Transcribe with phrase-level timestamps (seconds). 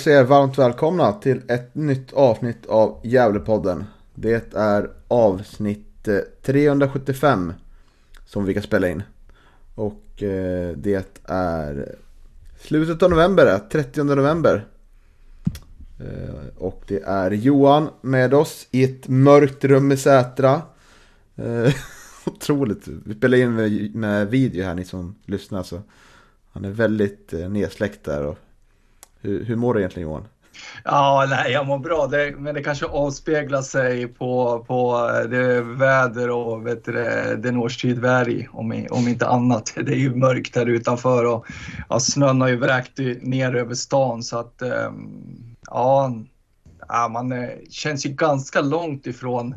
[0.00, 3.84] Hälsar jag er varmt välkomna till ett nytt avsnitt av Gävlepodden.
[4.14, 7.52] Det är avsnitt eh, 375
[8.26, 9.02] som vi kan spela in.
[9.74, 11.96] Och eh, det är
[12.60, 14.66] slutet av november, eh, 30 november.
[16.56, 20.62] Och det är Johan med oss i ett mörkt rum i Sätra.
[22.26, 23.54] Otroligt, vi spelar in
[24.00, 25.82] med, video här ni som lyssnar så.
[26.52, 28.38] Han är väldigt nedsläckt där och
[29.20, 30.24] hur, hur mår du egentligen Johan?
[30.84, 35.60] Ja, nej, jag mår bra, det, men det kanske avspeglar sig på, på eh, det
[35.60, 36.92] väder och vet du,
[37.38, 39.72] den årstid vi är i, om, om inte annat.
[39.84, 41.46] Det är ju mörkt här utanför och
[41.88, 46.14] ja, snön har ju vräkt ner över stan så att ehm, ja,
[46.88, 49.54] ja man eh, känns ju ganska långt ifrån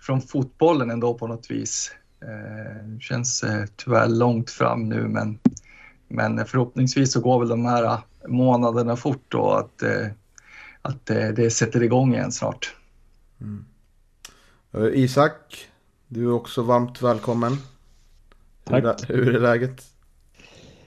[0.00, 1.92] från fotbollen ändå på något vis.
[2.20, 3.44] Det känns
[3.76, 5.38] tyvärr långt fram nu men,
[6.08, 10.06] men förhoppningsvis så går väl de här månaderna fort och att, eh,
[10.82, 12.76] att eh, det sätter igång igen snart.
[13.40, 13.64] Mm.
[14.94, 15.68] Isak,
[16.08, 17.52] du är också varmt välkommen.
[18.64, 19.10] Tack.
[19.10, 19.82] Hur, hur är läget?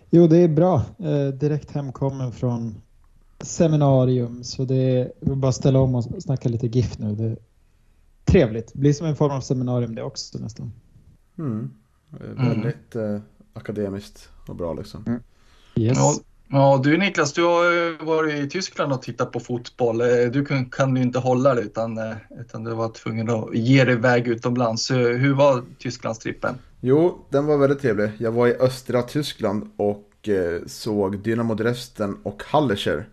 [0.10, 0.82] Jo, det är bra.
[1.00, 2.82] Eh, direkt hemkommen från
[3.40, 7.16] seminarium så det är bara att ställa om och snacka lite GIF nu.
[7.16, 7.38] Det är
[8.26, 8.74] trevligt.
[8.74, 10.72] Det blir som en form av seminarium det också nästan.
[11.38, 11.72] Mm.
[12.38, 13.22] Väldigt mm.
[13.54, 15.04] akademiskt och bra liksom.
[15.08, 15.20] Mm.
[15.76, 15.98] Yes.
[16.48, 20.02] Ja, du Niklas, du har varit i Tyskland och tittat på fotboll.
[20.02, 23.56] Eh, du kan, kan ju inte hålla dig utan, eh, utan du var tvungen att
[23.56, 24.92] ge dig iväg utomlands.
[24.92, 26.56] Eh, hur var Tysklandstrippen?
[26.82, 28.12] Jo, den var väldigt trevlig.
[28.18, 30.10] Jag var i östra Tyskland och
[30.66, 33.06] såg Dynamo Dresden och Hallerscher.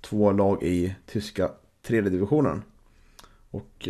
[0.00, 1.50] Två lag i tyska
[1.86, 2.62] tredje divisionen.
[3.50, 3.88] Och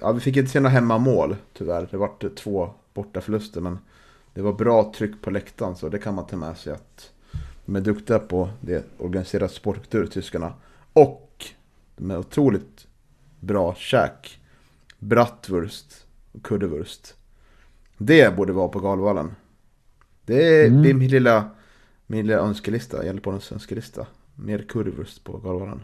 [0.00, 1.88] ja, vi fick inte se några hemmamål tyvärr.
[1.90, 3.78] Det var två borta förluster men
[4.34, 7.10] det var bra tryck på läktaren så det kan man ta med sig att
[7.64, 10.52] de är duktiga på det, organiserad sportkultur, tyskarna.
[10.92, 11.46] Och
[11.96, 12.86] de är otroligt
[13.40, 14.40] bra käk.
[14.98, 17.14] Bratwurst och kuddevurst.
[17.98, 19.34] Det borde vara på Galvallen.
[20.26, 20.98] Det är mm.
[20.98, 21.50] min, lilla,
[22.06, 24.06] min lilla önskelista, Gävlepoddens önskelista.
[24.34, 25.82] Mer currywurst på Galvallen.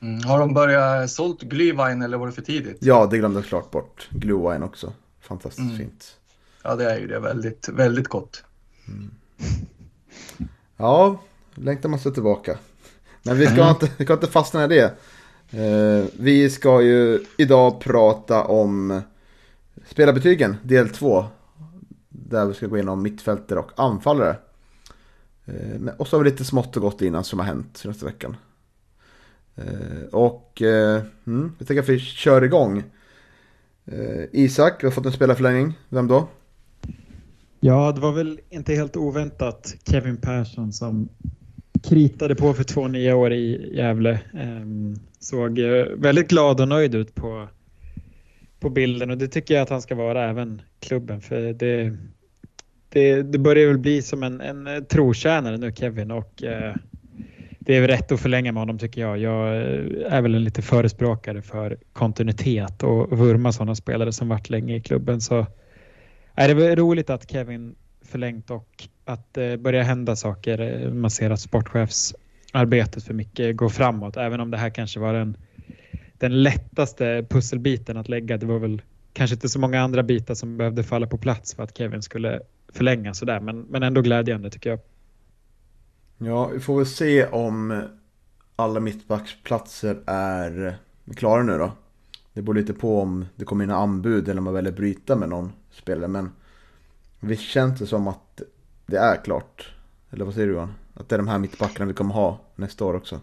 [0.00, 0.22] Mm.
[0.24, 2.78] Har de börjat sålt glühwein eller var det för tidigt?
[2.80, 4.08] Ja, det glömde jag klart bort.
[4.10, 4.92] Glühwein också.
[5.20, 5.78] Fantastiskt mm.
[5.78, 6.16] fint.
[6.62, 7.20] Ja, det är ju det.
[7.20, 8.44] Väldigt, väldigt gott.
[8.88, 9.10] Mm.
[10.80, 11.20] Ja,
[11.54, 12.58] längtar man sig tillbaka.
[13.22, 13.68] Men vi ska, mm.
[13.68, 14.84] inte, vi ska inte fastna i det.
[15.50, 19.02] Eh, vi ska ju idag prata om
[19.86, 21.24] spelarbetygen, del 2.
[22.08, 24.36] Där vi ska gå igenom mittfältare och anfallare.
[25.44, 28.36] Eh, och så har vi lite smått och gott innan som har hänt senaste veckan.
[29.56, 32.84] Eh, och mm, jag tänker att vi kör igång.
[34.32, 35.78] Isak, vi har fått en spelarförlängning.
[35.88, 36.28] Vem då?
[37.62, 41.08] Ja, det var väl inte helt oväntat Kevin Persson som
[41.82, 44.20] kritade på för två nya år i Gävle.
[44.34, 47.48] Ehm, såg eh, väldigt glad och nöjd ut på,
[48.60, 51.96] på bilden och det tycker jag att han ska vara även klubben för det,
[52.88, 56.74] det, det börjar väl bli som en, en eh, trotjänare nu Kevin och eh,
[57.58, 59.18] det är väl rätt att förlänga med honom tycker jag.
[59.18, 59.56] Jag
[60.08, 64.80] är väl en lite förespråkare för kontinuitet och vurma sådana spelare som varit länge i
[64.80, 65.46] klubben så
[66.48, 70.60] det var roligt att Kevin förlängt och att eh, det börjar hända saker.
[70.60, 75.12] Eh, man ser att sportchefsarbetet för mycket går framåt, även om det här kanske var
[75.12, 75.36] den,
[76.18, 78.36] den lättaste pusselbiten att lägga.
[78.36, 78.82] Det var väl
[79.12, 82.40] kanske inte så många andra bitar som behövde falla på plats för att Kevin skulle
[82.72, 84.80] förlänga sådär, men, men ändå glädjande tycker jag.
[86.18, 87.82] Ja, vi får väl se om
[88.56, 90.76] alla mittbacksplatser är
[91.16, 91.72] klara nu då.
[92.32, 95.28] Det beror lite på om det kommer in anbud eller om man väljer bryta med
[95.28, 96.08] någon spelare.
[96.08, 96.30] Men
[97.20, 98.42] visst känns det som att
[98.86, 99.74] det är klart.
[100.10, 100.74] Eller vad säger du Johan?
[100.94, 103.20] Att det är de här mittbackarna vi kommer ha nästa år också.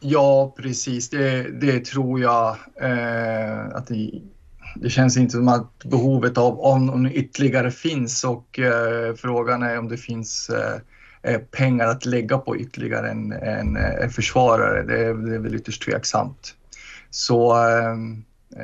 [0.00, 1.10] Ja, precis.
[1.10, 2.56] Det, det tror jag.
[2.80, 4.10] Eh, att det,
[4.76, 9.88] det, känns inte som att behovet av om, ytterligare finns och eh, frågan är om
[9.88, 10.80] det finns eh,
[11.32, 14.82] eh pengar att lägga på ytterligare en, en, en försvarare.
[14.82, 16.54] Det, det är väl ytterst tveksamt.
[17.10, 17.92] så eh,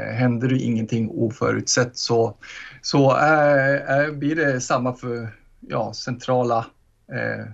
[0.01, 2.37] eh händer det ingenting oförutsett så,
[2.83, 5.29] så äh, blir det samma för
[5.61, 6.67] ja, centrala
[7.13, 7.47] äh,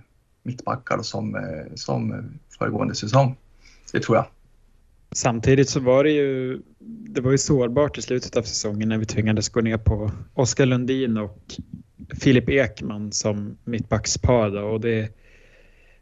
[0.43, 1.37] mittbackar som,
[1.75, 3.37] som föregående säsong.
[3.91, 4.25] Det tror jag.
[5.11, 9.05] Samtidigt så var det ju, det var ju sårbart i slutet av säsongen när vi
[9.05, 11.55] tvingades gå ner på Oskar Lundin och
[12.21, 14.49] Filip Ekman som mittbackspar.
[14.49, 15.09] Då, och det,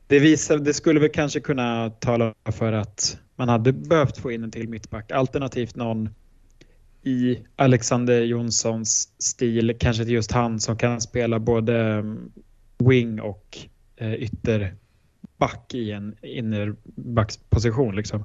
[0.08, 4.44] det, visade, det skulle väl kanske kunna tala för att man hade behövt få in
[4.44, 6.10] en till mittback, alternativt någon
[7.06, 12.32] i Alexander Jonssons stil, kanske inte just han som kan spela både mm,
[12.78, 13.58] wing och
[13.96, 17.96] eh, ytterback i en innerbacksposition.
[17.96, 18.24] Liksom.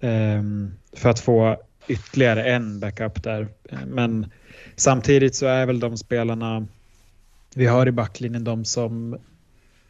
[0.00, 1.56] Um, för att få
[1.88, 3.48] ytterligare en backup där.
[3.86, 4.26] Men
[4.76, 6.66] samtidigt så är väl de spelarna
[7.54, 9.18] vi har i backlinjen de som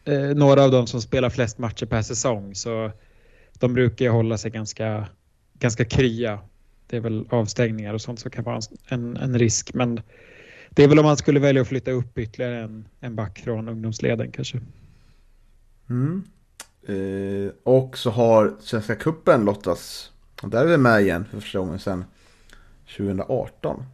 [0.04, 2.90] eh, några av dem som spelar flest matcher per säsong så
[3.52, 5.08] de brukar ju hålla sig ganska,
[5.58, 6.38] ganska krya.
[6.86, 10.00] Det är väl avstängningar och sånt som kan vara en, en risk men
[10.70, 13.68] det är väl om man skulle välja att flytta upp ytterligare en, en back från
[13.68, 14.60] ungdomsleden kanske.
[15.90, 16.24] Mm.
[16.86, 20.12] Eh, och så har Svenska Cupen lottats.
[20.42, 22.04] Och där är vi med igen för första gången sedan
[22.96, 23.84] 2018.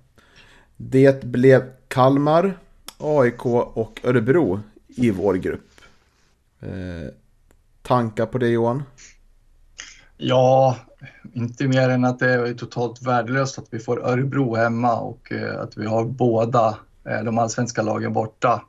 [0.76, 2.58] Det blev Kalmar,
[2.98, 5.80] AIK och Örebro i vår grupp.
[6.60, 7.12] Eh,
[7.82, 8.82] tankar på det Johan?
[10.16, 10.76] Ja,
[11.32, 15.60] inte mer än att det är totalt värdelöst att vi får Örebro hemma och eh,
[15.60, 16.78] att vi har båda
[17.08, 18.62] eh, de allsvenska lagen borta.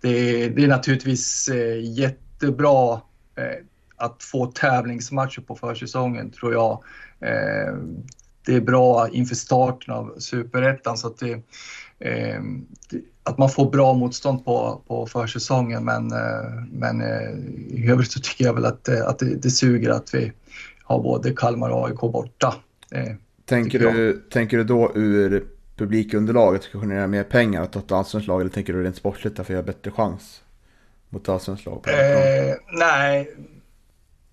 [0.00, 1.48] Det det, det, är naturligtvis
[1.82, 3.00] jättebra
[3.96, 6.82] att få tävlingsmatcher på försäsongen tror jag.
[8.46, 11.42] Det är bra inför starten av superettan så att det,
[13.22, 16.06] att man får bra motstånd på, på försäsongen men,
[16.72, 17.02] men
[17.70, 20.32] i övrigt så tycker jag väl att, att det, det suger att vi
[20.90, 22.54] har både Kalmar och AIK borta.
[23.44, 25.44] Tänker du, tänker du då ur
[25.76, 29.36] publikunderlaget ska generera mer pengar att ta ett allsvenskt lag eller tänker du rent sportsligt
[29.36, 30.42] därför jag har bättre chans
[31.08, 31.84] mot allsvenskt lag?
[31.88, 33.34] Eh, nej,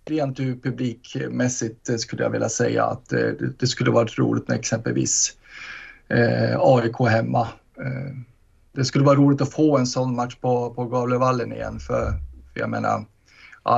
[0.05, 5.37] rent ur publikmässigt skulle jag vilja säga att det, det skulle varit roligt med exempelvis
[6.07, 7.47] eh, AIK hemma.
[7.79, 8.15] Eh,
[8.71, 12.13] det skulle vara roligt att få en sån match på, på Gavlevallen igen för,
[12.53, 13.05] för jag menar,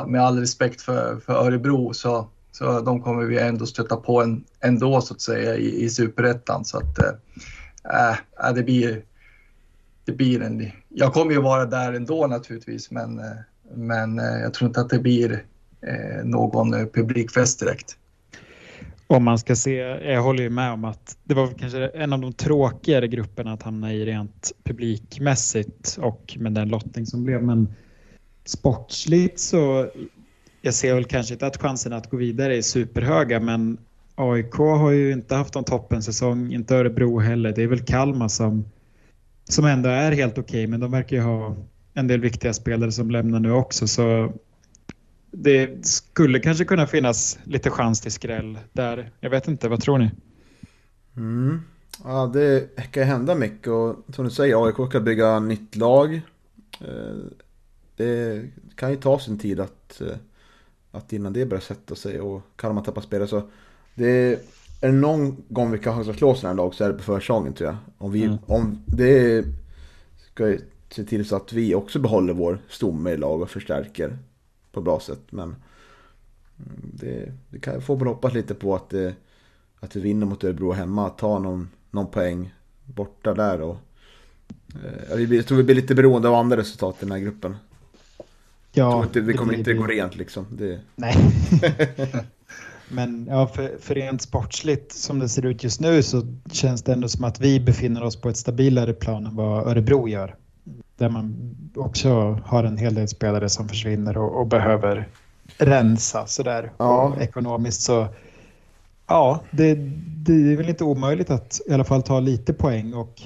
[0.07, 4.43] med all respekt för, för Örebro så, så de kommer vi ändå stöta på en,
[4.63, 8.09] ändå så att säga i, i superettan så att äh,
[8.47, 9.01] äh, det blir
[10.05, 13.21] det blir en, jag kommer ju vara där ändå naturligtvis men,
[13.73, 15.43] men jag tror inte att det blir
[15.81, 17.97] eh, någon publikfest direkt.
[19.07, 19.73] Om man ska se,
[20.11, 23.63] jag håller ju med om att det var kanske en av de tråkigare grupperna att
[23.63, 27.43] hamna i rent publikmässigt och med den lottning som blev.
[27.43, 27.73] Men
[28.45, 29.89] sportsligt så
[30.61, 33.77] jag ser väl kanske inte att chanserna att gå vidare är superhöga men
[34.15, 37.51] AIK har ju inte haft någon toppensäsong, inte Örebro heller.
[37.55, 38.65] Det är väl Kalmar som,
[39.43, 41.55] som ändå är helt okej okay, men de verkar ju ha
[41.93, 44.33] en del viktiga spelare som lämnar nu också så
[45.31, 49.11] det skulle kanske kunna finnas lite chans till skräll där.
[49.19, 50.11] Jag vet inte, vad tror ni?
[51.17, 51.61] Mm.
[52.03, 56.21] Ja, det kan hända mycket och som du säger, AIK ska bygga nytt lag.
[56.81, 57.15] Eh,
[57.95, 58.43] det
[58.75, 60.17] kan ju ta sin tid att, eh,
[60.91, 63.41] att innan det börjar sätta sig och kan man tappa spelare så
[63.95, 64.39] det är,
[64.79, 67.69] det någon gång vi kan slå sådana här lag så är det på försäsongen tror
[67.69, 67.77] jag.
[67.97, 68.37] Om, vi, mm.
[68.45, 69.45] om det
[70.33, 70.57] ska
[70.89, 74.17] se till så att vi också behåller vår stomme i lag och förstärker
[74.71, 75.21] på bra sätt.
[75.29, 75.55] Men
[76.57, 79.15] mm, det, det kan, får väl hoppas lite på att, det,
[79.79, 81.07] att vi vinner mot Örebro hemma.
[81.07, 82.53] Att ta någon, någon poäng
[82.85, 83.61] borta där.
[83.61, 83.77] Och,
[85.13, 87.55] eh, jag tror vi blir lite beroende av andra resultat i den här gruppen.
[88.71, 90.45] Ja, det, det kommer inte gå rent liksom.
[90.49, 90.79] Det...
[90.95, 91.15] Nej.
[92.91, 96.21] Men ja, för, för rent sportsligt som det ser ut just nu så
[96.51, 100.07] känns det ändå som att vi befinner oss på ett stabilare plan än vad Örebro
[100.07, 100.35] gör
[100.99, 105.07] där man också har en hel del spelare som försvinner och, och behöver
[105.57, 107.15] rensa sådär ja.
[107.19, 107.81] ekonomiskt.
[107.81, 108.07] Så
[109.07, 109.75] ja, det,
[110.17, 113.21] det är väl inte omöjligt att i alla fall ta lite poäng och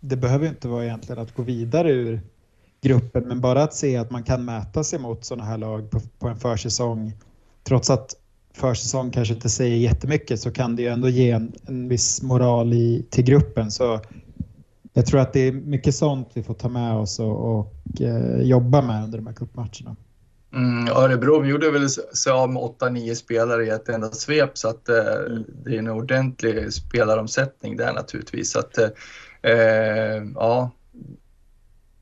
[0.00, 2.20] det behöver inte vara egentligen att gå vidare ur
[2.84, 6.00] gruppen men bara att se att man kan mäta sig mot sådana här lag på,
[6.18, 7.12] på en försäsong.
[7.62, 8.14] Trots att
[8.54, 12.72] försäsong kanske inte säger jättemycket så kan det ju ändå ge en, en viss moral
[12.72, 13.70] i, till gruppen.
[13.70, 14.00] Så
[14.92, 18.42] jag tror att det är mycket sånt vi får ta med oss och, och eh,
[18.42, 19.96] jobba med under de här cupmatcherna.
[20.54, 24.88] Mm, Örebro gjorde väl sig av med 8-9 spelare i ett enda svep så att
[24.88, 24.94] eh,
[25.64, 28.50] det är en ordentlig spelaromsättning där naturligtvis.
[28.50, 28.88] Så att, eh,
[29.52, 30.70] eh ja,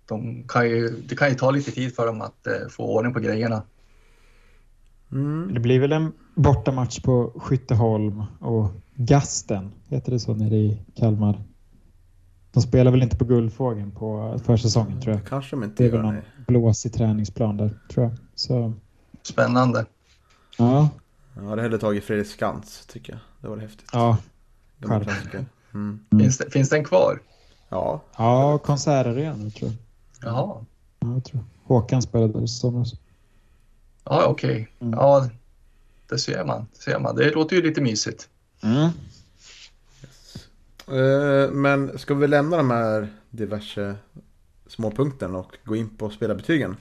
[0.07, 3.13] de kan ju, det kan ju ta lite tid för dem att eh, få ordning
[3.15, 3.63] på grejerna.
[5.13, 5.55] Mm.
[5.55, 11.43] Det blir väl en bortamatch på Skytteholm och Gasten, heter det så nere i Kalmar?
[12.53, 15.27] De spelar väl inte på Guldfågeln på försäsongen tror jag.
[15.27, 16.25] Kanske de inte Det är väl gör någon nej.
[16.47, 18.13] blåsig träningsplan där tror jag.
[18.35, 18.73] Så
[19.23, 19.87] Spännande.
[20.59, 20.89] ja,
[21.37, 23.21] Jag hade hellre tagit Fredrik Skans tycker jag.
[23.41, 23.89] Det var häftigt.
[23.93, 24.17] ja,
[24.81, 25.45] klassiker.
[25.75, 26.01] Mm.
[26.21, 27.19] Finns, det, finns den kvar?
[27.69, 29.79] Ja, ja konsertarenan tror jag.
[30.23, 30.64] Jaha.
[31.00, 31.45] Ja, jag tror.
[31.64, 32.93] Håkan spelade där i somras.
[34.05, 34.69] Ja, okej.
[34.81, 34.93] Mm.
[34.99, 35.29] Ja,
[36.09, 36.67] det ser man.
[36.73, 37.17] Det ser man.
[37.17, 38.29] Det låter ju lite mysigt.
[38.62, 38.88] Mm.
[40.88, 43.95] Eh, Men ska vi lämna de här diverse
[44.67, 46.76] småpunkterna och gå in på spelarbetygen?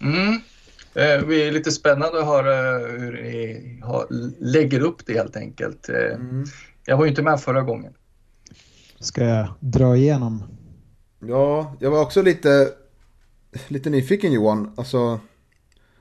[0.00, 0.32] Mm.
[0.94, 4.06] Eh, Det är lite spännande att höra hur ni har,
[4.40, 5.88] lägger upp det helt enkelt.
[5.88, 6.18] Eh,
[6.86, 7.92] Jag var ju inte med förra gången.
[9.00, 10.42] Ska jag dra igenom?
[11.28, 12.68] Ja, jag var också lite,
[13.68, 14.74] lite nyfiken Johan.
[14.76, 15.20] Alltså,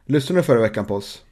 [0.05, 1.23] lyssnade du förra veckan på oss?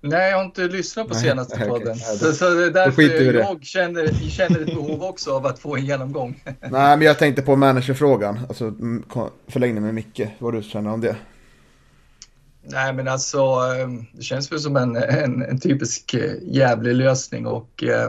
[0.00, 1.96] Nej, jag har inte lyssnat på Nej, senaste nej, podden.
[1.96, 5.76] Nej, så, så det är därför jag känner, känner ett behov också av att få
[5.76, 6.42] en genomgång.
[6.60, 8.40] Nej, men jag tänkte på managerfrågan.
[8.48, 8.72] Alltså
[9.48, 10.20] förlängning med Micke.
[10.38, 11.16] Vad du känner om det?
[12.62, 17.46] Nej, men alltså eh, det känns väl som en, en, en typisk eh, jävlig lösning
[17.46, 18.04] och eh,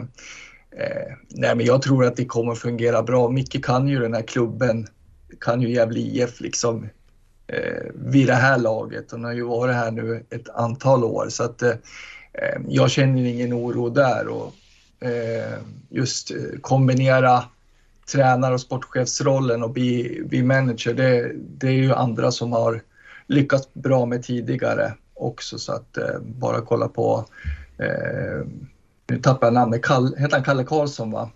[0.72, 3.30] eh, nej, men jag tror att det kommer fungera bra.
[3.30, 4.88] Micke kan ju den här klubben,
[5.41, 6.89] kan ju Gävle IF liksom
[7.48, 9.12] eh, vid det här laget.
[9.12, 11.29] Hon har ju varit här nu ett antal år.
[11.29, 11.69] Så att eh,
[12.34, 14.27] eh, jag känner ingen oro där.
[14.27, 14.53] Och
[15.08, 17.43] eh, just eh, kombinera
[18.12, 22.81] tränare och sportchefsrollen och bli, bli manager, det, det är ju andra som har
[23.27, 25.58] lyckats bra med tidigare också.
[25.58, 27.25] Så att eh, bara kolla på
[27.77, 28.48] eh,
[29.08, 31.29] nu tappar jag namnet, Kall, heter han Kalle Karlsson va?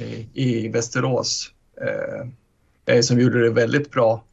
[0.00, 1.50] I, i Västerås.
[1.80, 2.26] Eh,
[3.02, 4.24] som gjorde det väldigt bra.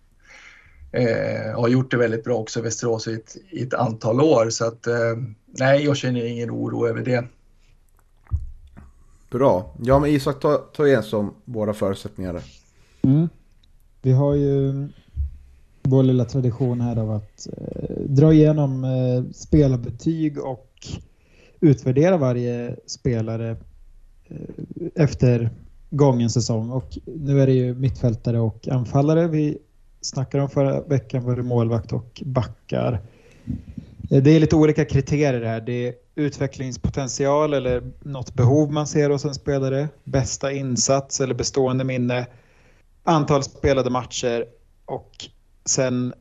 [0.92, 4.50] Eh, har gjort det väldigt bra också i Västerås i ett, i ett antal år
[4.50, 7.24] så att eh, nej, jag känner ingen oro över det.
[9.30, 9.76] Bra.
[9.84, 12.42] Ja, men Isak, ta, ta igen som våra förutsättningar.
[13.02, 13.30] Mm.
[14.02, 14.88] Vi har ju
[15.84, 20.88] vår lilla tradition här av att eh, dra igenom eh, spelarbetyg och
[21.60, 23.58] utvärdera varje spelare
[24.28, 24.38] eh,
[24.96, 25.50] efter
[25.90, 26.70] gången säsong.
[26.70, 29.28] Och nu är det ju mittfältare och anfallare.
[29.28, 29.58] Vi
[30.02, 33.02] snackade om förra veckan var det målvakt och backar.
[34.12, 35.62] Eh, det är lite olika kriterier här.
[35.62, 39.90] Det är utvecklingspotential eller något behov man ser hos en spelare.
[40.04, 42.26] Bästa insats eller bestående minne
[43.08, 44.46] antal spelade matcher
[44.86, 45.12] och
[45.66, 46.14] sen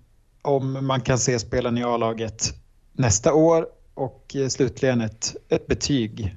[0.42, 2.54] om man kan se spelaren i A-laget
[2.92, 6.36] nästa år och eh, slutligen ett, ett betyg.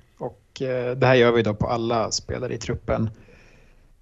[0.61, 3.09] Eh, det här gör vi då på alla spelare i truppen.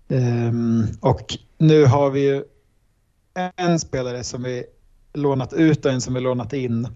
[0.08, 2.44] Ehm, och nu har vi ju
[3.56, 4.64] en spelare som vi
[5.14, 6.88] lånat ut och en som vi lånat in.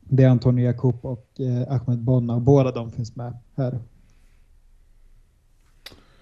[0.00, 3.78] Det är Antonio Jakob och eh, Ahmed Bonna och båda de finns med här.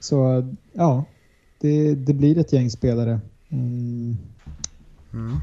[0.00, 1.05] Så ja,
[1.59, 3.21] det, det blir ett gäng spelare.
[3.49, 4.17] Mm.
[5.12, 5.37] Mm.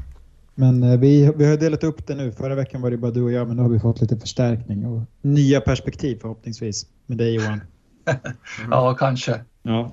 [0.58, 2.32] Men eh, vi, vi har delat upp det nu.
[2.32, 4.86] Förra veckan var det bara du och jag, men nu har vi fått lite förstärkning
[4.86, 7.60] och nya perspektiv förhoppningsvis med dig Johan.
[8.70, 9.44] Ja, kanske.
[9.62, 9.92] Ja.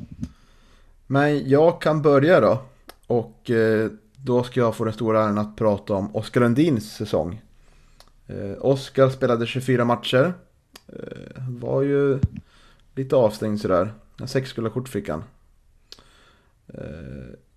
[1.07, 2.61] Men jag kan börja då.
[3.07, 7.41] Och eh, då ska jag få den stora äran att prata om Oskar Lundins säsong.
[8.27, 10.33] Eh, Oskar spelade 24 matcher.
[10.87, 12.19] Eh, var ju
[12.95, 13.93] lite avstängd sådär.
[14.25, 15.23] Sex gula kort fick han.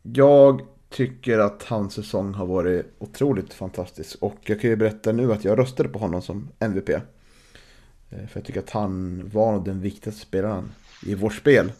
[0.02, 4.16] Jag tycker att hans säsong har varit otroligt fantastisk.
[4.20, 6.88] Och jag kan ju berätta nu att jag röstade på honom som MVP.
[6.88, 10.72] Eh, för jag tycker att han var nog den viktigaste spelaren
[11.06, 11.72] i vårt spel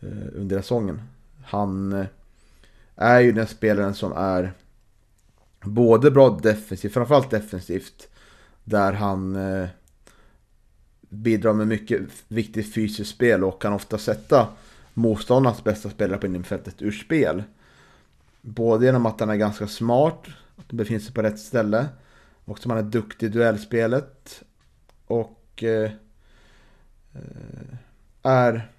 [0.00, 1.02] eh, under säsongen.
[1.44, 2.06] Han eh,
[2.96, 4.52] är ju den spelaren som är
[5.62, 8.08] både bra defensivt, framförallt defensivt,
[8.64, 9.38] där han
[11.08, 14.48] bidrar med mycket viktigt fysiskt spel och kan ofta sätta
[14.94, 17.42] motståndarnas bästa spelare på innerfältet ur spel.
[18.40, 20.26] Både genom att han är ganska smart,
[20.56, 21.88] att han befinner sig på rätt ställe,
[22.44, 24.42] och som han är duktig i duellspelet
[25.06, 25.90] och eh,
[27.14, 27.76] eh
[28.22, 28.72] är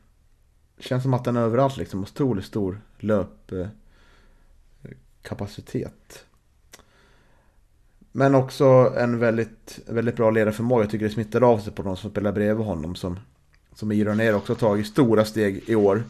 [0.79, 2.01] Känns som att han är överallt liksom.
[2.01, 5.83] Otroligt stor löpkapacitet.
[5.83, 5.89] Eh,
[8.11, 10.83] Men också en väldigt, väldigt bra ledarförmåga.
[10.83, 12.95] Jag tycker det smittar av sig på de som spelar bredvid honom.
[12.95, 13.19] Som,
[13.73, 16.03] som Iron också har tagit stora steg i år.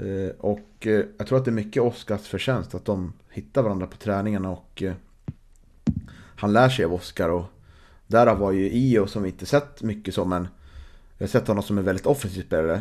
[0.00, 3.86] Eh, och eh, jag tror att det är mycket Oskars förtjänst att de hittar varandra
[3.86, 4.94] på träningarna och eh,
[6.36, 7.28] han lär sig av Oskar.
[7.28, 7.44] Och
[8.06, 10.48] därav var ju Io som vi inte sett mycket som en...
[11.18, 12.80] Vi har sett honom som en väldigt offensiv spelare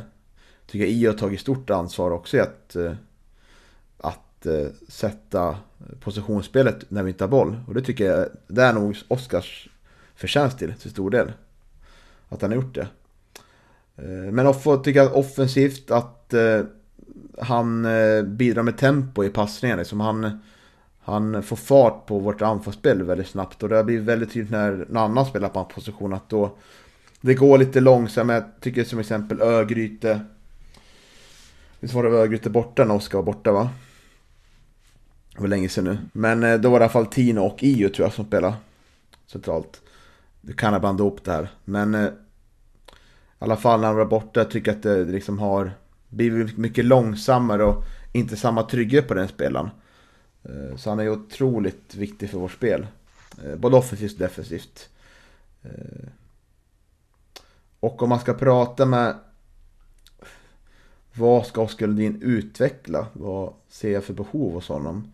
[0.66, 2.76] tycker jag IO har tagit stort ansvar också i att,
[3.98, 4.48] att
[4.88, 5.58] sätta
[6.00, 7.60] positionsspelet när vi inte har boll.
[7.68, 9.70] Och det tycker jag, det är nog Oskars
[10.16, 11.32] förtjänst till, till stor del.
[12.30, 12.88] Att han har gjort det.
[14.32, 16.34] Men jag tycker att offensivt att
[17.40, 19.80] han eh, bidrar med tempo i passningarna.
[19.80, 20.40] Liksom han,
[21.00, 23.64] han får fart på vårt anfallsspel väldigt snabbt.
[23.64, 26.56] Och det har blivit väldigt tydligt när någon annan spelar på hans position att då
[27.22, 28.32] det går lite långsamt.
[28.32, 30.20] Jag tycker som exempel Örgryte.
[31.80, 33.70] Visst var det Örgryte borta när Oskar var borta va?
[35.36, 35.98] Det var länge sedan nu.
[36.12, 38.56] Men eh, då var det i alla fall Tino och Io tror jag som spelade
[39.28, 39.82] centralt.
[40.42, 41.50] Du kan ha blandat ihop det här.
[41.66, 42.12] Men eh, i
[43.40, 45.72] alla fall när han var borta, jag tycker att det liksom har
[46.10, 49.70] blivit mycket långsammare och inte samma trygghet på den spelaren.
[50.44, 52.88] Eh, så han är ju otroligt viktig för vårt spel.
[53.44, 54.90] Eh, både offensivt och defensivt.
[55.64, 56.08] Eh,
[57.80, 59.16] och om man ska prata med
[61.14, 63.08] vad ska Oskar Lundin utveckla?
[63.14, 65.12] Vad ser jag för behov hos honom?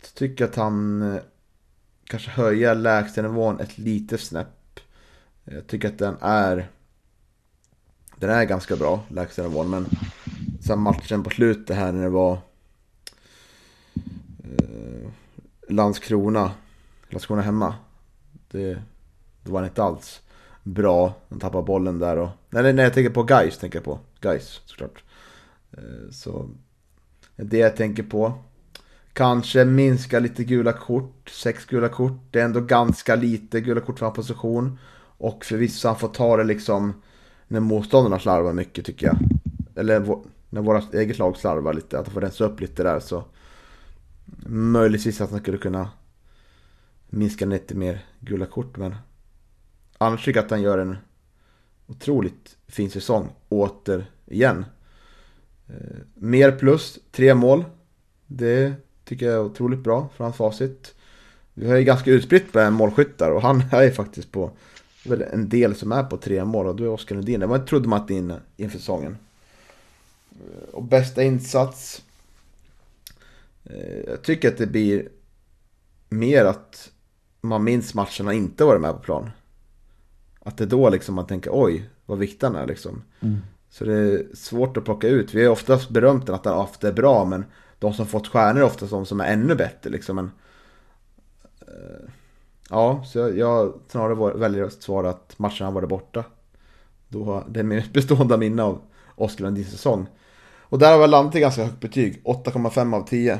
[0.00, 1.18] Jag tycker att han
[2.04, 4.80] kanske höjer lägstanivån ett litet snäpp.
[5.44, 6.68] Jag tycker att den är
[8.26, 9.70] den är ganska bra, lägsta nivån.
[9.70, 9.86] Men
[10.60, 12.32] sen matchen på slutet här när det var
[14.44, 15.10] eh,
[15.68, 16.52] Landskrona,
[17.08, 17.74] Landskrona hemma.
[18.50, 18.82] Det,
[19.42, 20.20] det var inte alls
[20.62, 21.14] bra.
[21.28, 22.28] De tappade bollen där och...
[22.50, 23.98] Nej, nej, jag tänker på Guys tänker jag på.
[24.20, 25.04] Guys såklart.
[25.72, 26.50] Eh, så
[27.36, 28.32] det jag tänker på.
[29.12, 31.30] Kanske minska lite gula kort.
[31.30, 32.20] Sex gula kort.
[32.30, 34.78] Det är ändå ganska lite gula kort för hans position.
[35.18, 37.02] Och förvisso han får ta det liksom
[37.48, 39.18] när motståndarna slarvar mycket tycker jag.
[39.74, 40.18] Eller
[40.50, 43.24] när våra eget lag slarvar lite, att de får rensa upp lite där så
[44.46, 45.90] möjligtvis att man skulle kunna
[47.10, 48.96] minska lite mer gula kort men
[49.98, 50.96] annars tycker jag att han gör en
[51.86, 54.64] otroligt fin säsong återigen.
[55.68, 57.64] Eh, mer plus, tre mål.
[58.26, 58.74] Det
[59.04, 60.94] tycker jag är otroligt bra för hans facit.
[61.54, 64.50] Vi har ju ganska utspritt med målskyttar och han är ju faktiskt på
[65.06, 67.40] väl en del som är på tre mål och då är Oskar Lundin.
[67.40, 69.16] Det trodde man att in inför säsongen.
[70.72, 72.02] Och bästa insats.
[73.64, 75.08] Eh, jag tycker att det blir
[76.08, 76.90] mer att
[77.40, 79.30] man minns matcherna inte varit med på plan.
[80.40, 83.02] Att det är då liksom man tänker oj, vad viktig han är liksom.
[83.20, 83.38] Mm.
[83.70, 85.34] Så det är svårt att plocka ut.
[85.34, 87.44] Vi har oftast berömt den att han ofta är bra, men
[87.78, 90.16] de som fått stjärnor är oftast de som är ännu bättre liksom.
[90.16, 90.30] Men,
[91.60, 92.10] eh,
[92.70, 96.24] Ja, så jag, jag snarare väljer att svara att matchen har varit borta.
[97.08, 98.80] Då, det är mitt bestående minne av
[99.14, 100.06] Oskar Lundins säsong.
[100.74, 103.32] Och där har vi landat i ganska högt betyg, 8,5 av 10.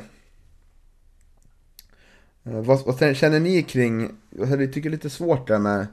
[2.44, 5.86] Eh, vad, vad, känner ni kring, jag tycker det är lite svårt där med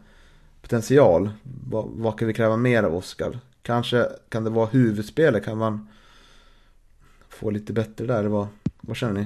[0.61, 1.31] potential.
[1.43, 3.39] Vad, vad kan vi kräva mer av Oskar?
[3.61, 5.87] Kanske kan det vara huvudspelet, kan man
[7.29, 8.23] få lite bättre där?
[8.23, 8.47] Vad,
[8.81, 9.25] vad känner ni?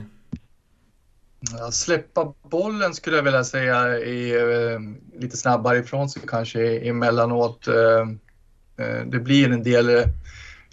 [1.52, 4.80] Ja, släppa bollen skulle jag vilja säga i, eh,
[5.20, 7.68] lite snabbare ifrån sig kanske emellanåt.
[7.68, 8.08] Eh,
[8.86, 9.90] eh, det blir en del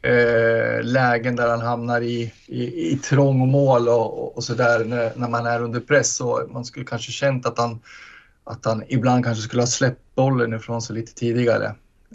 [0.03, 5.47] eh, lägen där han hamnar i, i, i trångmål och, och sådär när, när man
[5.47, 6.21] är under press.
[6.21, 7.81] och man skulle kanske känt att han,
[8.45, 11.67] att han ibland kanske skulle ha släppt bollen ifrån sig lite tidigare.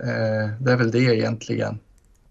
[0.02, 1.80] Eh, det är väl det egentligen.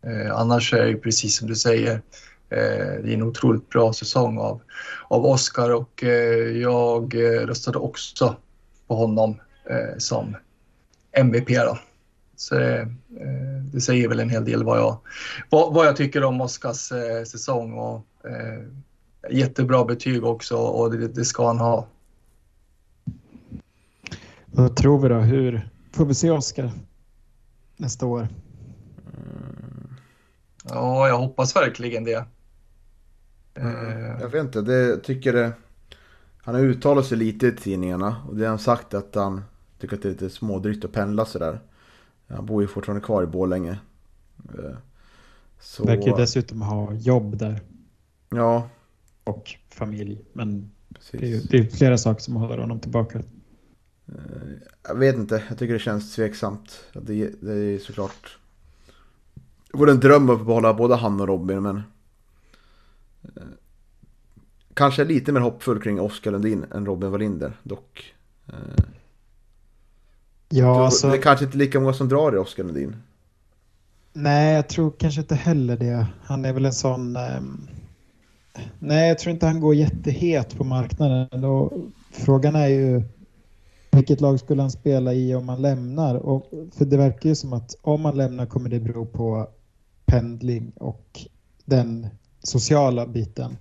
[0.02, 2.00] Eh, annars är det precis som du säger Eh,
[2.48, 4.60] det är en otroligt bra säsong av,
[5.08, 8.36] av Oscar och eh, jag eh, röstade också
[8.86, 9.40] på honom
[9.98, 10.36] som
[11.12, 11.48] MVP.
[11.48, 11.78] Då.
[12.36, 12.88] Så det,
[13.72, 14.98] det säger väl en hel del vad jag,
[15.50, 16.92] vad, vad jag tycker om Oscars
[17.26, 17.72] säsong.
[17.72, 18.06] Och,
[19.30, 21.86] jättebra betyg också och det, det ska han ha.
[24.46, 25.14] Vad tror vi då?
[25.14, 26.70] Hur får vi se Oscar
[27.76, 28.28] nästa år?
[30.64, 32.24] Ja, jag hoppas verkligen det.
[33.56, 34.20] Mm.
[34.20, 35.52] Jag vet inte, det tycker det...
[36.38, 39.42] Han har uttalat sig lite i tidningarna och det har han sagt att han
[39.78, 41.60] tycker att det är lite smådrygt att pendla sådär.
[42.28, 43.78] Han bor ju fortfarande kvar i Borlänge.
[44.58, 44.76] Eh,
[45.60, 45.84] så...
[45.84, 47.60] Verkar ju dessutom ha jobb där.
[48.28, 48.68] Ja.
[49.24, 50.24] Och familj.
[50.32, 50.70] Men
[51.10, 53.18] det är, ju, det är flera saker som håller honom tillbaka.
[54.08, 54.14] Eh,
[54.88, 56.84] jag vet inte, jag tycker det känns tveksamt.
[56.92, 58.38] Det, det är såklart...
[59.72, 61.82] Det vore en dröm att behålla både han och Robin men
[64.74, 68.14] Kanske lite mer hoppfull kring Oskar Lundin än Robin Wallinder dock.
[70.48, 71.08] Ja, alltså...
[71.08, 72.96] Det är kanske inte lika många som drar i Oskar Lundin.
[74.12, 76.06] Nej, jag tror kanske inte heller det.
[76.22, 77.16] Han är väl en sån...
[77.16, 77.40] Eh...
[78.78, 81.44] Nej, jag tror inte han går jättehet på marknaden.
[81.44, 81.72] Och
[82.12, 83.02] frågan är ju
[83.90, 86.14] vilket lag skulle han spela i om han lämnar?
[86.14, 89.48] Och, för det verkar ju som att om han lämnar kommer det bero på
[90.04, 91.20] pendling och
[91.64, 92.08] den
[92.42, 93.56] sociala biten.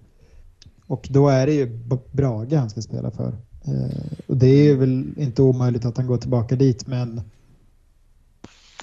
[0.87, 1.79] Och då är det ju
[2.11, 3.37] Brage han ska spela för.
[3.67, 7.21] Eh, och det är väl inte omöjligt att han går tillbaka dit, men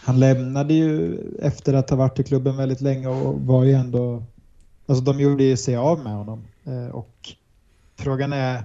[0.05, 4.22] han lämnade ju efter att ha varit i klubben väldigt länge och var ju ändå...
[4.87, 6.44] Alltså de gjorde ju sig av med honom.
[6.64, 7.33] Eh, och
[7.96, 8.64] frågan är,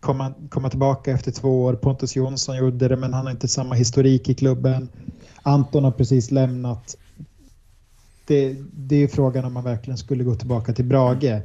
[0.00, 1.74] komma, komma tillbaka efter två år.
[1.74, 4.88] Pontus Jonsson gjorde det, men han har inte samma historik i klubben.
[5.42, 6.96] Anton har precis lämnat.
[8.30, 11.42] Det, det är frågan om man verkligen skulle gå tillbaka till Brage.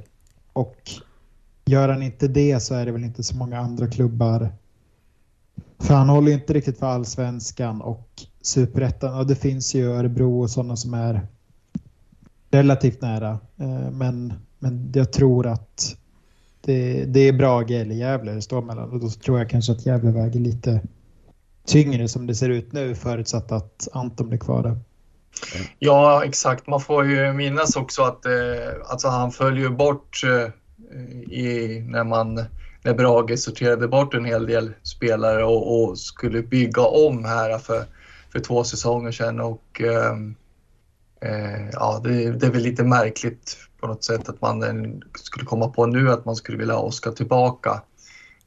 [0.53, 0.75] Och
[1.65, 4.49] gör han inte det så är det väl inte så många andra klubbar.
[5.79, 8.09] För han håller ju inte riktigt för allsvenskan och
[8.41, 9.19] superettan.
[9.19, 11.27] Och det finns ju Örebro och sådana som är
[12.51, 13.39] relativt nära.
[13.57, 15.97] Eh, men, men jag tror att
[16.61, 18.91] det, det är Brage eller Gävle det står mellan.
[18.91, 20.81] Och då tror jag kanske att Gävle väger lite
[21.65, 24.79] tyngre som det ser ut nu förutsatt att Anton blir kvar där.
[25.79, 26.67] Ja, exakt.
[26.67, 28.31] Man får ju minnas också att eh,
[28.85, 30.49] alltså han följer bort eh,
[31.33, 32.45] i, när, man,
[32.83, 37.83] när Brage sorterade bort en hel del spelare och, och skulle bygga om här för,
[38.31, 39.39] för två säsonger sedan.
[39.39, 40.11] Och, eh,
[41.21, 45.67] eh ja, det, det, är väl lite märkligt på något sätt att man skulle komma
[45.67, 47.81] på nu att man skulle vilja ha Oskar tillbaka.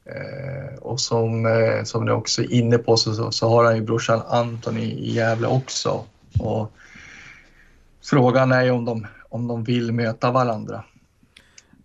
[0.05, 3.75] Eh, och som, eh, som ni också är inne på så, så, så har han
[3.75, 6.05] ju brorsan Anton i, i Gävle också.
[6.39, 6.73] Och
[8.01, 10.83] frågan är ju om de, om de vill möta varandra.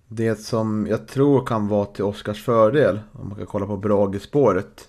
[0.09, 4.89] Det som jag tror kan vara till Oskars fördel, om man kan kolla på Brage-spåret,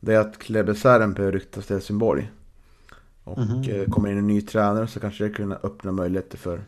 [0.00, 2.30] det är att Klebbe börjar ryktas till Helsingborg.
[3.24, 6.64] Och mm kommer in en ny tränare så kanske det kan öppna möjligheter för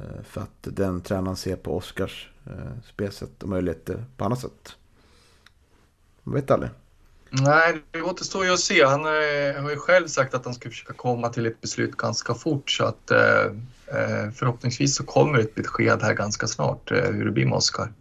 [0.00, 4.76] Eh, för att den tränaren ser på Oscars eh, spelsätt och möjligheter på annat sätt.
[6.22, 6.70] Man vet aldrig.
[7.30, 8.84] Nej, det återstår ju att se.
[8.84, 12.34] Han eh, har ju själv sagt att han ska försöka komma till ett beslut ganska
[12.34, 13.44] fort så att eh,
[13.86, 17.92] eh, förhoppningsvis så kommer ett besked här ganska snart hur det blir med Oskar.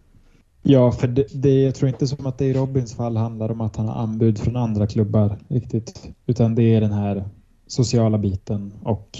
[0.61, 3.61] Ja, för det, det, jag tror inte som att det i Robins fall handlar om
[3.61, 6.09] att han har anbud från andra klubbar riktigt.
[6.25, 7.29] Utan det är den här
[7.67, 9.19] sociala biten och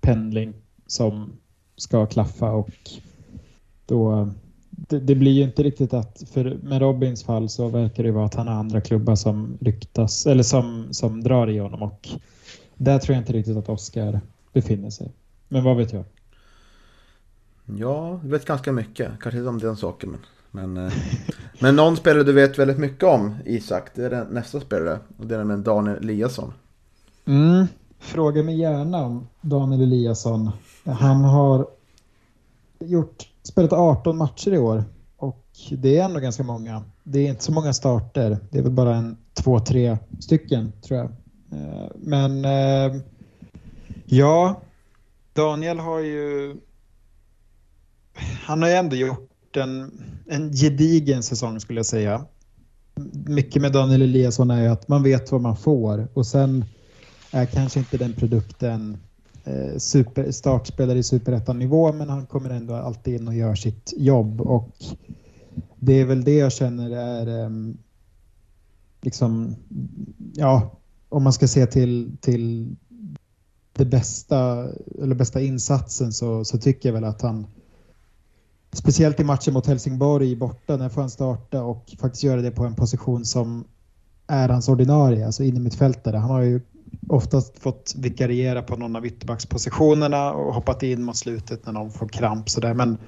[0.00, 0.54] pendling
[0.86, 1.32] som
[1.76, 2.70] ska klaffa och
[3.86, 4.30] då
[4.88, 8.26] det, det, blir ju inte riktigt att, för med Robins fall så verkar det vara
[8.26, 12.08] att han har andra klubbar som ryktas, eller som, som drar i honom och
[12.74, 14.20] där tror jag inte riktigt att Oskar
[14.52, 15.12] befinner sig.
[15.48, 16.04] Men vad vet jag?
[17.64, 19.10] Ja, du vet ganska mycket.
[19.20, 20.16] Kanske inte om den saken.
[20.50, 20.92] Men, men, eh,
[21.60, 24.98] men någon spelare du vet väldigt mycket om, Isak, det är nästa spelare.
[25.16, 26.52] Och det är med Daniel Eliasson.
[27.26, 27.66] Mm,
[27.98, 30.50] fråga mig gärna om Daniel Eliasson.
[30.84, 31.66] Han har
[32.78, 34.84] gjort, spelat 18 matcher i år
[35.16, 36.84] och det är ändå ganska många.
[37.04, 38.38] Det är inte så många starter.
[38.50, 41.06] Det är väl bara en två, tre stycken tror jag.
[41.60, 43.00] Eh, men eh,
[44.04, 44.60] ja,
[45.32, 46.56] Daniel har ju
[48.44, 52.24] han har ju ändå gjort en, en gedigen säsong skulle jag säga.
[53.26, 56.64] Mycket med Daniel Eliasson är ju att man vet vad man får och sen
[57.30, 58.98] är kanske inte den produkten
[59.48, 64.40] Eh, super, startspelare i superettan-nivå men han kommer ändå alltid in och gör sitt jobb
[64.40, 64.70] och
[65.76, 67.50] det är väl det jag känner är eh,
[69.00, 69.56] liksom,
[70.34, 70.70] ja,
[71.08, 72.76] om man ska se till, till
[73.72, 74.68] det bästa,
[75.02, 77.46] eller bästa insatsen så, så tycker jag väl att han
[78.72, 82.64] Speciellt i matchen mot Helsingborg borta, när får han starta och faktiskt göra det på
[82.64, 83.64] en position som
[84.26, 86.16] är hans ordinarie, alltså innermittfältare.
[86.16, 86.60] Han har ju
[87.08, 92.08] oftast fått vikariera på någon av ytterbackspositionerna och hoppat in mot slutet när någon får
[92.08, 92.74] kramp sådär.
[92.74, 92.98] Men,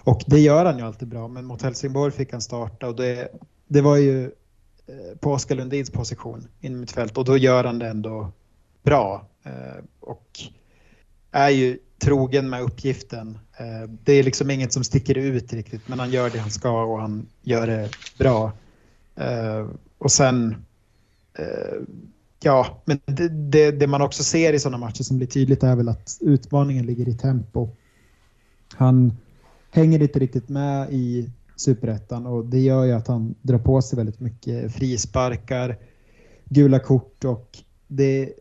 [0.00, 3.28] och det gör han ju alltid bra, men mot Helsingborg fick han starta och det,
[3.66, 4.24] det var ju
[4.86, 8.32] eh, på Oskar Lundins position in mitt fält och då gör han det ändå
[8.82, 9.26] bra.
[9.42, 10.40] Eh, och
[11.30, 13.38] är ju trogen med uppgiften.
[13.56, 16.82] Eh, det är liksom inget som sticker ut riktigt, men han gör det han ska
[16.82, 18.52] och han gör det bra.
[19.98, 20.64] Och sen
[22.46, 25.76] Ja, men det, det, det, man också ser i sådana matcher som blir tydligt är
[25.76, 27.68] väl att utmaningen ligger i tempo.
[28.72, 29.16] Han
[29.70, 33.96] hänger inte riktigt med i superettan och det gör ju att han drar på sig
[33.96, 35.78] väldigt mycket frisparkar,
[36.44, 38.32] gula kort och det,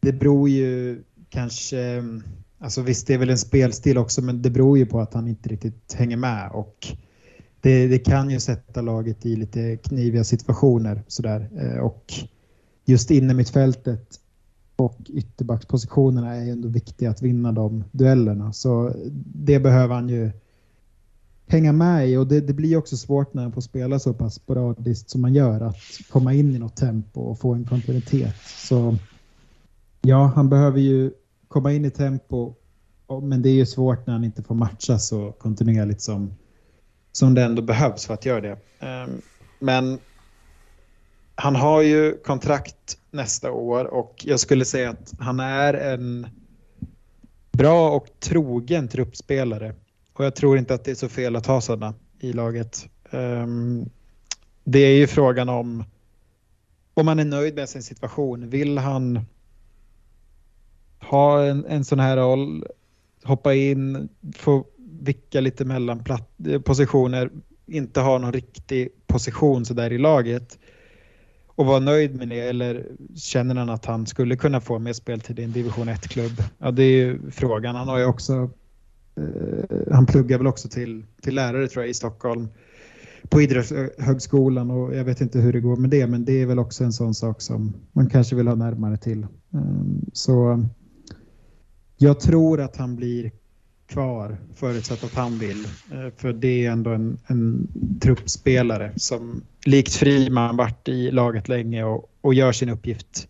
[0.00, 2.04] det beror ju kanske,
[2.58, 5.28] alltså visst det är väl en spelstil också men det beror ju på att han
[5.28, 6.86] inte riktigt hänger med och
[7.60, 12.12] det, det kan ju sätta laget i lite kniviga situationer sådär eh, och
[12.84, 14.20] just inne mittfältet
[14.76, 18.52] och ytterbackspositionerna är ju ändå viktiga att vinna de duellerna.
[18.52, 18.92] Så
[19.34, 20.30] det behöver han ju
[21.46, 24.34] hänga med i och det, det blir också svårt när han får spela så pass
[24.34, 25.76] sporadiskt som man gör att
[26.10, 28.36] komma in i något tempo och få en kontinuitet.
[28.56, 28.96] Så
[30.02, 31.12] ja, han behöver ju
[31.48, 32.54] komma in i tempo
[33.22, 36.34] men det är ju svårt när han inte får matcha så kontinuerligt som,
[37.12, 38.56] som det ändå behövs för att göra det.
[38.80, 39.10] Ehm,
[39.58, 39.98] men
[41.34, 46.26] han har ju kontrakt nästa år och jag skulle säga att han är en
[47.52, 49.74] bra och trogen truppspelare.
[50.12, 52.88] Och jag tror inte att det är så fel att ha sådana i laget.
[53.10, 53.90] Um,
[54.64, 55.84] det är ju frågan om
[56.94, 58.50] om man är nöjd med sin situation.
[58.50, 59.20] Vill han
[61.00, 62.64] ha en, en sån här roll,
[63.24, 64.64] hoppa in, få
[65.00, 66.04] vicka lite mellan
[66.48, 67.30] eh, positioner,
[67.66, 70.58] inte ha någon riktig position sådär i laget
[71.56, 72.86] och vara nöjd med det eller
[73.16, 76.42] känner han att han skulle kunna få mer speltid i en division 1-klubb?
[76.58, 77.76] Ja, det är ju frågan.
[77.76, 78.50] Han har ju också
[79.16, 82.48] eh, han pluggar väl också till, till lärare tror jag i Stockholm
[83.28, 86.58] på Idrottshögskolan och jag vet inte hur det går med det men det är väl
[86.58, 89.26] också en sån sak som man kanske vill ha närmare till.
[89.50, 90.64] Um, så
[91.96, 93.32] jag tror att han blir
[93.94, 95.64] kvar förutsatt att han vill.
[95.64, 97.68] Eh, för det är ändå en, en
[98.00, 103.28] truppspelare som likt Friman varit i laget länge och, och gör sin uppgift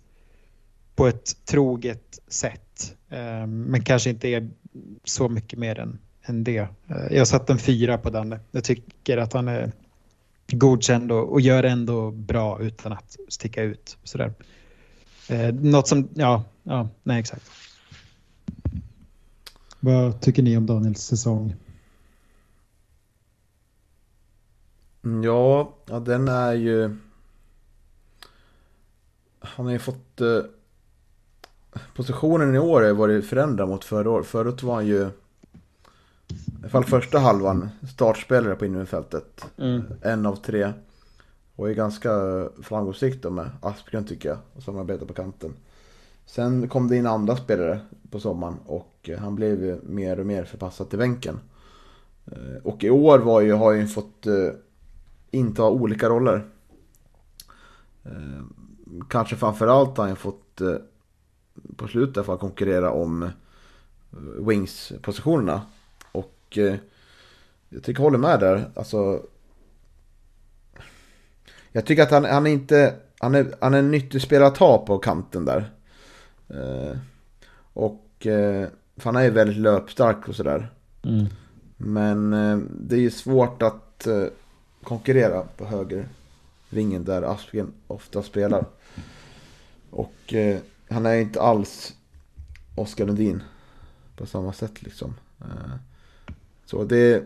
[0.96, 2.96] på ett troget sätt.
[3.11, 4.50] Eh, men kanske inte är
[5.05, 6.59] så mycket mer än, än det.
[6.59, 6.66] Eh,
[7.11, 8.40] jag satt en fyra på Danne.
[8.50, 9.72] Jag tycker att han är
[10.53, 13.96] godkänd och, och gör ändå bra utan att sticka ut.
[14.05, 14.33] Sådär.
[15.29, 17.50] Eh, något som, ja, ja, nej exakt.
[19.85, 21.55] Vad tycker ni om Daniels säsong?
[25.23, 26.97] Ja, ja den är ju...
[29.38, 30.20] Han har ju fått...
[30.20, 30.40] Eh,
[31.97, 34.27] positionen i år har varit förändrad mot förra året.
[34.27, 35.09] Förut var han ju
[36.64, 39.44] i fall första halvan, startspelare på innermittfältet.
[39.59, 39.83] Mm.
[40.03, 40.73] En av tre.
[41.57, 42.11] Och är ganska
[42.62, 45.53] framgångsrikt då med Aspgren tycker jag, och samarbetar på kanten.
[46.27, 47.81] Sen kom det in andra spelare
[48.14, 51.40] på sommaren och han blev mer och mer förpassad till bänken.
[52.27, 54.50] Eh, och i år var ju, har ju fått eh,
[55.31, 56.44] inta olika roller.
[58.05, 58.42] Eh,
[59.09, 60.61] kanske framförallt har han fått
[61.77, 63.31] på slutet för att konkurrera om
[64.38, 65.62] wings-positionerna.
[66.12, 66.59] Och
[67.68, 68.70] jag tycker jag håller med där.
[68.74, 69.22] Alltså,
[71.72, 72.94] jag tycker att han, han är inte...
[73.18, 75.70] Han är, han är en nyttig spelare att ha på kanten där.
[76.48, 76.98] Eh,
[77.72, 78.04] och...
[78.27, 80.73] Eh, för han är ju väldigt löpstark och sådär.
[81.03, 81.27] Mm.
[81.77, 84.25] Men eh, det är ju svårt att eh,
[84.83, 86.09] konkurrera på höger
[86.71, 88.65] vingen där Aspgren ofta spelar.
[89.91, 90.35] Och
[90.89, 91.97] han är inte alls
[92.75, 93.43] Oskar Lundin
[94.17, 95.15] på samma sätt liksom.
[96.67, 97.25] Så det,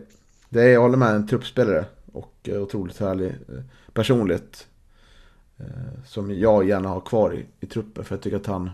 [0.49, 3.35] det är, jag håller med, en truppspelare och otroligt härlig
[3.93, 4.67] personlighet.
[6.05, 8.69] Som jag gärna har kvar i, i truppen för jag tycker att han,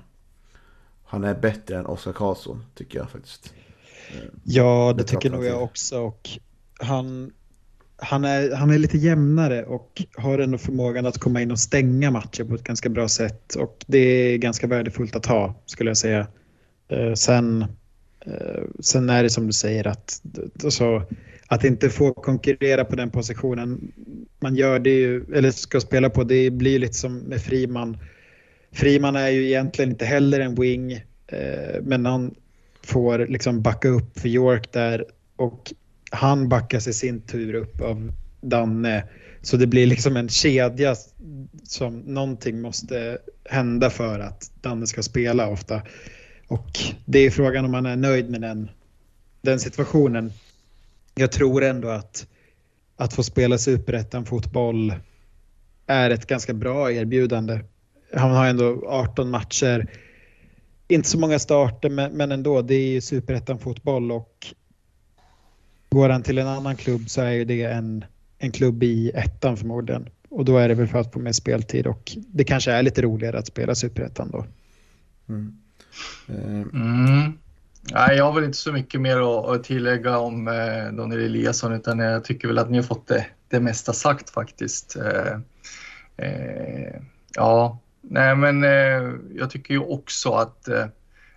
[1.06, 3.54] han är bättre än Oskar Karlsson tycker jag faktiskt.
[4.12, 6.30] Eh, ja, det, det tycker nog jag också och
[6.80, 7.32] han,
[7.98, 12.12] han, är, han är lite jämnare och har ändå förmågan att komma in och stänga
[12.12, 15.98] matcher på ett ganska bra sätt och det är ganska värdefullt att ha skulle jag
[15.98, 16.28] säga.
[17.16, 17.66] Sen
[18.26, 20.22] Eh, sen är det som du säger att,
[20.64, 21.04] alltså,
[21.48, 23.92] att inte få konkurrera på den positionen
[24.40, 27.98] man gör det ju, eller ska spela på, det blir lite som med Friman.
[28.76, 30.94] Friman är ju egentligen inte heller en wing,
[31.28, 32.36] eh, men han
[32.84, 35.74] får liksom backa upp för York där och
[36.12, 38.12] han backas i sin tur upp av
[38.42, 39.04] Danne.
[39.42, 40.96] Så det blir liksom en kedja
[41.64, 43.18] som någonting måste
[43.50, 45.82] hända för att Danne ska spela ofta.
[46.48, 48.70] Och det är frågan om man är nöjd med den,
[49.42, 50.34] den situationen.
[51.16, 52.28] Jag tror ändå att,
[52.96, 54.94] att få spela superettan fotboll
[55.88, 57.60] är ett ganska bra erbjudande.
[58.16, 59.88] Han har ändå 18 matcher.
[60.88, 64.48] Inte så många starter men ändå, det är ju superettan fotboll och
[65.90, 68.06] går han till en annan klubb så är ju det en,
[68.38, 70.10] en klubb i ettan förmodligen.
[70.30, 73.02] Och då är det väl för att få mer speltid och det kanske är lite
[73.02, 74.46] roligare att spela superettan då.
[75.30, 75.58] Mm.
[76.74, 77.34] Mm.
[77.94, 82.00] Nej, jag har väl inte så mycket mer att, tillägga om eh, Daniel Eliasson utan
[82.00, 84.96] jag tycker väl att ni har fått det, det mesta sagt faktiskt.
[84.96, 85.40] Eh,
[86.28, 87.02] eh,
[87.36, 90.86] ja, nej men eh, jag tycker ju också att, eh,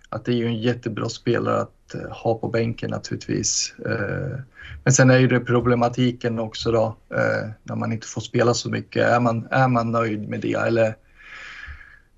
[0.09, 3.73] att det är ju en jättebra spelare att eh, ha på bänken naturligtvis.
[3.85, 4.39] Eh,
[4.83, 8.69] men sen är ju det problematiken också då eh, när man inte får spela så
[8.69, 9.03] mycket.
[9.03, 10.95] Är man, är man nöjd med det eller,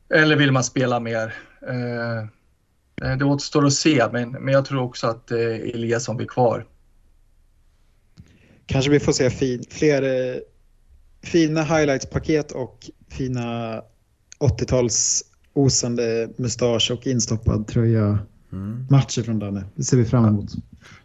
[0.09, 1.33] eller vill man spela mer?
[1.67, 2.25] Eh,
[3.17, 6.65] det återstår att se, men, men jag tror också att Eliasson blir kvar.
[8.65, 10.41] Kanske vi får se fin, fler
[11.23, 13.81] fina highlights-paket och fina
[14.41, 15.23] 80-tals
[15.53, 18.19] osande mustasch och instoppad tröja
[18.53, 18.87] Mm.
[18.89, 19.63] matcher från Danne.
[19.75, 20.49] Det ser vi fram emot.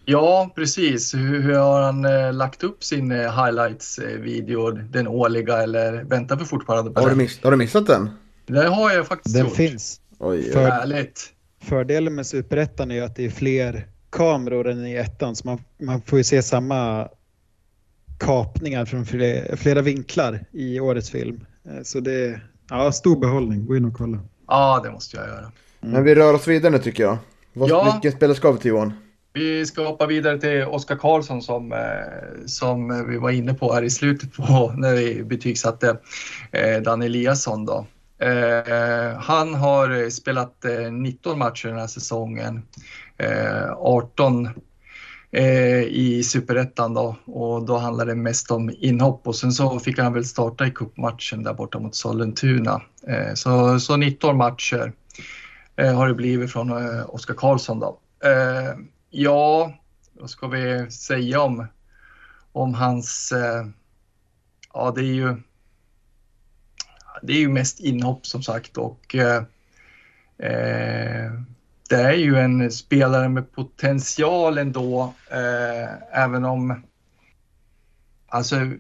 [0.04, 1.14] Ja, precis.
[1.14, 6.44] Hur, hur har han eh, lagt upp sin eh, highlights-video, den årliga, eller väntar vi
[6.44, 7.18] fortfarande på Har, du den?
[7.18, 8.10] miss, har du missat den?
[8.46, 9.56] Det har jag faktiskt Den gjort.
[9.56, 10.00] finns.
[10.18, 10.42] Oj.
[10.52, 11.20] För- Härligt.
[11.62, 15.58] Fördelen med Superettan är ju att det är fler kameror än i ettan så man,
[15.82, 17.08] man får ju se samma
[18.18, 21.40] kapningar från flera, flera vinklar i årets film.
[21.68, 23.66] Eh, Så det är ja, stor behållning.
[23.66, 24.18] Gå in och kolla.
[24.48, 25.52] Ja, det måste jag göra.
[25.80, 27.18] Men vi rör oss vidare nu tycker jag.
[27.52, 27.92] Vad, Ja.
[27.92, 28.92] Vilken spelare ska vi till Johan?
[29.32, 31.78] Vi ska hoppa vidare till Oskar Karlsson som, eh,
[32.46, 35.96] som vi var inne på här i slutet på när vi betygsatte
[36.52, 37.66] eh, Dan Eliasson.
[37.66, 37.86] Då.
[38.18, 42.62] Eh, han har spelat eh, 19 matcher den här säsongen,
[43.18, 44.52] eh, 18 eh,
[45.36, 49.98] Eh, i superettan då och då handlade det mest om inhopp och sen så fick
[49.98, 52.82] han väl starta i cupmatchen där borta mot Sollentuna.
[53.06, 54.92] Eh, så, så 19 matcher
[55.76, 57.98] eh, har det blivit från eh, Oskar Karlsson då.
[58.24, 58.76] Eh,
[59.10, 59.72] Ja,
[60.12, 61.66] vad ska vi säga om,
[62.52, 63.32] om hans...
[63.32, 63.66] Eh,
[64.74, 65.36] ja, det är ju...
[67.22, 69.42] Det är ju mest inhopp som sagt och eh,
[70.38, 71.32] eh,
[71.88, 76.82] det är ju en spelare med potential ändå, eh, även om...
[78.28, 78.70] Alltså, eh,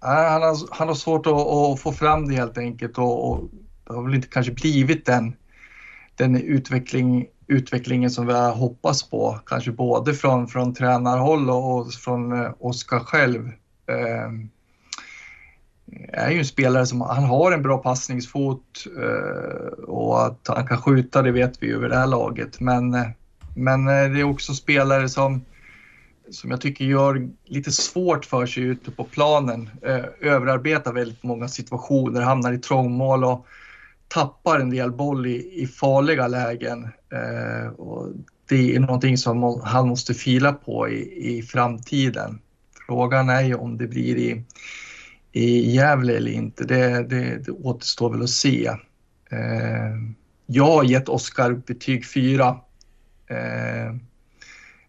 [0.00, 3.50] han har, han har svårt att, att få fram det helt enkelt och, och
[3.84, 5.36] det har väl inte kanske blivit den,
[6.16, 9.40] den utveckling, utvecklingen som vi har hoppats på.
[9.46, 13.46] Kanske både från, från tränarhåll och, och från eh, Oskar själv.
[13.86, 14.30] Eh,
[16.12, 20.82] är ju en spelare som han har en bra passningsfot eh, och att han kan
[20.82, 22.60] skjuta det vet vi ju vid det här laget.
[22.60, 23.06] Men, eh,
[23.56, 25.44] men eh, det är också spelare som,
[26.30, 29.70] som jag tycker gör lite svårt för sig ute på planen.
[30.20, 33.46] Överarbetar väldigt många situationer, hamnar i trångmål och
[34.08, 36.88] tappar en del boll i, i farliga lägen.
[37.76, 38.08] Och
[38.48, 42.40] det är någonting som han måste fila på i, i framtiden.
[42.86, 44.44] Frågan är ju om det blir i,
[45.32, 46.64] i Gävle eller inte.
[46.64, 48.66] Det, det, det återstår väl att se.
[49.30, 49.96] Eh,
[50.46, 52.56] jag har gett Oskar betyg 4.
[53.26, 53.94] Eh,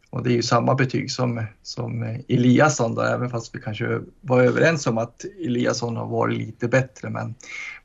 [0.10, 4.42] och det är ju samma betyg som, som Eliasson då, även fast vi kanske var
[4.42, 7.10] överens om att Eliasson har varit lite bättre.
[7.10, 7.36] Men,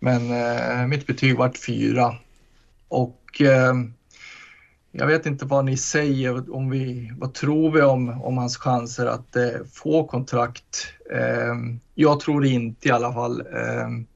[0.00, 2.14] men eh, mitt betyg vart 4.
[2.88, 3.74] Och eh,
[4.92, 9.06] jag vet inte vad ni säger, om vi, vad tror vi om, om hans chanser
[9.06, 10.93] att eh, få kontrakt?
[11.12, 13.40] Ehm, jag tror inte i alla fall.
[13.40, 14.06] Ehm,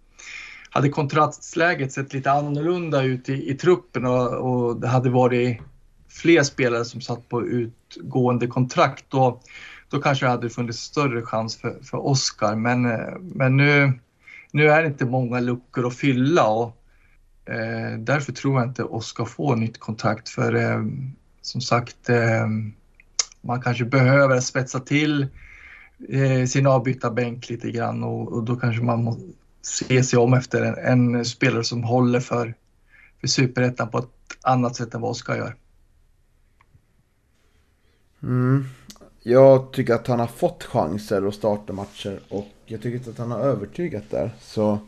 [0.70, 5.59] hade kontraktsläget sett lite annorlunda ut i, i truppen och, och det hade varit
[6.09, 9.40] fler spelare som satt på utgående kontrakt då,
[9.88, 12.57] då kanske det hade funnits större chans för, för Oskar.
[12.57, 13.92] Men, eh, men nu,
[14.53, 16.79] nu är det inte många luckor att fylla och
[17.48, 20.85] Eh, därför tror jag inte Oskar får nytt kontrakt för eh,
[21.42, 22.46] som sagt eh,
[23.40, 25.27] man kanske behöver spetsa till
[26.09, 29.23] eh, sin avbytarbänk lite grann och, och då kanske man måste
[29.63, 32.55] se sig om efter en, en spelare som håller för,
[33.21, 34.09] för superettan på ett
[34.43, 35.57] annat sätt än vad Oskar gör.
[38.23, 38.65] Mm.
[39.23, 43.19] Jag tycker att han har fått chanser att starta matcher och jag tycker inte att
[43.19, 44.31] han har övertygat där.
[44.41, 44.79] Så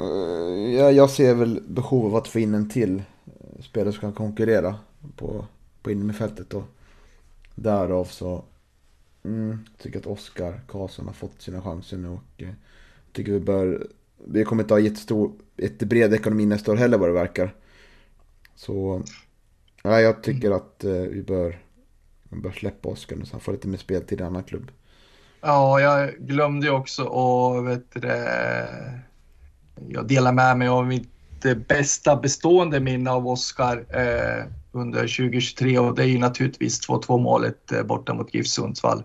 [0.00, 4.00] uh, jag, jag ser väl behov av att få in en till eh, spelare som
[4.00, 4.74] kan konkurrera
[5.16, 5.44] på,
[5.82, 6.54] på innerfältet.
[6.54, 6.64] Och
[7.54, 8.44] därav så
[9.24, 12.48] mm, tycker jag att Oskar Karlsson har fått sina chanser nu och eh,
[13.12, 13.86] tycker vi bör
[14.24, 17.54] vi kommer inte ha jättestor, jättebred ekonomi nästa år heller vad det verkar.
[18.54, 19.02] Så
[19.84, 21.58] nej, jag tycker att eh, vi bör
[22.22, 24.70] man bör släppa Oskar nu så han får lite mer speltid i en annan klubb.
[25.40, 28.68] Ja, jag glömde ju också och vet det,
[29.88, 31.08] jag delar med mig av mitt
[31.68, 37.72] bästa bestående minne av Oskar eh, under 2023 och det är ju naturligtvis 2-2 målet
[37.72, 39.02] eh, borta mot GIF Sundsvall.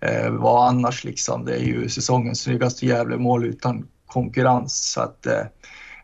[0.00, 4.92] Eh, vad annars liksom, det är ju säsongens snyggaste Gävlemål utan konkurrens.
[4.92, 5.46] Så att, eh,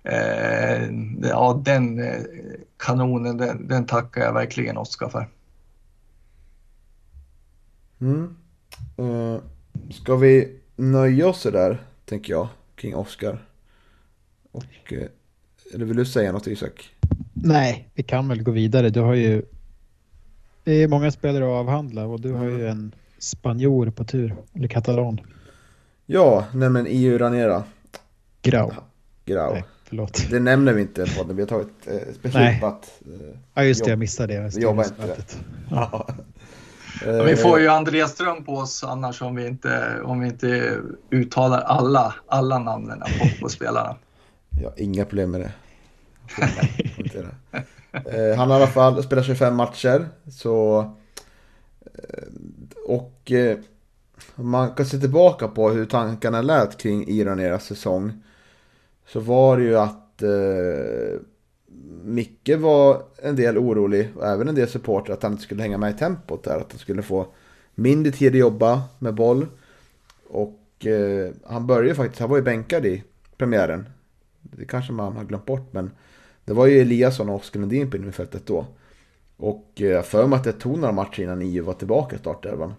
[0.05, 0.91] eh
[1.23, 2.23] ja, den eh,
[2.77, 5.29] kanonen, den, den tackar jag verkligen Oskar för.
[8.01, 8.37] Mm.
[8.97, 9.43] Eh,
[9.91, 13.49] ska vi nöja oss där, tänker jag, kring Oskar?
[14.53, 14.93] Och,
[15.75, 16.94] eller vill du säga något Isak?
[17.45, 18.91] Nej, vi kan väl gå vidare.
[18.91, 19.43] Du har ju...
[20.65, 24.35] Det är många spelare att avhandla och du har ju en spanjor på tur.
[24.55, 25.21] Eller katalan.
[26.07, 27.65] Ja, nej men EU Ranera.
[28.43, 28.71] Grau.
[29.25, 29.53] Grau.
[29.53, 30.27] Nej, förlåt.
[30.31, 33.01] Det nämner vi inte på podden, vi har tagit eh, att...
[33.07, 33.91] Eh, Ja, just det.
[33.91, 34.51] Jag missade det.
[34.57, 35.39] vi jobbar inte Styrelsemötet.
[35.71, 36.07] ja.
[37.07, 40.27] Ja, vi Eh, får ju Andreas Ström på oss annars om vi inte, om vi
[40.27, 40.79] inte
[41.11, 43.97] uttalar alla, alla namnen på, på spelarna.
[44.63, 45.53] Ja, inga problem med det.
[47.95, 50.09] Eh, han har i alla fall spelat 25 matcher.
[50.31, 50.79] Så...
[51.85, 52.29] Eh,
[52.87, 53.33] och...
[53.33, 53.59] Eh,
[54.35, 58.23] man kan se tillbaka på hur tankarna lät kring Iraneras säsong.
[59.07, 60.23] Så var det ju att...
[60.23, 61.21] Eh,
[62.05, 65.79] Micke var en del orolig, och även en del supporter, att han inte skulle hänga
[65.79, 66.57] med i tempot där.
[66.57, 67.27] Att han skulle få
[67.75, 69.47] mindre tid att jobba med boll.
[70.29, 73.03] Och eh, han började faktiskt, han var ju bänkad i
[73.37, 73.89] premiären.
[74.51, 75.91] Det kanske man har glömt bort, men
[76.45, 78.67] det var ju Eliasson och Oskar Lundin på innerfältet då.
[79.37, 82.19] Och eh, jag för mig att det tog några matcher innan EU var tillbaka i
[82.19, 82.75] startelvan.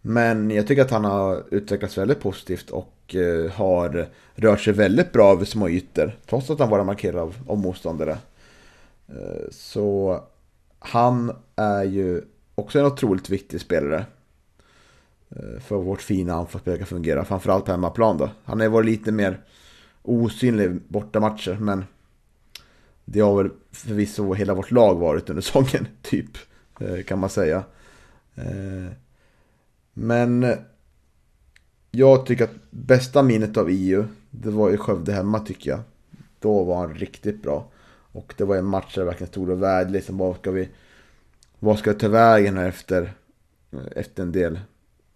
[0.00, 5.12] Men jag tycker att han har utvecklats väldigt positivt och eh, har rört sig väldigt
[5.12, 6.18] bra över små ytor.
[6.26, 8.18] Trots att han bara markerad av, av motståndare.
[9.08, 10.20] Eh, så
[10.78, 12.22] han är ju
[12.54, 14.04] också en otroligt viktig spelare.
[15.60, 17.24] För vårt fina anfallsspel ska fungera.
[17.24, 18.30] Framförallt på hemmaplan då.
[18.44, 19.40] Han har varit lite mer
[20.08, 21.84] osynlig bortamatcher, men
[23.04, 26.30] det har väl förvisso hela vårt lag varit under säsongen, typ.
[26.80, 27.64] Eh, kan man säga.
[28.34, 28.92] Eh,
[29.92, 30.54] men
[31.90, 35.80] jag tycker att bästa minnet av EU, det var i Skövde hemma tycker jag.
[36.38, 37.70] Då var han riktigt bra.
[38.12, 40.68] Och det var en match där det verkligen stod och vägde liksom, vad ska vi...
[41.58, 43.12] Vad ska vi ta vägen här efter,
[43.70, 44.60] eh, efter en del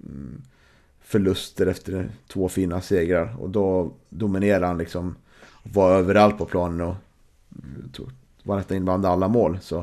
[0.04, 0.42] mm,
[1.10, 3.36] förluster efter två fina segrar.
[3.40, 5.16] Och då dominerade han liksom.
[5.62, 6.94] Var överallt på planen och
[8.42, 9.58] var nästan inblandad alla mål.
[9.62, 9.78] Så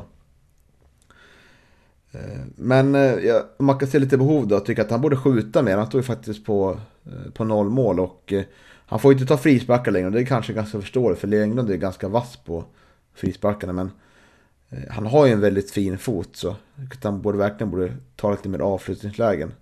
[2.12, 5.62] eh, men eh, ja, man kan se lite behov då, tycker att han borde skjuta
[5.62, 5.76] mer.
[5.76, 8.32] Han står ju faktiskt på, eh, på noll mål och
[8.86, 10.10] han får inte ta frisparkar längre.
[10.10, 12.64] Det är kanske ganska förståeligt för Englund är ganska vass på
[13.14, 13.72] frisparkarna.
[13.72, 13.90] Men
[14.90, 16.56] han har ju en väldigt fin fot så
[17.02, 19.52] han borde verkligen borde ta lite mer avslutningslägen.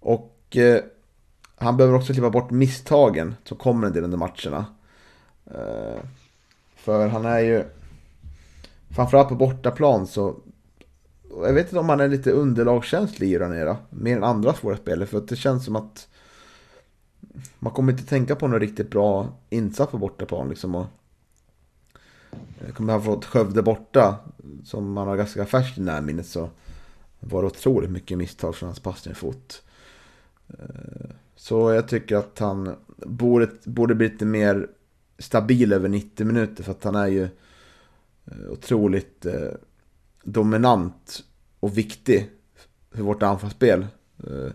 [0.00, 0.82] Och eh,
[1.56, 4.66] han behöver också klippa bort misstagen som kommer en del under matcherna.
[5.46, 6.02] Eh,
[6.76, 7.64] för han är ju,
[8.90, 10.36] framförallt på bortaplan så
[11.30, 13.76] jag vet inte om han är lite underlagskänslig i Ranera.
[13.90, 15.06] Mer än andra svåra spelare.
[15.06, 16.08] För det känns som att
[17.58, 20.48] man kommer inte tänka på någon riktigt bra insats på bortaplan.
[20.48, 20.86] Liksom, och
[22.32, 24.16] eh, kommer ha fått Skövde borta,
[24.64, 26.50] som man har ganska färskt i närminnet, så
[27.20, 29.62] var det otroligt mycket misstag från hans passningsfot.
[31.36, 34.68] Så jag tycker att han borde, borde bli lite mer
[35.18, 37.22] stabil över 90 minuter, för att han är ju
[38.24, 39.50] eh, otroligt eh,
[40.22, 41.24] dominant
[41.60, 42.30] och viktig
[42.90, 43.86] för vårt anfallsspel.
[44.18, 44.50] Eh,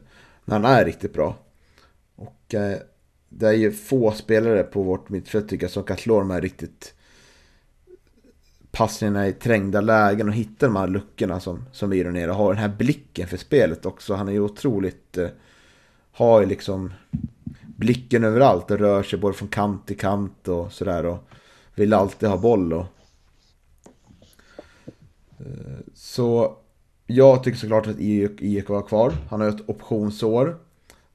[0.46, 1.38] när han är riktigt bra.
[2.16, 2.56] Och
[3.30, 6.42] det är ju få spelare på vårt mittfält tycker jag som kan slå de här
[6.42, 6.94] riktigt
[8.72, 12.32] passningarna i trängda lägen och hitta de här luckorna som, som vi gör nere.
[12.32, 14.14] Har den här blicken för spelet också.
[14.14, 15.18] Han är ju otroligt...
[16.22, 16.94] Har ju liksom
[17.62, 21.06] blicken överallt och rör sig både från kant till kant och sådär.
[21.06, 21.18] Och
[21.76, 22.86] vill alltid ha boll och
[25.46, 26.58] Eh, så
[27.08, 29.14] jag tycker såklart att IK var kvar.
[29.30, 30.58] Han har ett optionsår.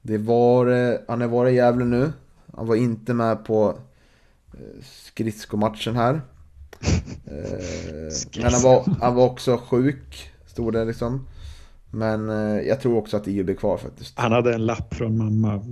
[0.01, 2.11] Det var, eh, han har varit i Gävle nu.
[2.55, 3.77] Han var inte med på
[4.53, 6.21] eh, skridskomatchen här.
[8.41, 11.27] Men han var, han var också sjuk, stod det liksom.
[11.91, 12.29] Men
[12.67, 14.19] jag tror också att EU blir kvar faktiskt.
[14.19, 15.65] Han hade en lapp från mamma.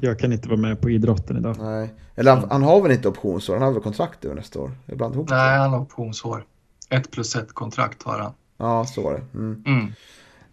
[0.00, 1.56] Jag kan inte vara med på idrotten idag.
[1.60, 3.54] Nej, eller han, han har väl inte optionsår?
[3.54, 4.70] Han har väl kontrakt över nästa år?
[4.86, 6.44] Ibland ihop Nej, han har optionsår
[6.90, 8.32] ett plus ett kontrakt har han.
[8.56, 9.38] Ja, så var det.
[9.38, 9.64] Mm.
[9.66, 9.92] Mm.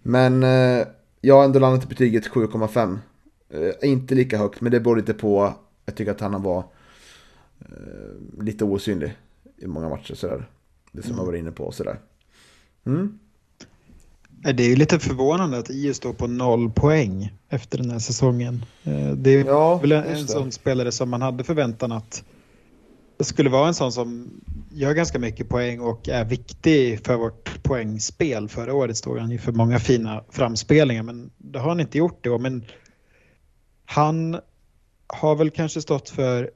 [0.01, 0.87] Men eh,
[1.21, 2.97] jag har ändå landat i betyget 7,5.
[3.49, 5.53] Eh, inte lika högt, men det beror lite på.
[5.85, 6.63] Jag tycker att han var
[7.59, 9.17] eh, lite osynlig
[9.57, 10.15] i många matcher.
[10.15, 10.49] Sådär.
[10.91, 11.19] Det som mm.
[11.19, 11.71] jag var inne på.
[11.71, 11.99] Sådär.
[12.85, 13.19] Mm.
[14.41, 18.65] Det är ju lite förvånande att IU står på noll poäng efter den här säsongen.
[18.83, 22.23] Eh, det är ja, väl en sån spelare som man hade förväntan att
[23.17, 24.29] det skulle vara en sån som
[24.71, 28.49] gör ganska mycket poäng och är viktig för vårt poängspel.
[28.49, 32.23] Förra året stod han ju för många fina framspelningar men det har han inte gjort
[32.23, 32.37] då.
[32.37, 32.65] Men
[33.85, 34.39] han
[35.07, 36.51] har väl kanske stått för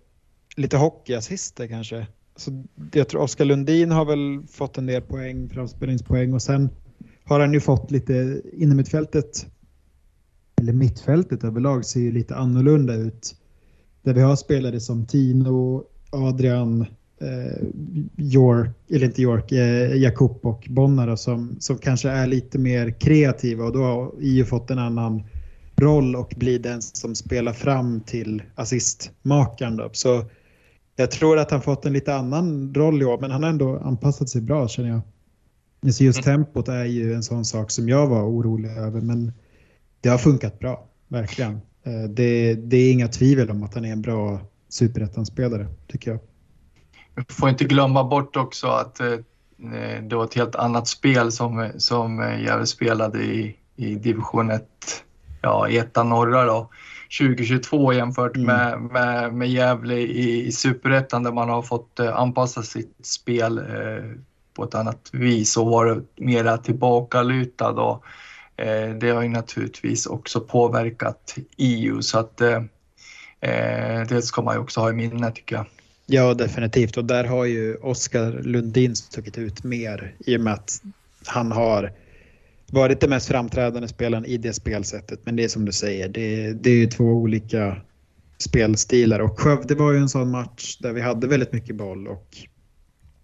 [0.56, 2.08] lite hockeyassister kanske.
[2.36, 2.64] Så
[2.94, 6.70] jag tror Oskar Lundin har väl fått en del poäng, framspelningspoäng och sen
[7.26, 9.45] har han ju fått lite innermittfältet
[10.61, 13.36] eller mittfältet överlag ser ju lite annorlunda ut.
[14.03, 16.82] Där vi har spelare som Tino, Adrian,
[17.22, 17.63] eh,
[18.17, 23.65] York, eller inte York, eh, Jakob och Bonnara som, som kanske är lite mer kreativa
[23.65, 25.24] och då har EU fått en annan
[25.76, 29.89] roll och blir den som spelar fram till assistmakaren.
[29.91, 30.24] Så
[30.95, 33.78] jag tror att han fått en lite annan roll i år, men han har ändå
[33.78, 35.01] anpassat sig bra känner jag.
[35.90, 36.46] Så just mm.
[36.46, 39.34] tempot är ju en sån sak som jag var orolig över, men
[40.02, 41.62] det har funkat bra, verkligen.
[41.84, 46.20] Eh, det, det är inga tvivel om att han är en bra superettan-spelare, tycker jag.
[47.16, 49.18] vi får inte glömma bort också att eh,
[50.02, 54.64] det var ett helt annat spel som, som Gävle spelade i, i division 1,
[55.42, 56.70] ja i ettan norra då.
[57.20, 58.48] 2022 jämfört mm.
[58.48, 63.58] med, med, med Gävle i, i superettan där man har fått eh, anpassa sitt spel
[63.58, 64.12] eh,
[64.54, 67.70] på ett annat vis och varit mera tillbakalutad.
[67.70, 68.04] Och,
[68.58, 72.64] eh, det har ju naturligtvis också påverkat EU så att eh,
[73.39, 75.66] eh, det ska man ju också ha i minnet tycker jag.
[76.06, 76.97] Ja, definitivt.
[76.97, 80.82] Och där har ju Oskar Lundin stuckit ut mer i och med att
[81.26, 81.91] han har
[82.72, 85.20] varit den mest framträdande spelaren i det spelsättet.
[85.24, 87.78] Men det är som du säger, det, det är ju två olika
[88.38, 89.20] spelstilar.
[89.20, 92.38] Och Skövde var ju en sån match där vi hade väldigt mycket boll och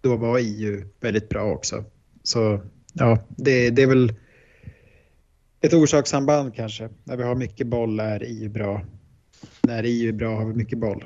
[0.07, 1.83] då var EU väldigt bra också.
[2.23, 2.61] Så
[2.93, 4.13] ja, det, det är väl
[5.61, 6.89] ett orsakssamband kanske.
[7.03, 8.81] När vi har mycket boll är EU bra.
[9.61, 11.03] När EU är bra har vi mycket boll.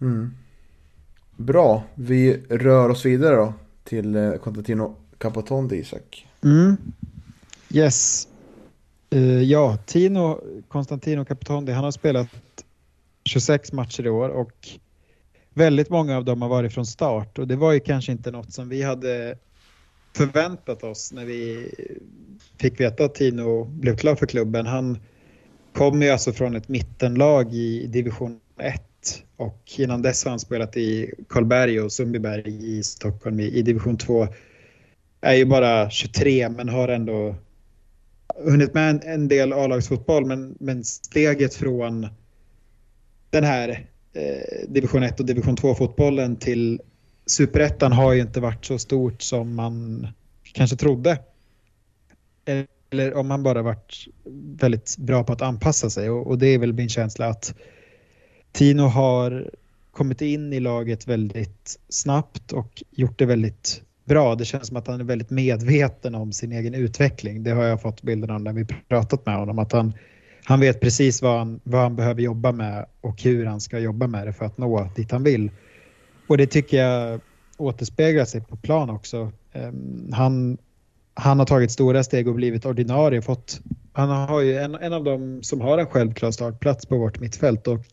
[0.00, 0.30] Mm.
[1.36, 6.26] Bra, vi rör oss vidare då till eh, Constantino Capotondi, Isak.
[6.44, 6.76] Mm.
[7.70, 8.28] Yes.
[9.14, 12.28] Uh, ja, Tino Constantino Capotondi, han har spelat
[13.24, 14.68] 26 matcher i år och
[15.56, 18.52] väldigt många av dem har varit från start och det var ju kanske inte något
[18.52, 19.38] som vi hade
[20.16, 21.70] förväntat oss när vi
[22.60, 24.66] fick veta att Tino blev klar för klubben.
[24.66, 24.98] Han
[25.72, 28.82] kom ju alltså från ett mittenlag i division 1
[29.36, 33.96] och innan dess har han spelat i Karlberg och Sundbyberg i Stockholm i, i division
[33.96, 34.28] 2
[35.20, 37.34] är ju bara 23 men har ändå
[38.44, 42.08] hunnit med en, en del A-lagsfotboll men, men steget från
[43.30, 43.86] den här
[44.16, 46.80] Eh, division 1 och division 2 fotbollen till
[47.26, 50.08] superettan har ju inte varit så stort som man
[50.52, 51.18] kanske trodde.
[52.90, 54.06] Eller om man bara varit
[54.60, 57.54] väldigt bra på att anpassa sig och, och det är väl min känsla att
[58.52, 59.50] Tino har
[59.90, 64.34] kommit in i laget väldigt snabbt och gjort det väldigt bra.
[64.34, 67.42] Det känns som att han är väldigt medveten om sin egen utveckling.
[67.42, 69.58] Det har jag fått bilden av när vi pratat med honom.
[69.58, 69.92] Att han,
[70.48, 74.06] han vet precis vad han, vad han behöver jobba med och hur han ska jobba
[74.06, 75.50] med det för att nå dit han vill.
[76.26, 77.20] Och det tycker jag
[77.56, 79.32] återspeglar sig på plan också.
[79.52, 80.58] Ehm, han,
[81.14, 83.22] han har tagit stora steg och blivit ordinarie.
[83.22, 83.60] Fått,
[83.92, 87.66] han har ju en, en av dem som har en självklar startplats på vårt mittfält
[87.66, 87.86] och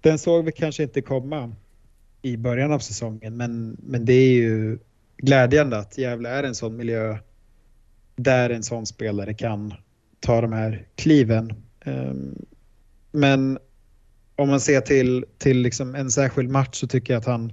[0.00, 1.52] den såg vi kanske inte komma
[2.22, 4.78] i början av säsongen men, men det är ju
[5.16, 7.18] glädjande att Gävle är en sån miljö
[8.16, 9.74] där en sån spelare kan
[10.20, 11.52] ta de här kliven.
[11.84, 12.44] Ehm,
[13.12, 13.58] men
[14.36, 17.52] om man ser till, till liksom en särskild match så tycker jag att han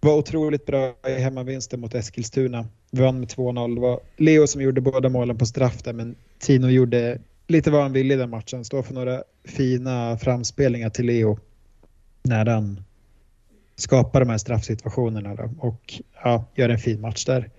[0.00, 2.66] var otroligt bra i hemmavinsten mot Eskilstuna.
[2.90, 3.74] Vi vann med 2-0.
[3.74, 7.82] Det var Leo som gjorde båda målen på straff där men Tino gjorde lite vad
[7.82, 8.64] han ville i den matchen.
[8.64, 11.38] Står för några fina framspelningar till Leo
[12.22, 12.82] när han
[13.76, 15.94] skapar de här straffsituationerna då, och
[16.24, 17.50] ja, gör en fin match där.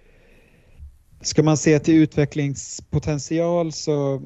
[1.23, 4.21] Ska man se till utvecklingspotential så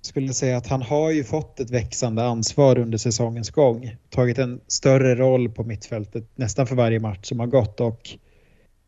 [0.00, 3.96] skulle jag säga att han har ju fått ett växande ansvar under säsongens gång.
[4.10, 8.10] Tagit en större roll på mittfältet nästan för varje match som har gått och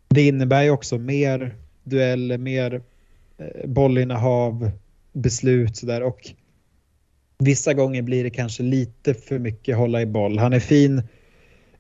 [0.09, 2.83] det innebär ju också mer dueller, mer
[3.39, 4.71] eh, bollinnehav,
[5.13, 6.21] beslut sådär och
[7.39, 10.39] vissa gånger blir det kanske lite för mycket hålla i boll.
[10.39, 11.03] Han är fin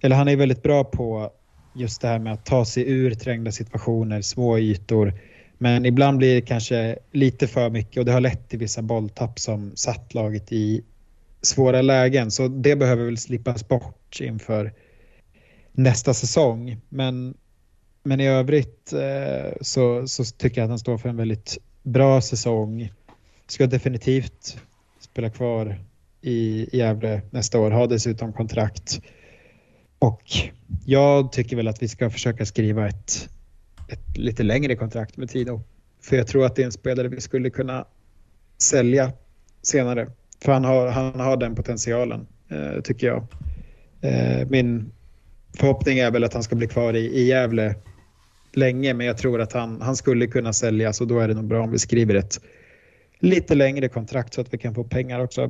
[0.00, 1.30] eller han är väldigt bra på
[1.74, 5.12] just det här med att ta sig ur trängda situationer, små ytor.
[5.58, 9.38] Men ibland blir det kanske lite för mycket och det har lett till vissa bolltapp
[9.38, 10.82] som satt laget i
[11.42, 12.30] svåra lägen.
[12.30, 14.72] Så det behöver väl slippas bort inför
[15.72, 16.76] nästa säsong.
[16.88, 17.34] Men,
[18.02, 22.20] men i övrigt eh, så, så tycker jag att han står för en väldigt bra
[22.20, 22.92] säsong.
[23.46, 24.58] Ska definitivt
[25.00, 25.78] spela kvar
[26.20, 29.00] i Gävle nästa år, har dessutom kontrakt.
[29.98, 30.22] Och
[30.84, 33.28] jag tycker väl att vi ska försöka skriva ett,
[33.88, 35.62] ett lite längre kontrakt med Tino.
[36.02, 37.86] För jag tror att det är en spelare vi skulle kunna
[38.58, 39.12] sälja
[39.62, 40.10] senare.
[40.44, 43.26] För han har, han har den potentialen, eh, tycker jag.
[44.00, 44.92] Eh, min
[45.58, 47.74] förhoppning är väl att han ska bli kvar i, i Gävle
[48.52, 51.44] länge, men jag tror att han, han skulle kunna säljas och då är det nog
[51.44, 52.40] bra om vi skriver ett
[53.18, 55.42] lite längre kontrakt så att vi kan få pengar också.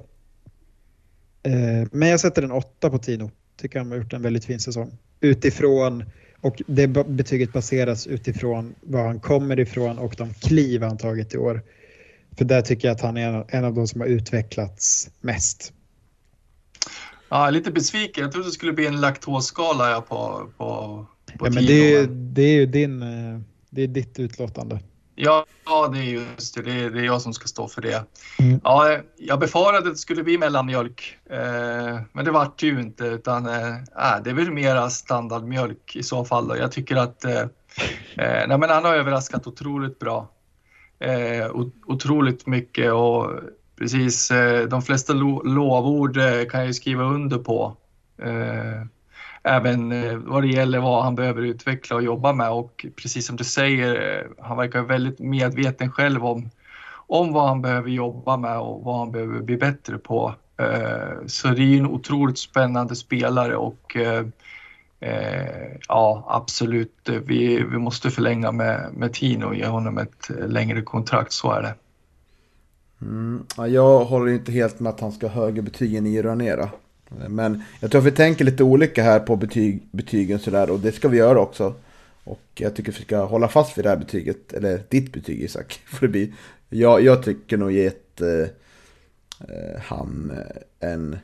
[1.42, 4.60] Eh, men jag sätter en åtta på Tino tycker han har gjort en väldigt fin
[4.60, 4.98] säsong.
[5.20, 6.04] Utifrån,
[6.40, 11.38] och det betyget baseras utifrån var han kommer ifrån och de kliv han tagit i
[11.38, 11.62] år.
[12.38, 15.72] För där tycker jag att han är en av de som har utvecklats mest.
[17.28, 18.22] Ja, lite besviken.
[18.22, 21.06] Jag trodde det skulle bli en laktosskala på, på,
[21.38, 24.80] på ja, men det är, det är ju din, eh, det är ditt utlåtande.
[25.16, 25.46] Ja,
[25.92, 26.62] det är just det.
[26.62, 28.04] Det är, det är jag som ska stå för det.
[28.38, 28.60] Mm.
[28.64, 33.04] Ja, jag befarade att det skulle bli mellanmjölk, eh, men det vart ju inte.
[33.04, 36.48] Utan, eh, äh, det är väl mera standardmjölk i så fall.
[36.48, 36.56] Då.
[36.56, 37.40] Jag tycker att eh,
[38.16, 40.30] eh, nej, men han har överraskat otroligt bra.
[40.98, 41.50] Eh,
[41.86, 43.30] otroligt mycket och
[43.78, 47.76] precis eh, de flesta lo lovord eh, kan jag ju skriva under på.
[49.48, 53.36] Även eh, vad det gäller vad han behöver utveckla och jobba med och precis som
[53.36, 56.50] du säger, eh, han verkar väldigt medveten själv om,
[57.06, 60.34] om vad han behöver jobba med och vad han behöver bli bättre på.
[60.56, 63.96] Eh, så det är ju en otroligt spännande spelare och
[65.88, 71.32] ja, absolut, vi, vi måste förlänga med, med Tino och ge honom ett längre kontrakt,
[71.32, 71.74] så är det.
[73.00, 76.22] Mm, ja, jag håller inte helt med att han ska ha högre betyg än i
[77.08, 80.92] men jag tror att vi tänker lite olika här på betyg, betygen sådär och det
[80.92, 81.74] ska vi göra också.
[82.24, 85.42] Och jag tycker att vi ska hålla fast vid det här betyget, eller ditt betyg
[85.42, 85.80] Isak.
[85.86, 86.34] Får det bli.
[86.68, 88.48] Jag, jag tycker nog gett eh,
[89.48, 91.18] eh, han eh, en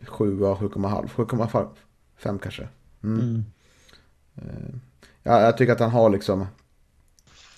[0.00, 2.68] 7, 7,5, 7,5 kanske.
[3.04, 3.20] Mm.
[3.22, 4.80] Mm.
[5.22, 6.46] Ja, jag tycker att han har liksom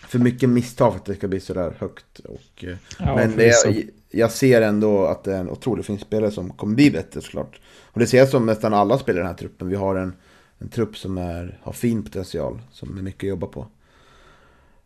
[0.08, 2.18] för mycket misstag för att det ska bli sådär högt.
[2.18, 5.98] Och, eh, Ja, men det, jag, jag ser ändå att det är en otroligt fin
[5.98, 7.60] spelare som kommer bli bättre såklart.
[7.84, 9.68] Och det ser jag som nästan alla spelare i den här truppen.
[9.68, 10.12] Vi har en,
[10.58, 13.66] en trupp som är, har fin potential, som är mycket att jobba på.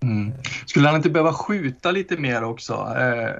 [0.02, 0.32] Mm.
[0.66, 2.72] Skulle han inte behöva skjuta lite mer också?
[2.96, 3.30] Eh,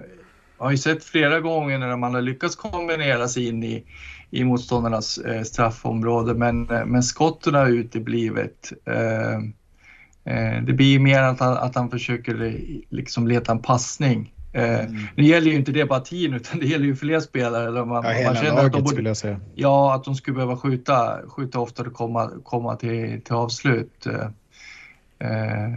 [0.59, 3.85] jag har ju sett flera gånger när man har lyckats kombinera sig in i,
[4.31, 8.73] i motståndarnas eh, straffområde men, eh, men skotten har uteblivit.
[8.85, 9.35] Eh,
[10.35, 12.57] eh, det blir mer att han, att han försöker
[12.89, 14.33] liksom leta en passning.
[14.53, 15.03] Eh, Mm.
[15.17, 17.71] Nu gäller ju inte det bara Tino utan det gäller ju fler spelare.
[17.71, 19.41] Där man, Ja, man hela känner att de laget borde, skulle jag säga.
[19.55, 24.07] Ja, att de skulle behöva skjuta, skjuta oftare och komma, komma till, till avslut.
[24.07, 24.23] Eh,
[25.19, 25.73] eh,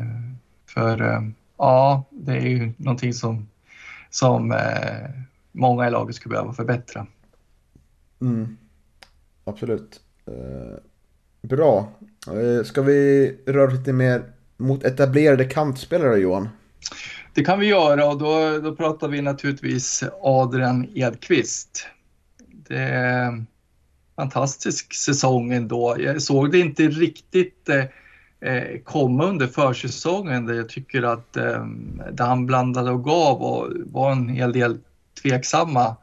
[0.70, 1.22] för eh,
[1.58, 3.48] ja, det är ju någonting som,
[4.10, 4.58] som eh,
[5.52, 7.08] många i laget skulle behöva förbättra.
[8.22, 8.58] Mm.
[9.44, 10.00] Absolut.
[10.28, 10.78] Eh,
[11.42, 11.92] bra.
[12.28, 14.24] Eh, ska vi röra oss lite mer
[14.58, 16.50] mot etablerade kantspelare Johan?
[17.36, 21.88] Det kan vi göra och då, då pratar vi naturligtvis Adrian Edqvist.
[22.48, 23.48] Det är en
[24.16, 25.96] fantastisk säsong ändå.
[26.00, 27.86] Jag såg det inte riktigt eh,
[28.50, 31.66] eh komma under försäsongen där jag tycker att eh,
[32.12, 34.78] det han blandade och gav och var en hel del
[35.22, 35.96] tveksamma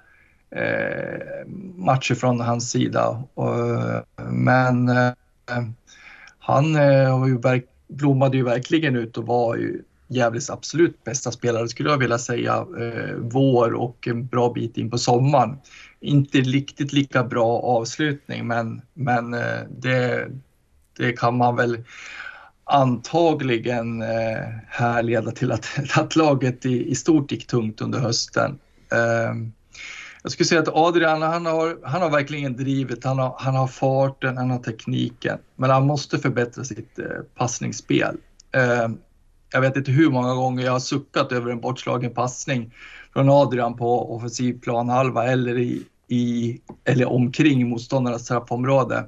[0.50, 3.24] eh, matcher från hans sida.
[3.34, 3.54] Och,
[4.30, 5.12] men eh,
[6.38, 11.90] han eh, ju blommade ju verkligen ut och var ju Gävles absolut bästa spelare skulle
[11.90, 15.56] jag vilja säga eh, vår och en bra bit in på sommaren.
[16.00, 20.28] Inte riktigt lika bra avslutning men, men eh, det,
[20.98, 21.84] det kan man väl
[22.64, 28.58] antagligen eh, härleda till att, att laget i, i stort gick tungt under hösten.
[28.92, 29.34] Eh,
[30.22, 33.66] jag skulle säga att Adrian, han har, han har verkligen drivet, han har, han har
[33.66, 35.38] farten, han har tekniken.
[35.56, 37.06] Men han måste förbättra sitt eh,
[37.36, 38.16] passningsspel.
[38.52, 38.98] Ehm,
[39.52, 42.74] jag vet inte hur många gånger jag har suckat över en bortslagen passning
[43.12, 49.04] från Adrian på offensiv planhalva eller, i, i, eller omkring motståndarnas straffområde.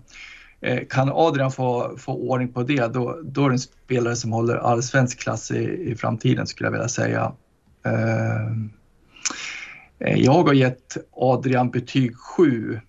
[0.61, 4.33] Eh, kan Adrian få, få ordning på det, då, då är det en spelare som
[4.33, 7.33] håller allsvensk klass i, i framtiden skulle jag vilja säga.
[7.87, 8.55] Eh,
[9.99, 12.81] Eh, Jag har gett Adrian betyg 7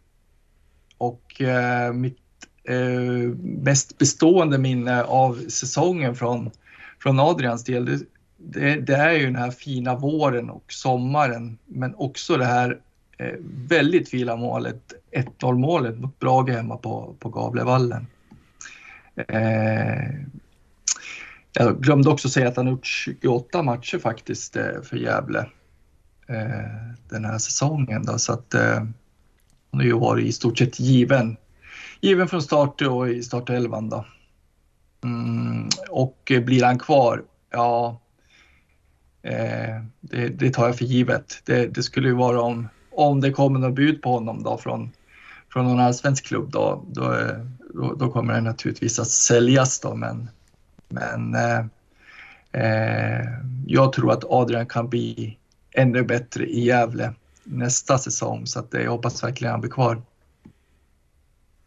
[0.97, 2.18] och eh, mitt
[2.64, 6.51] eh, mest bestående minne av säsongen från,
[7.06, 7.99] från Adrians del det,
[8.38, 12.80] det, det är ju den här fina våren och sommaren men också det här
[13.18, 13.34] eh,
[13.68, 14.93] väldigt fina målet,
[15.39, 18.08] 1-0 målet mot Brage hemma på, på Gavlevallen.
[19.28, 20.10] Eh,
[21.53, 25.39] jag glömde också säga att han har gjort 28 matcher faktiskt eh, för Gävle
[26.28, 28.06] eh, den här säsongen.
[28.06, 28.76] Då, så att eh,
[29.72, 31.38] han har ju varit i stort sett given.
[32.01, 34.06] Given från start och i startelvan då.
[35.06, 37.24] Mm, och eh, blir han kvar?
[37.51, 38.01] Ja,
[39.22, 41.41] eh, det, det tar jag för givet.
[41.45, 44.91] Det, det skulle ju vara om, om det kommer något bud på honom då från,
[45.53, 49.95] från någon allsvensk klubb då, då, eh, då, då kommer det naturligtvis att säljas då
[49.95, 50.30] men,
[50.89, 51.66] men eh,
[52.51, 53.26] eh,
[53.68, 55.38] jag tror att Adrian kan bli
[55.72, 60.01] ännu bättre i Gävle nästa säsong så att eh, jag hoppas verkligen han blir kvar.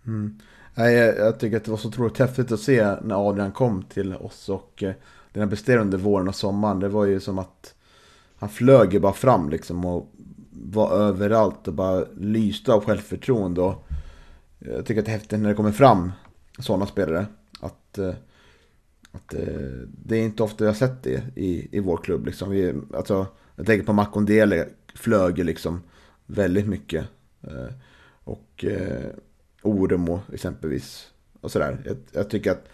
[0.07, 0.39] Mm.
[0.75, 3.83] Nej, jag, jag tycker att det var så otroligt häftigt att se när Adrian kom
[3.83, 4.93] till oss och eh,
[5.33, 6.81] den här presterade under våren och sommaren.
[6.81, 7.75] Det var ju som att
[8.39, 10.13] han flög ju bara fram liksom och
[10.51, 13.61] var överallt och bara lyste av självförtroende.
[13.61, 13.89] Och
[14.59, 16.13] jag tycker att det är häftigt när det kommer fram
[16.59, 17.27] sådana spelare.
[17.61, 18.15] Att, eh,
[19.13, 19.43] Att, eh,
[20.05, 22.27] det är inte ofta jag har sett det i, i vår klubb.
[22.27, 22.51] Liksom.
[22.51, 25.83] Vi, alltså, jag tänker på Makondele, flög ju liksom
[26.27, 27.05] väldigt mycket.
[27.43, 27.75] Eh,
[28.25, 28.65] och
[29.63, 31.07] Oremo exempelvis.
[31.41, 31.79] Och sådär.
[31.85, 32.69] Jag, jag, tycker att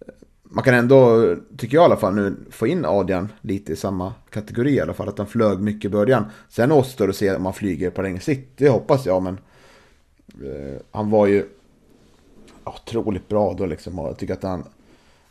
[0.00, 3.76] eh, man kan ändå, tycker jag i alla fall nu, få in Adrian lite i
[3.76, 5.08] samma kategori i alla fall.
[5.08, 6.24] Att han flög mycket i början.
[6.48, 8.48] Sen återstår det att se om han flyger på längre sikt.
[8.56, 9.38] Det hoppas jag, men
[10.44, 11.48] eh, han var ju
[12.64, 13.98] otroligt bra då liksom.
[13.98, 14.64] Och jag tycker att han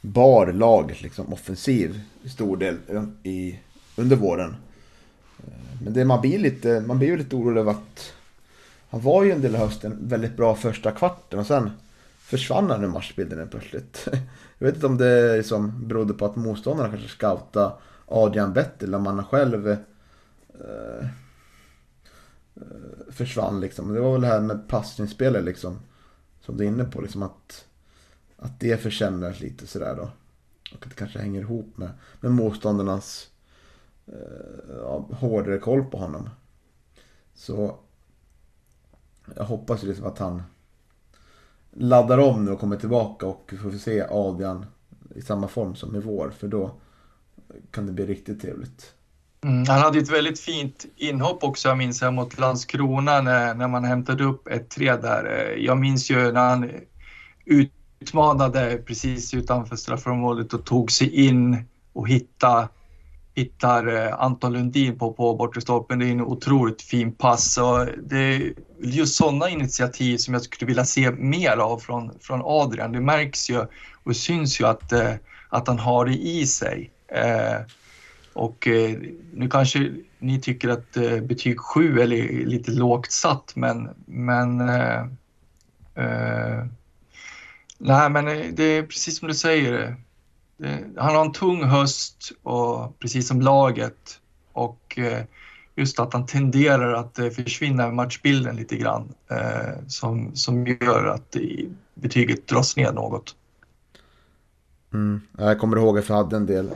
[0.01, 3.59] bar laget liksom offensiv i stor del um, i,
[3.95, 4.55] under våren.
[5.37, 5.53] Eh,
[5.83, 8.13] men det man blir lite, man blir ju lite orolig över att
[8.89, 11.71] han var ju en del av hösten väldigt bra första kvarten och sen
[12.19, 14.07] försvann han ur matchbilden plötsligt.
[14.57, 17.73] Jag vet inte om det liksom berodde på att motståndarna kanske scoutade
[18.05, 19.77] Adrian bättre eller om han själv eh,
[20.59, 21.07] eh,
[23.09, 23.93] försvann liksom.
[23.93, 25.79] Det var väl det här med passningsspelet liksom.
[26.41, 27.65] Som du är inne på liksom att,
[28.37, 30.09] att det försämras lite sådär då.
[30.75, 33.29] Och att det kanske hänger ihop med, med motståndarnas
[34.07, 36.29] eh, hårdare koll på honom.
[37.35, 37.79] Så
[39.35, 40.43] jag hoppas ju liksom att han
[41.71, 44.65] laddar om nu och kommer tillbaka och får se Adrian
[45.15, 46.31] i samma form som i vår.
[46.39, 46.71] För då
[47.71, 48.93] kan det bli riktigt trevligt.
[49.43, 53.67] Mm, han hade ett väldigt fint inhopp också, jag minns jag, mot Landskrona när, när
[53.67, 55.25] man hämtade upp 1-3 där.
[55.25, 56.71] Eh, jag minns ju när han
[57.45, 62.67] utmanade precis utanför straffområdet och tog sig in och hittade
[63.35, 65.99] hittar eh, Anton Lundin på, på bortre stolpen.
[65.99, 67.57] Det är en otroligt fin pass.
[67.57, 72.41] Och det är just sådana initiativ som jag skulle vilja se mer av från, från
[72.43, 72.91] Adrian.
[72.91, 73.65] Det märks ju
[74.03, 75.13] och syns ju att, eh,
[75.49, 76.91] att han har det i sig.
[77.07, 77.61] Eh,
[78.33, 78.67] och
[79.33, 80.91] nu kanske ni tycker att
[81.23, 82.07] betyg 7 är
[82.45, 85.05] lite lågt satt, men, men äh,
[85.99, 86.65] äh,
[87.77, 89.95] nej, men det är precis som du säger
[90.63, 94.19] Eh, han har en tung höst, och, precis som laget.
[94.51, 95.23] Och eh,
[95.75, 99.13] just att han tenderar att eh, försvinna i matchbilden lite grann.
[99.87, 101.35] Som, som gör att
[101.93, 103.35] betyget dras ner något.
[104.93, 105.21] Mm.
[105.37, 106.69] Jag kommer ihåg att vi hade en del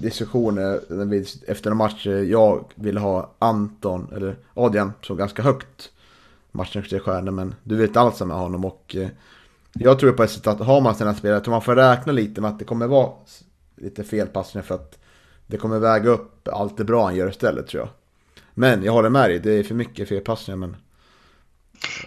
[0.00, 0.80] diskussioner
[1.46, 2.06] efter en match.
[2.06, 5.90] Jag ville ha Anton, eller Adrian, som ganska högt
[6.52, 7.32] matchens tre stjärnor.
[7.32, 8.96] Men du vet allt med honom och
[9.74, 12.40] jag tror på ett sätt att har man sina spelare, tror man får räkna lite
[12.40, 13.10] med att det kommer vara
[13.76, 14.98] lite felpassningar för att
[15.46, 17.88] det kommer väga upp allt det bra han gör istället tror jag.
[18.54, 20.76] Men jag håller med dig, det är för mycket felpassningar men...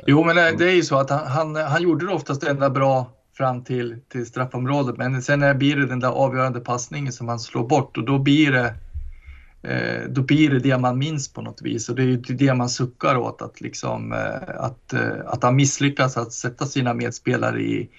[0.06, 3.12] Jo men det, är ju så att han, han, han gjorde det oftast ända bra
[3.38, 7.68] fram till, till straffområdet men sen blir det den där avgörande passningen som han slår
[7.68, 8.74] bort och då blir det
[9.68, 12.54] Eh, då blir det det man minns på något vis och det är ju det
[12.54, 17.62] man suckar åt att, liksom, eh, att, eh, att han misslyckas att sätta sina medspelare
[17.62, 17.90] i,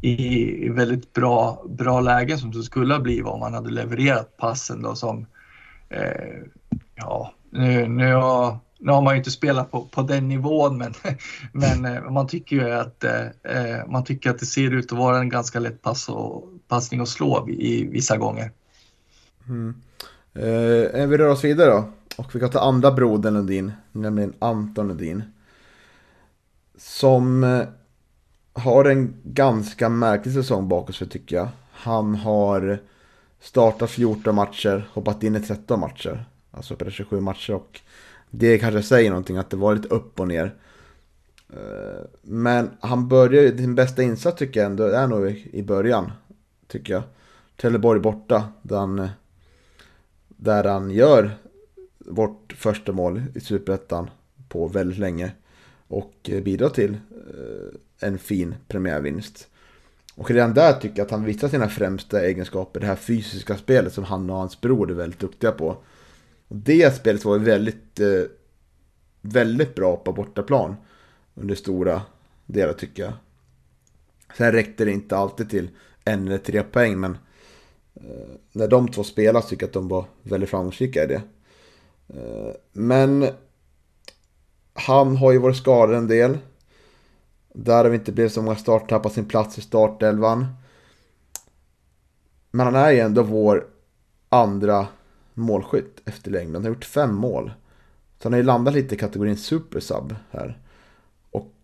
[0.00, 4.82] i väldigt bra, bra lägen som det skulle ha blivit om han hade levererat passen
[4.82, 5.26] då som
[5.88, 6.42] eh,
[6.94, 10.94] ja, nu, nu, har, nu har man ju inte spelat på, på den nivån men,
[11.52, 14.98] men eh, man tycker ju att eh, eh, man tycker att det ser ut att
[14.98, 18.52] vara en ganska lätt pass och, passning att slå i, i vissa gånger.
[19.48, 19.74] Mm.
[20.38, 21.84] Eh, eh, vi rör oss vidare då.
[22.16, 25.22] Och vi kan ta andra brodern Lundin, nämligen Anton Lundin.
[26.76, 27.62] Som eh,
[28.52, 31.48] har en ganska märklig säsong bakom sig tycker jag.
[31.70, 32.78] Han har
[33.40, 36.24] startat 14 matcher, hoppat in i 13 matcher.
[36.50, 37.80] Alltså på 27 matcher och
[38.30, 40.54] det kanske säger någonting att det var lite upp och ner.
[41.52, 46.12] Eh, men han börjar sin bästa insats tycker jag ändå är nog i början.
[46.66, 47.02] Tycker jag.
[47.56, 49.08] Trelleborg borta, där han
[50.38, 51.30] där han gör
[51.98, 54.10] vårt första mål i Superettan
[54.48, 55.32] på väldigt länge.
[55.88, 59.48] Och eh, bidrar till eh, en fin premiärvinst.
[60.14, 62.80] Och redan där tycker jag att han visar sina främsta egenskaper.
[62.80, 65.76] Det här fysiska spelet som han och hans bror är väldigt duktiga på.
[66.48, 68.22] Och det spelet var väldigt, eh,
[69.20, 70.76] väldigt bra på bortaplan.
[71.34, 72.02] Under stora
[72.46, 73.12] delar tycker jag.
[74.36, 75.70] Sen räckte det inte alltid till
[76.04, 77.18] en eller tre poäng men
[78.00, 81.22] Eh, när de två spelar tycker jag att de var väldigt framgångsrika i det.
[82.08, 83.28] Eh, men
[84.72, 86.38] han har ju varit skadad en del.
[87.52, 90.46] Där har vi inte blivit så många start, tappat sin plats i startelvan.
[92.50, 93.66] Men han är ju ändå vår
[94.28, 94.86] andra
[95.34, 96.54] målskytt efter längden.
[96.54, 97.52] Han har gjort fem mål.
[98.18, 100.58] Så han har ju landat lite i kategorin supersub här.
[101.30, 101.54] Och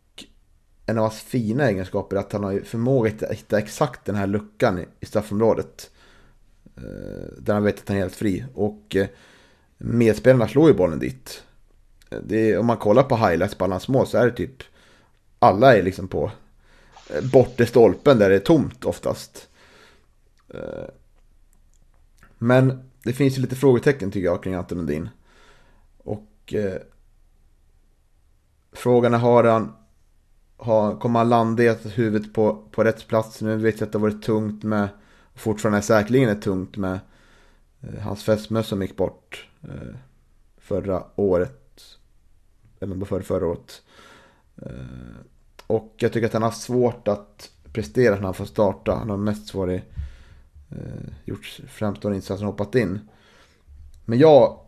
[0.86, 4.26] en av hans fina egenskaper är att han har förmåga att hitta exakt den här
[4.26, 5.90] luckan i straffområdet.
[6.76, 8.44] Eh, där han vet att han är helt fri.
[8.54, 9.06] Och eh,
[9.78, 11.42] medspelarna slår ju bollen dit.
[12.10, 14.62] Eh, är, om man kollar på highlights på alla så är det typ
[15.38, 16.30] alla är liksom på
[17.10, 19.48] eh, bortre stolpen där det är tomt oftast.
[20.48, 20.88] Eh,
[22.38, 25.08] men det finns ju lite frågetecken tycker jag kring Anton Lundin.
[25.98, 26.80] Och eh,
[28.72, 29.72] frågan är, har han,
[30.56, 33.42] har, kommer han landa i att huvudet på, på rätt plats?
[33.42, 34.88] Nu vet jag att det har varit tungt med,
[35.34, 37.00] fortfarande är säkerligen är tungt med
[37.80, 39.96] eh, hans fästmö som gick bort eh,
[40.58, 41.82] förra året.
[42.80, 43.82] Eh, Eller förra, förra året.
[45.66, 48.94] Och jag tycker att han har svårt att prestera när han får starta.
[48.94, 49.78] Han har mest svårt eh,
[51.24, 53.00] gjort framstående insatser och hoppat in.
[54.04, 54.60] Men jag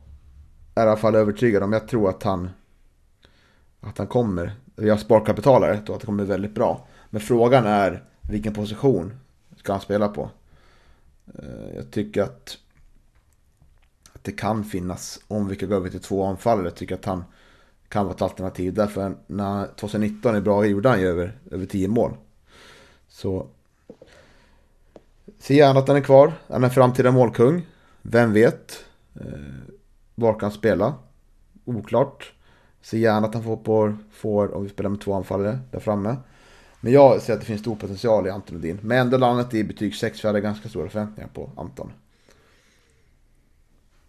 [0.74, 2.50] är i alla fall övertygad om, jag tror att han
[3.80, 6.86] att han kommer, vi har sparkapitalare, då att det kommer bli väldigt bra.
[7.10, 9.12] Men frågan är vilken position
[9.56, 10.30] ska han spela på?
[11.34, 12.58] Eh, jag tycker att,
[14.12, 17.04] att det kan finnas, om vi kan gå över till två anfallare, jag tycker att
[17.04, 17.24] han
[17.88, 18.74] kan vara ett alternativ.
[18.74, 22.16] Därför när 2019 i bra gjorde han ju över, över 10 mål.
[23.08, 23.46] Så
[25.38, 26.32] ser gärna att han är kvar.
[26.48, 27.66] Han är framtida målkung.
[28.02, 28.84] Vem vet?
[29.14, 29.26] Eh,
[30.14, 30.94] var kan han spela?
[31.64, 32.32] Oklart.
[32.82, 36.16] Ser gärna att han får, på, får om vi spelar med två anfallare där framme.
[36.80, 38.78] Men jag ser att det finns stor potential i Anton Lundin.
[38.82, 41.90] Men ändå landat i betyg 6 för jag hade ganska stora förväntningar på Anton.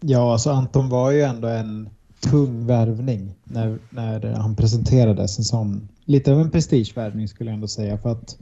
[0.00, 1.88] Ja, alltså Anton var ju ändå en
[2.20, 5.38] tung värvning när, när han presenterades.
[5.38, 7.98] En sån, lite av en prestigevärvning skulle jag ändå säga.
[7.98, 8.36] För att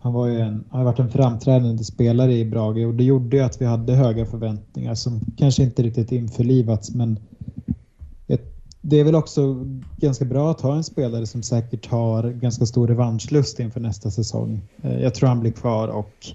[0.00, 3.42] han var ju en, har varit en framträdande spelare i Brage och det gjorde ju
[3.42, 7.18] att vi hade höga förväntningar som kanske inte riktigt införlivats men
[8.86, 9.66] det är väl också
[9.96, 14.60] ganska bra att ha en spelare som säkert har ganska stor revanschlust inför nästa säsong.
[14.82, 16.26] Eh, jag tror han blir kvar och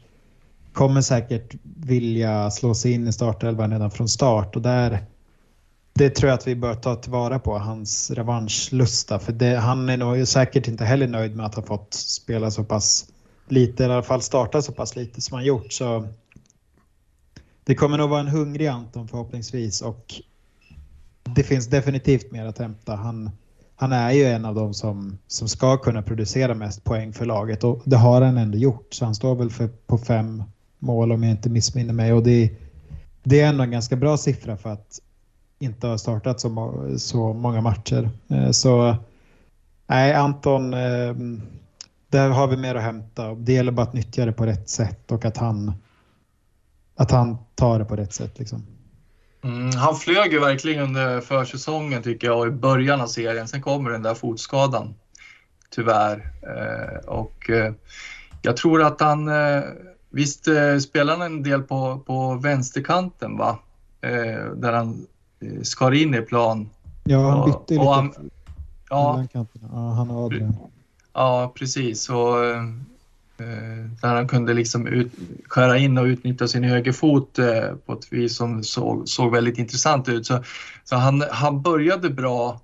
[0.74, 5.06] kommer säkert vilja slå sig in i startelvan redan från start och där
[5.94, 9.20] det tror jag att vi bör ta tillvara på, hans revanschlusta.
[9.20, 12.64] För det, han är nog säkert inte heller nöjd med att ha fått spela så
[12.64, 13.06] pass
[13.48, 15.74] lite, eller i alla fall starta så pass lite som han gjort.
[15.74, 16.08] Så
[17.64, 20.22] det kommer nog vara en hungrig Anton förhoppningsvis och
[21.36, 22.96] det finns definitivt mer att hämta.
[22.96, 23.32] Han,
[23.76, 27.64] han är ju en av dem som, som ska kunna producera mest poäng för laget
[27.64, 28.94] och det har han ändå gjort.
[28.94, 30.44] Så han står väl för, på fem
[30.80, 32.52] mål om jag inte missminner mig och det,
[33.24, 35.00] det är ändå en ganska bra siffra för att
[35.60, 38.10] inte ha startat så, så många matcher.
[38.28, 38.96] Eh, så
[39.88, 41.42] nej, Anton, ehm,
[42.10, 43.36] där har vi mer att hämta.
[43.36, 45.74] Det gäller bara att nyttja det på rätt sätt och att han,
[46.96, 48.40] att han tar det på rätt sätt.
[48.40, 48.66] Liksom.
[49.42, 53.48] Mm, han flög ju verkligen under försäsongen tycker jag och i början av serien.
[53.48, 54.96] Sen kommer den där fotskadan
[55.70, 56.32] tyvärr.
[56.42, 57.74] Eh, och eh,
[58.42, 59.64] jag tror att han, eh,
[60.10, 63.60] visst eh, spelar han en del på, på vänsterkanten va?
[64.02, 65.08] Eh, där han
[65.40, 66.70] eh, skar in i plan.
[67.04, 67.86] Ja, han bytte lite.
[67.86, 68.14] Han,
[68.90, 70.56] ja, ja, han och Adrian.
[71.14, 72.10] Ja, precis.
[72.10, 72.36] Och,
[73.40, 75.12] Eh, där han kunde liksom ut,
[75.48, 80.10] skära in och utnyttja sin högerfot eh, på ett vis som såg, såg väldigt intressant
[80.10, 80.26] ut.
[80.26, 80.44] Så,
[80.84, 82.62] så han, han började bra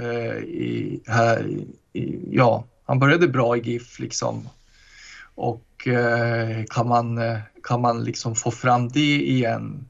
[0.00, 1.46] eh, i, här,
[1.92, 4.48] i, ja, han började bra i GIF liksom.
[5.34, 5.88] Och
[6.70, 7.20] kan man,
[7.62, 9.84] kan man liksom få fram det igen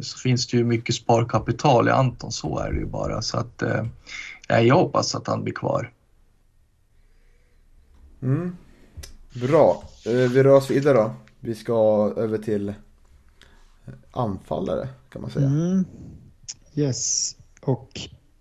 [0.00, 3.22] så finns det ju mycket sparkapital i Anton, så är det ju bara.
[3.22, 3.62] Så att
[4.48, 5.92] jag hoppas att han blir kvar.
[8.22, 8.56] Mm.
[9.34, 9.82] Bra.
[10.06, 11.14] Eh, vi rör oss vidare då.
[11.40, 12.74] Vi ska över till eh,
[14.10, 15.46] anfallare kan man säga.
[15.46, 15.84] Mm.
[16.74, 17.36] Yes.
[17.60, 18.00] Och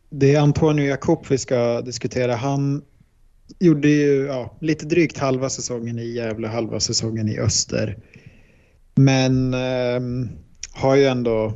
[0.10, 2.36] det är Antonio Jakob vi ska diskutera.
[2.36, 2.82] Han
[3.60, 7.98] gjorde ju ja, lite drygt halva säsongen i Gävle, halva säsongen i Öster.
[8.96, 10.30] Men eh,
[10.72, 11.54] har ju ändå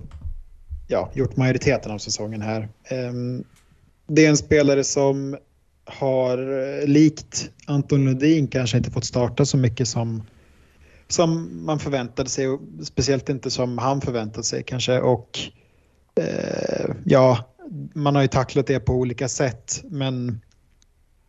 [0.87, 2.61] ja, gjort majoriteten av säsongen här.
[2.83, 3.13] Eh,
[4.07, 5.37] det är en spelare som
[5.85, 10.23] har eh, likt Anton Lundin kanske inte fått starta så mycket som,
[11.07, 14.99] som man förväntade sig och speciellt inte som han förväntade sig kanske.
[14.99, 15.39] Och
[16.15, 17.55] eh, ja,
[17.93, 20.41] man har ju tacklat det på olika sätt men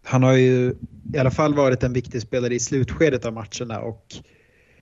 [0.02, 0.74] han har ju
[1.14, 4.14] i alla fall varit en viktig spelare i slutskedet av matcherna och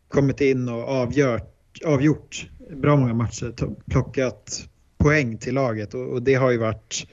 [0.08, 3.54] kommit in och avgjort, avgjort bra många matcher,
[3.90, 4.68] plockat
[4.98, 5.94] poäng till laget.
[5.94, 7.06] Och, och det har ju varit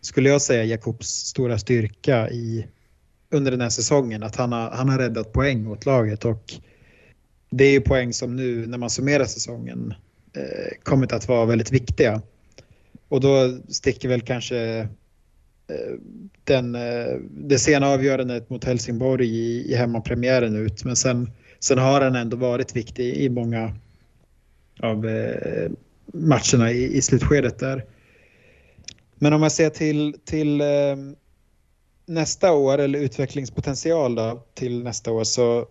[0.00, 2.66] skulle jag säga, Jakobs stora styrka i,
[3.30, 4.22] under den här säsongen.
[4.22, 6.54] Att han har, han har räddat poäng åt laget och
[7.50, 9.94] det är ju poäng som nu när man summerar säsongen
[10.32, 12.22] eh, kommit att vara väldigt viktiga.
[13.08, 14.58] Och då sticker väl kanske
[15.68, 15.94] eh,
[16.44, 20.84] den, eh, det sena avgörandet mot Helsingborg i, i hemmapremiären ut.
[20.84, 21.30] Men sen,
[21.60, 23.74] sen har han ändå varit viktig i många
[24.80, 25.70] av eh,
[26.06, 27.84] matcherna i, i slutskedet där.
[29.18, 30.66] Men om man ser till, till eh,
[32.06, 35.66] nästa år eller utvecklingspotential då, till nästa år så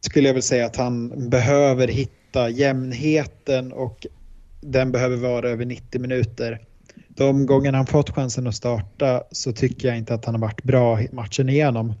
[0.00, 4.06] skulle jag väl säga att han behöver hitta jämnheten och
[4.60, 6.60] den behöver vara över 90 minuter.
[7.08, 10.62] De gånger han fått chansen att starta så tycker jag inte att han har varit
[10.62, 11.94] bra matchen igenom.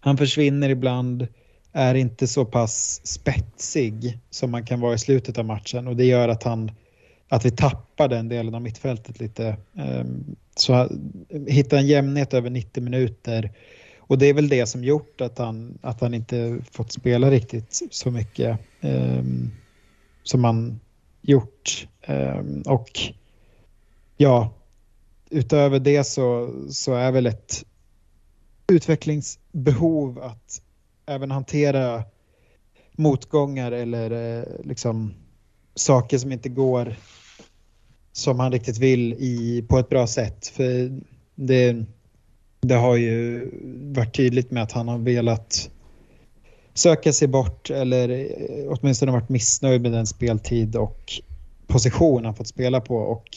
[0.00, 1.26] Han försvinner ibland,
[1.72, 6.04] är inte så pass spetsig som man kan vara i slutet av matchen och det
[6.04, 6.70] gör att han
[7.32, 9.56] att vi tappar den delen av mittfältet lite.
[9.74, 10.88] Ehm, så
[11.46, 13.52] hitta en jämnhet över 90 minuter
[13.98, 17.82] och det är väl det som gjort att han, att han inte fått spela riktigt
[17.90, 19.50] så mycket um,
[20.22, 20.80] som han
[21.22, 21.88] gjort.
[22.06, 23.00] Um, och
[24.16, 24.52] ja,
[25.30, 27.64] utöver det så, så är väl ett
[28.66, 30.62] utvecklingsbehov att
[31.06, 32.02] även hantera
[32.92, 35.14] motgångar eller eh, liksom
[35.74, 36.96] saker som inte går
[38.12, 40.46] som han riktigt vill i, på ett bra sätt.
[40.46, 41.00] För
[41.34, 41.84] det,
[42.60, 43.50] det har ju
[43.94, 45.70] varit tydligt med att han har velat
[46.74, 48.28] söka sig bort eller
[48.68, 51.12] åtminstone varit missnöjd med den speltid och
[51.66, 53.28] position han fått spela på och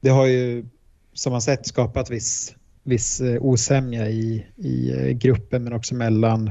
[0.00, 0.64] det har ju
[1.12, 6.50] som man sett skapat viss, viss eh, osämja i, i eh, gruppen men också mellan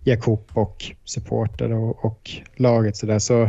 [0.00, 3.18] Jakob och supporter och, och laget så där.
[3.18, 3.48] Så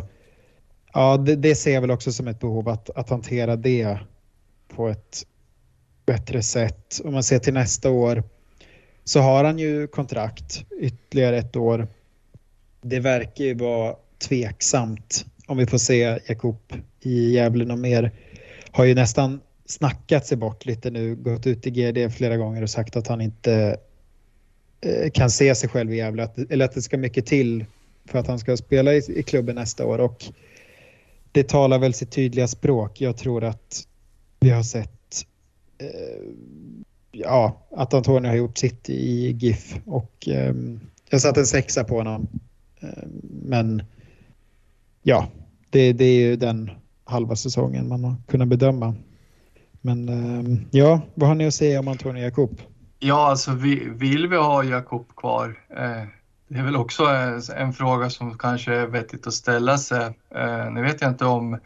[0.93, 3.97] ja, det, det, ser jag väl också som ett behov att, att hantera det
[4.67, 5.25] på ett
[6.05, 7.01] bättre sätt.
[7.03, 8.23] Om man ser till nästa år
[9.03, 11.87] så har han ju kontrakt ytterligare ett år.
[12.81, 18.11] Det verkar ju vara tveksamt om vi får se Jakob i Gävle något mer.
[18.71, 22.69] Har ju nästan snackat sig bort lite nu, gått ut i GD flera gånger och
[22.69, 23.77] sagt att han inte
[24.81, 27.65] eh, kan se sig själv i Gävle, eller att det ska mycket till
[28.05, 29.99] för att han ska spela i, i klubben nästa år.
[29.99, 30.25] Och
[31.31, 33.01] det talar väl sitt tydliga språk.
[33.01, 33.87] Jag tror att
[34.39, 34.99] vi har sett
[35.81, 36.31] Eh,
[37.11, 40.53] ja, att Antonio har gjort sitt i GIF och eh,
[41.09, 42.27] jag satte en sexa på honom.
[42.79, 43.07] Eh,
[43.43, 43.83] men
[45.03, 45.27] ja,
[45.69, 46.71] det, det, är ju den
[47.03, 48.95] halva säsongen man har kunnat bedöma.
[49.81, 52.61] Men eh, ja, vad har ni att säga om Antonio Jakob?
[52.99, 55.59] Ja, alltså vi, vill vi ha Jakob kvar?
[55.77, 56.07] Eh,
[56.51, 60.17] det är väl också eh, en, fråga som kanske är vettigt att ställa sig.
[60.35, 61.59] Eh, nu vet jag inte om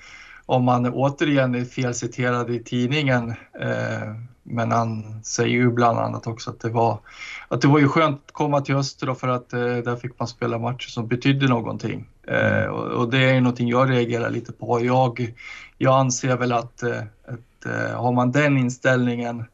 [0.46, 3.30] om man återigen är felciterad i tidningen.
[3.60, 7.00] Eh, men han säger ju bland annat också att det var,
[7.48, 10.28] att det var ju skönt att komma till Öster för att eh, där fick man
[10.28, 12.08] spela matcher som betydde någonting.
[12.28, 14.86] Eh, och, och, det är ju någonting jag reagerar lite på.
[14.86, 15.34] Jag,
[15.78, 19.46] jag anser väl att, eh, att eh, har man den inställningen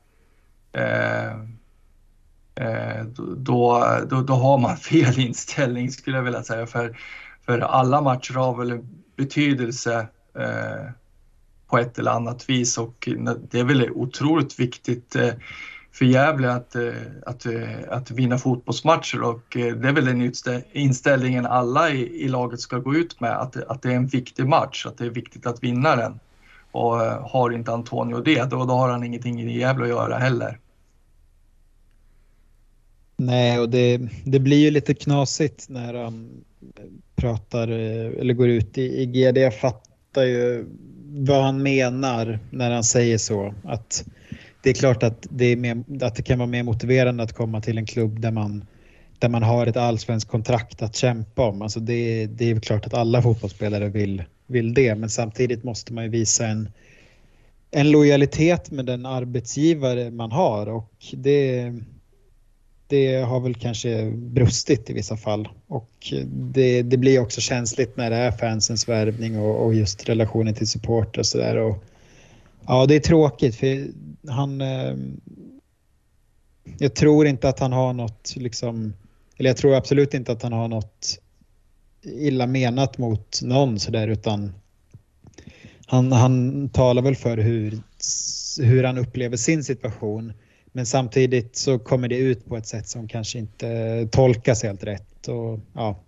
[0.71, 1.33] eh,
[2.59, 3.05] Eh,
[3.37, 6.67] då, då, då har man fel inställning skulle jag vilja säga.
[6.67, 6.97] För,
[7.45, 8.79] för alla matcher har väl
[9.17, 10.07] betydelse
[10.39, 10.91] Eh,
[11.69, 13.09] på ett eller annat vis och
[13.51, 15.33] det är väl otroligt viktigt eh,
[15.91, 16.93] för Gävle att, eh,
[17.25, 20.31] att, eh, att vinna fotbollsmatcher och eh, det är väl den
[20.71, 24.47] inställningen alla i, i laget ska gå ut med, att, att det är en viktig
[24.47, 26.19] match, att det är viktigt att vinna den.
[26.71, 26.95] Och
[27.29, 30.59] har inte Antonio det, då, då har han ingenting i Gävle att göra heller.
[33.19, 36.43] Nej, och det, det blir ju lite knasigt när han
[37.15, 39.37] pratar eh, eller går ut i, i GD.
[39.37, 40.65] Jag fattar ju
[41.05, 43.53] vad han menar när han säger så.
[43.63, 44.05] Att
[44.63, 47.61] det är klart att det, är mer, att det kan vara mer motiverande att komma
[47.61, 48.65] till en klubb där man,
[49.19, 51.61] där man har ett allsvenskt kontrakt att kämpa om.
[51.61, 56.03] Alltså det, det är klart att alla fotbollsspelare vill, vill det, men samtidigt måste man
[56.03, 56.69] ju visa en,
[57.71, 61.73] en lojalitet med den arbetsgivare man har och det,
[62.89, 65.49] det har väl kanske brustit i vissa fall.
[65.67, 70.53] Och det, det blir också känsligt när det är fansens värvning och, och just relationen
[70.53, 71.75] till support och sådär.
[72.67, 73.87] Ja, det är tråkigt för
[74.29, 74.61] han...
[74.61, 74.95] Eh,
[76.77, 78.93] jag tror inte att han har något liksom...
[79.37, 81.19] Eller jag tror absolut inte att han har något
[82.03, 84.53] illa menat mot någon sådär utan
[85.85, 87.79] han, han talar väl för hur,
[88.61, 90.33] hur han upplever sin situation.
[90.71, 95.27] Men samtidigt så kommer det ut på ett sätt som kanske inte tolkas helt rätt.
[95.27, 95.99] Och, ja,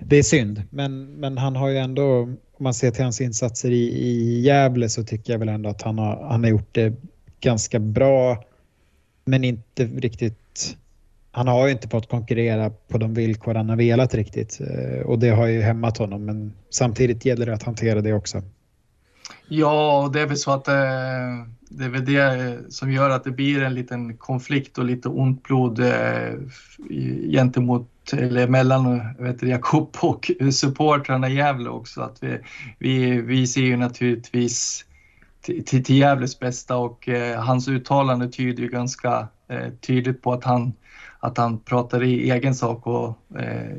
[0.00, 3.70] det är synd, men, men han har ju ändå, om man ser till hans insatser
[3.70, 6.94] i, i Gävle så tycker jag väl ändå att han har, han har gjort det
[7.40, 8.44] ganska bra.
[9.24, 10.76] Men inte riktigt,
[11.30, 14.60] han har ju inte fått konkurrera på de villkor han har velat riktigt.
[14.60, 18.42] Eh, och det har ju hämmat honom, men samtidigt gäller det att hantera det också.
[19.48, 20.74] Ja, och det är väl så att eh,
[21.68, 25.08] det är väl det eh, som gör att det blir en liten konflikt och lite
[25.08, 26.34] ont blod eh,
[27.30, 32.00] gentemot eller mellan eh, vet du, Jakob och supportrarna i Gävle också.
[32.00, 32.38] Att vi,
[32.78, 34.84] vi, vi ser ju naturligtvis
[35.40, 40.32] till, till, till Gävles bästa och eh, hans uttalande tyder ju ganska eh, tydligt på
[40.32, 40.72] att han,
[41.20, 43.76] att han pratar i egen sak och eh,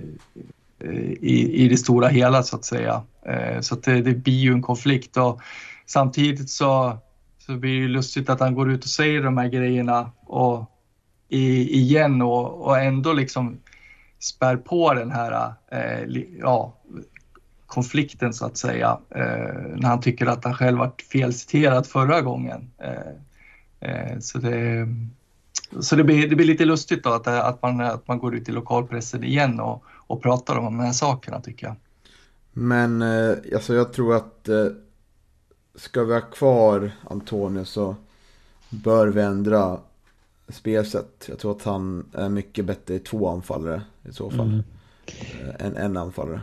[1.22, 3.02] i, i det stora hela så att säga.
[3.28, 5.42] Eh, så att det, det blir ju en konflikt och
[5.86, 6.98] samtidigt så,
[7.38, 10.72] så blir det lustigt att han går ut och säger de här grejerna och
[11.30, 13.58] i, igen och, och ändå liksom
[14.20, 16.74] spär på den här eh, ja,
[17.66, 19.00] konflikten så att säga.
[19.10, 22.72] Eh, när han tycker att han själv var felciterad förra gången.
[22.78, 24.88] Eh, eh, så det,
[25.80, 28.50] så det, blir, det blir lite lustigt då att, att, man, att man går ut
[28.50, 31.76] i lokalpressen igen och, och pratar om de här sakerna tycker jag.
[32.60, 34.66] Men eh, alltså jag tror att eh,
[35.76, 37.96] ska vi ha kvar Antonio så
[38.70, 39.80] bör vi ändra
[40.50, 41.26] spelsätt.
[41.30, 44.48] Jag tror att han är mycket bättre i två anfallare i så fall.
[44.48, 44.64] Mm.
[45.42, 46.42] Eh, än en anfallare.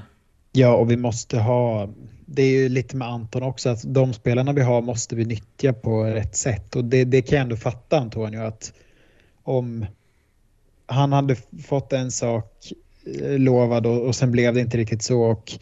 [0.53, 1.89] Ja, och vi måste ha,
[2.27, 5.73] det är ju lite med Anton också, att de spelarna vi har måste vi nyttja
[5.73, 6.77] på rätt sätt.
[6.77, 8.73] Och det, det kan jag ändå fatta Antonio, att
[9.43, 9.87] om
[10.87, 11.37] han hade
[11.67, 12.73] fått en sak
[13.21, 15.23] eh, lovad och, och sen blev det inte riktigt så.
[15.23, 15.59] Och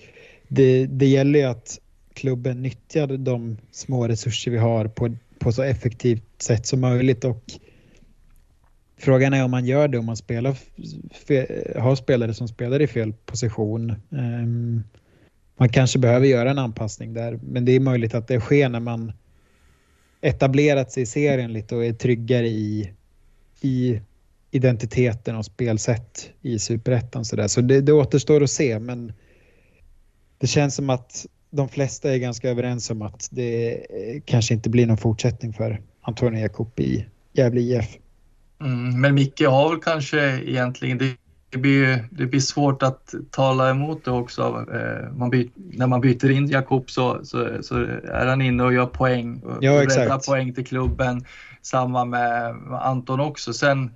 [0.54, 1.78] det, det gäller ju att
[2.14, 7.24] klubben nyttjar de små resurser vi har på, på så effektivt sätt som möjligt.
[7.24, 7.52] Och
[8.96, 10.56] Frågan är om man gör det om man spelar,
[11.80, 13.94] har spelare som spelar i fel position.
[14.08, 14.84] Um,
[15.56, 18.80] man kanske behöver göra en anpassning där, men det är möjligt att det sker när
[18.80, 19.12] man
[20.20, 22.92] etablerat sig i serien lite och är tryggare i,
[23.60, 24.00] i
[24.50, 27.24] identiteten och spelsätt i superettan.
[27.24, 29.12] Så, så det, det återstår att se, men
[30.42, 33.86] det känns som att de flesta är ganska överens om att det
[34.24, 37.96] kanske inte blir någon fortsättning för Antonio Jakob i Gävle IF.
[38.60, 41.16] Mm, men Micke har väl kanske egentligen, det,
[41.50, 44.66] det, blir, det blir svårt att tala emot det också.
[44.74, 47.74] Eh, man byt, när man byter in Jakob så, så, så,
[48.04, 51.24] är han inne och gör poäng och ja, räddar poäng till klubben.
[51.62, 53.52] Samma med Anton också.
[53.52, 53.90] Sen,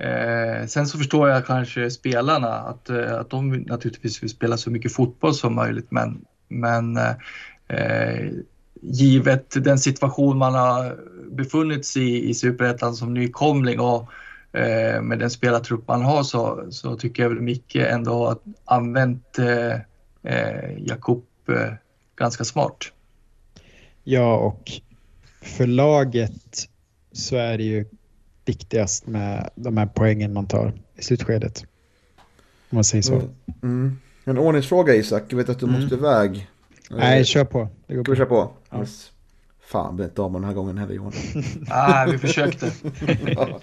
[0.00, 4.70] eh, sen så förstår jag kanske spelarna att, eh, att de naturligtvis vill spela så
[4.70, 6.96] mycket fotboll som möjligt men, men
[7.68, 8.30] eh,
[8.82, 10.96] givet den situation man har
[11.30, 14.10] befunnit sig i, i Superettan som nykomling och
[14.52, 19.38] eh, med den spelartrupp man har så, så tycker jag väl Micke ändå har använt
[19.38, 19.72] eh,
[20.22, 21.72] eh, Jakob eh,
[22.16, 22.92] ganska smart.
[24.04, 24.70] Ja, och
[25.42, 26.68] för laget
[27.12, 27.84] så är det ju
[28.50, 31.64] viktigast med de här poängen man tar i slutskedet.
[32.70, 33.14] Om man säger så.
[33.14, 33.30] Mm.
[33.62, 33.98] Mm.
[34.24, 35.80] En ordningsfråga Isak, jag vet att du mm.
[35.80, 36.50] måste iväg.
[36.90, 37.68] Nej, kör på.
[37.86, 38.52] Det går Ska vi köra på?
[38.70, 38.80] Ja.
[38.80, 39.12] Yes.
[39.60, 41.12] Fan, blev inte av den här gången heller Johan.
[41.68, 42.66] Nej, vi försökte.
[43.26, 43.60] ja.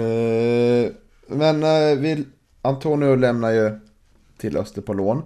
[0.00, 0.90] uh,
[1.26, 2.26] men uh, vi,
[2.62, 3.78] Antonio lämnar ju
[4.36, 5.22] till Öster på lån.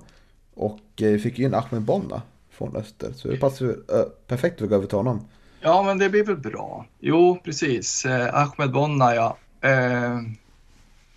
[0.55, 3.13] Och uh, fick in Ahmed Bonna från Öster.
[3.17, 3.75] Så det passar uh,
[4.27, 5.21] perfekt att gå över till honom.
[5.65, 6.87] Ja, men det blir väl bra.
[7.01, 8.05] Jo, precis.
[8.05, 9.37] Eh, Ahmed Bonna, ja.
[9.61, 10.21] Eh,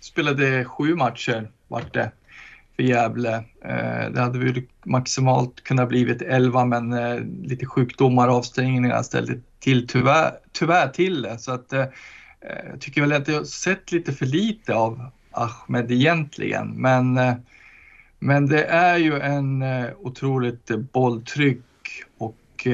[0.00, 2.12] spelade sju matcher vart det
[2.76, 3.34] för Gävle.
[3.64, 9.40] Eh, det hade väl maximalt kunnat blivit 11 men eh, lite sjukdomar och avstängningar ställde
[9.58, 11.38] till tyvärr, tyvärr till det.
[11.38, 15.92] Så att, eh, eh jag tycker väl att jag sett lite för lite av Ahmed
[15.92, 16.68] egentligen.
[16.68, 17.20] Men,
[18.18, 19.64] men det är ju en
[19.98, 21.62] otroligt bolltrygg
[22.18, 22.66] och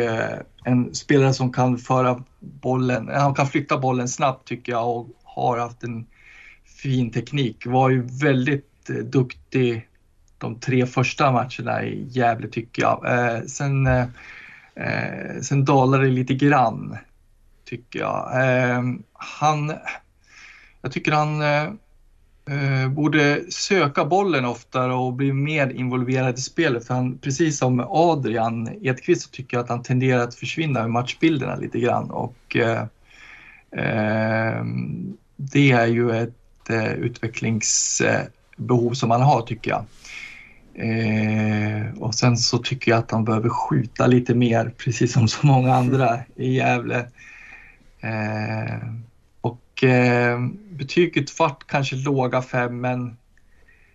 [0.64, 5.58] en spelare som kan föra bollen, han kan flytta bollen snabbt tycker jag och har
[5.58, 6.06] haft en
[6.82, 7.66] fin teknik.
[7.66, 9.88] Var ju väldigt eh, duktig
[10.38, 13.04] de tre första matcherna i Gävle tycker jag.
[13.06, 14.06] Eh, sen, eh,
[14.74, 16.96] eh sen dalade det lite grann
[17.64, 18.46] tycker jag.
[18.46, 18.82] Eh,
[19.12, 19.72] han,
[20.82, 21.72] jag tycker han eh,
[22.52, 26.86] eh, borde söka bollen oftare och bli mer involverad i spelet.
[26.86, 30.88] För han, precis som Adrian Edqvist så tycker jag att han tenderar att försvinna i
[30.88, 32.10] matchbilderna lite grann.
[32.10, 32.82] Och, eh,
[33.76, 34.64] eh,
[35.36, 39.84] det är ju ett eh, utvecklingsbehov som han har tycker jag.
[40.74, 45.46] Eh, och sen så tycker jag att han behöver skjuta lite mer, precis som så
[45.46, 47.06] många andra i Gävle.
[48.00, 48.76] Eh,
[49.84, 50.40] eh,
[50.70, 53.16] betyget vart kanske låga fem, men,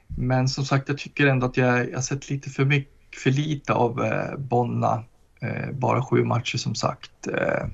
[0.08, 3.74] men som sagt, jag tycker ändå att jag, jag sett lite för mycket, för lite
[3.74, 5.04] av eh, Bonna.
[5.42, 7.28] Eh, bara sju matcher som sagt.
[7.28, 7.68] Eh,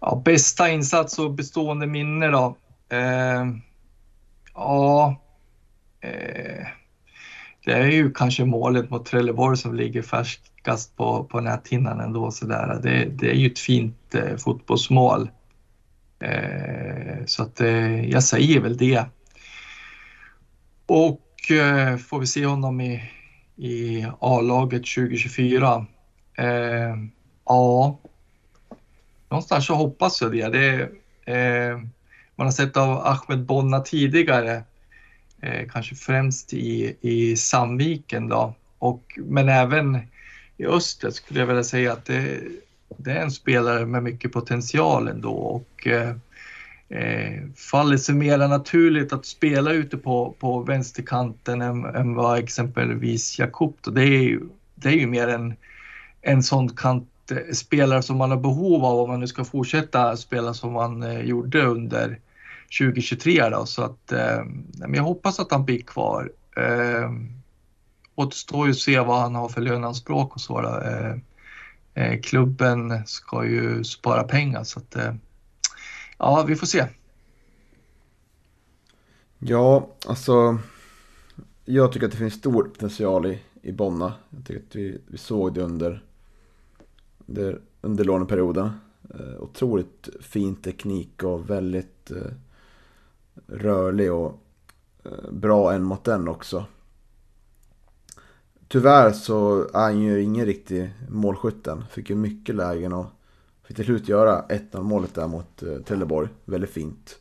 [0.00, 2.56] ja, bästa insats och bestående minne då?
[2.88, 3.46] Eh,
[4.54, 5.20] ja,
[6.00, 6.66] eh,
[7.64, 12.30] det är ju kanske målet mot Trelleborg som ligger färskast på, på näthinnan ändå.
[12.30, 12.80] Så där.
[12.82, 15.30] Det, det är ju ett fint eh, fotbollsmål.
[16.20, 19.04] Eh, så att eh, jag säger väl det.
[20.86, 23.10] Och eh, får vi se honom i,
[23.56, 25.86] i A-laget 2024?
[27.44, 27.98] Ja,
[29.28, 30.48] någonstans så hoppas jag det.
[30.48, 30.90] det
[32.36, 34.62] man har sett av Ahmed Bonna tidigare.
[35.72, 38.54] Kanske främst i, i Sandviken då.
[38.78, 39.98] Och, men även
[40.56, 42.40] i öster skulle jag vilja säga att det,
[42.96, 45.32] det är en spelare med mycket potential ändå.
[45.32, 46.14] Och, eh,
[46.88, 53.38] eh, faller sig mer naturligt att spela ute på, på vänsterkanten än, än vad exempelvis
[53.38, 53.76] Jakob.
[53.82, 54.40] Det är ju,
[54.74, 55.54] det är ju mer en,
[56.22, 60.54] en sån kantspelare eh, som man har behov av om man nu ska fortsätta spela
[60.54, 62.18] som man eh, gjorde under
[62.78, 63.48] 2023.
[63.48, 63.66] Då.
[63.66, 64.40] Så att, eh,
[64.94, 66.32] jag hoppas att han blir kvar.
[66.56, 67.10] Eh,
[68.14, 70.60] återstår ju att se vad han har för löneanspråk och så.
[70.60, 70.68] Då.
[70.68, 71.16] eh,
[71.98, 75.14] Eh, klubben ska ju spara pengar så att eh,
[76.18, 76.86] ja, vi får se.
[79.38, 80.58] Ja, alltså.
[81.64, 84.14] Jag tycker att det finns stor potential i, i Bonna.
[84.30, 86.04] Jag tycker att vi, vi såg det under,
[87.26, 88.70] under, under låneperioden.
[89.14, 92.32] Eh, otroligt fin teknik och väldigt eh,
[93.46, 94.42] rörlig och
[95.04, 96.66] eh, bra en mot en också.
[98.68, 101.84] Tyvärr så är han ju ingen riktig målskytten.
[101.90, 103.06] Fick ju mycket lägen och
[103.62, 106.28] fick till slut göra 1-0 målet där mot eh, Trelleborg.
[106.44, 107.18] Väldigt fint.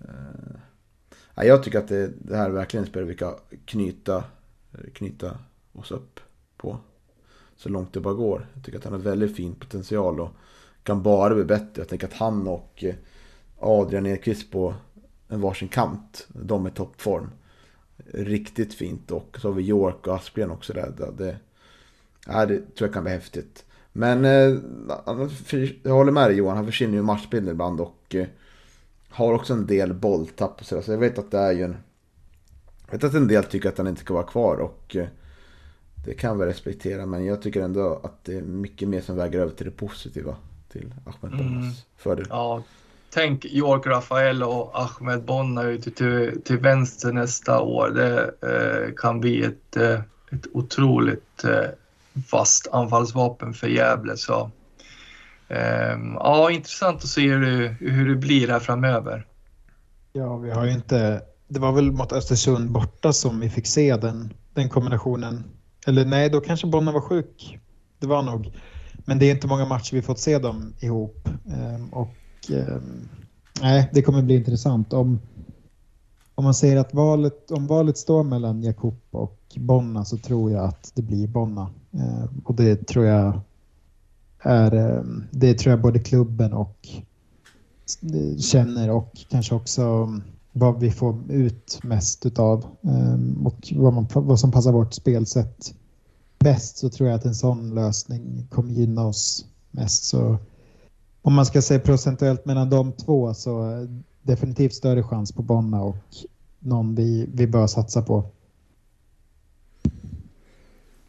[0.00, 3.34] Eh, jag tycker att det, det här är verkligen spelar vi kan
[3.64, 4.24] knyta,
[4.94, 5.38] knyta
[5.72, 6.20] oss upp
[6.56, 6.78] på.
[7.56, 8.46] Så långt det bara går.
[8.54, 10.30] Jag tycker att han har väldigt fin potential och
[10.82, 11.72] kan bara bli bättre.
[11.74, 12.94] Jag tänker att han och eh,
[13.58, 14.74] Adrian Ekvist på
[15.28, 16.26] en varsin kant.
[16.28, 17.30] De är toppform
[18.12, 19.10] riktigt fint.
[19.10, 21.12] Och så har vi York och Aspgren också där.
[21.18, 21.36] Det,
[22.26, 23.64] ja, det tror jag kan bli häftigt.
[23.92, 24.58] Men eh,
[25.82, 28.26] jag håller med dig Johan, han försvinner ju matchbilden ibland och eh,
[29.08, 30.82] har också en del bolltapp och sådär.
[30.82, 31.76] Så jag vet att det är ju en...
[32.86, 35.06] Jag vet att en del tycker att han inte ska vara kvar och eh,
[36.04, 37.06] det kan vi respektera.
[37.06, 40.36] Men jag tycker ändå att det är mycket mer som väger över till det positiva.
[40.68, 41.72] Till Ahmed Bonnas mm.
[41.96, 42.26] fördel.
[42.30, 42.62] Ja,
[43.14, 47.90] tänk York Rafael och Ahmed Bonna ute till, till vänster nästa år.
[47.90, 50.00] Det eh, kan bli ett, eh,
[50.32, 51.70] ett otroligt eh,
[52.26, 54.16] fast anfallsvapen för Gävle.
[54.16, 54.50] Så,
[55.48, 59.26] eh, ja, intressant att se hur det, hur det blir här framöver.
[60.12, 61.22] Ja, vi har ju inte...
[61.48, 65.44] Det var väl mot Östersund borta som vi fick se den, den kombinationen.
[65.86, 67.58] Eller nej, då kanske Bonna var sjuk.
[67.98, 68.52] Det var nog.
[69.04, 71.28] Men det är inte många matcher vi fått se dem ihop.
[71.46, 72.14] Ehm, och
[72.50, 73.08] Ehm,
[73.60, 74.92] nej, det kommer bli intressant.
[74.92, 75.20] Om,
[76.34, 80.64] om man säger att valet, om valet står mellan Jakob och Bonna så tror jag
[80.64, 81.70] att det blir Bonna.
[81.92, 83.40] Ehm, och det tror jag
[84.38, 86.88] är, ehm, det tror jag både klubben och
[88.38, 90.12] känner och kanske också
[90.52, 92.64] vad vi får ut mest utav
[93.44, 95.74] och vad, man, vad som passar vårt spelsätt
[96.38, 100.04] bäst så tror jag att en sån lösning kommer gynna oss mest.
[100.04, 100.38] Så
[101.22, 103.86] om man ska säga procentuellt mellan de två så
[104.22, 105.96] definitivt större chans på Bonna och
[106.58, 108.24] någon vi, vi bör satsa på.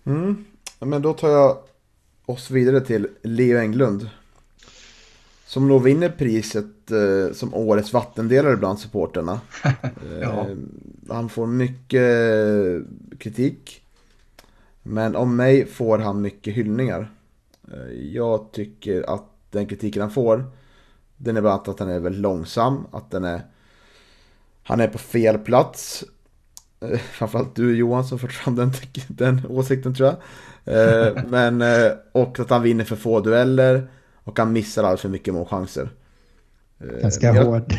[0.04, 0.46] Mm.
[0.80, 1.58] Men då tar jag
[2.26, 4.10] oss vidare till Leo Englund.
[5.46, 9.42] Som nog vinner priset eh, som årets vattendelare bland supporterna.
[10.22, 10.50] ja.
[10.50, 10.58] eh,
[11.10, 12.08] han får mycket
[13.20, 13.82] kritik.
[14.84, 17.12] Men om mig får han mycket hyllningar.
[17.74, 20.46] Eh, jag tycker att den kritiken han får,
[21.18, 23.42] den är bland annat att han är väldigt långsam, att den är...
[24.64, 26.04] Han är på fel plats.
[26.80, 28.72] Eh, framförallt du Johan som fört fram den,
[29.08, 30.18] den åsikten tror jag.
[30.66, 33.88] Eh, men, eh, och att han vinner för få dueller.
[34.24, 35.90] Och han missar alldeles för mycket målchanser.
[37.02, 37.74] Ganska jag, hård.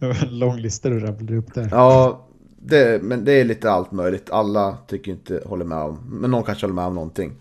[0.30, 1.68] lång lista du rabblade upp där.
[1.70, 2.26] Ja,
[2.58, 4.30] det, men det är lite allt möjligt.
[4.30, 7.32] Alla tycker inte håller med om, men någon kanske håller med om någonting.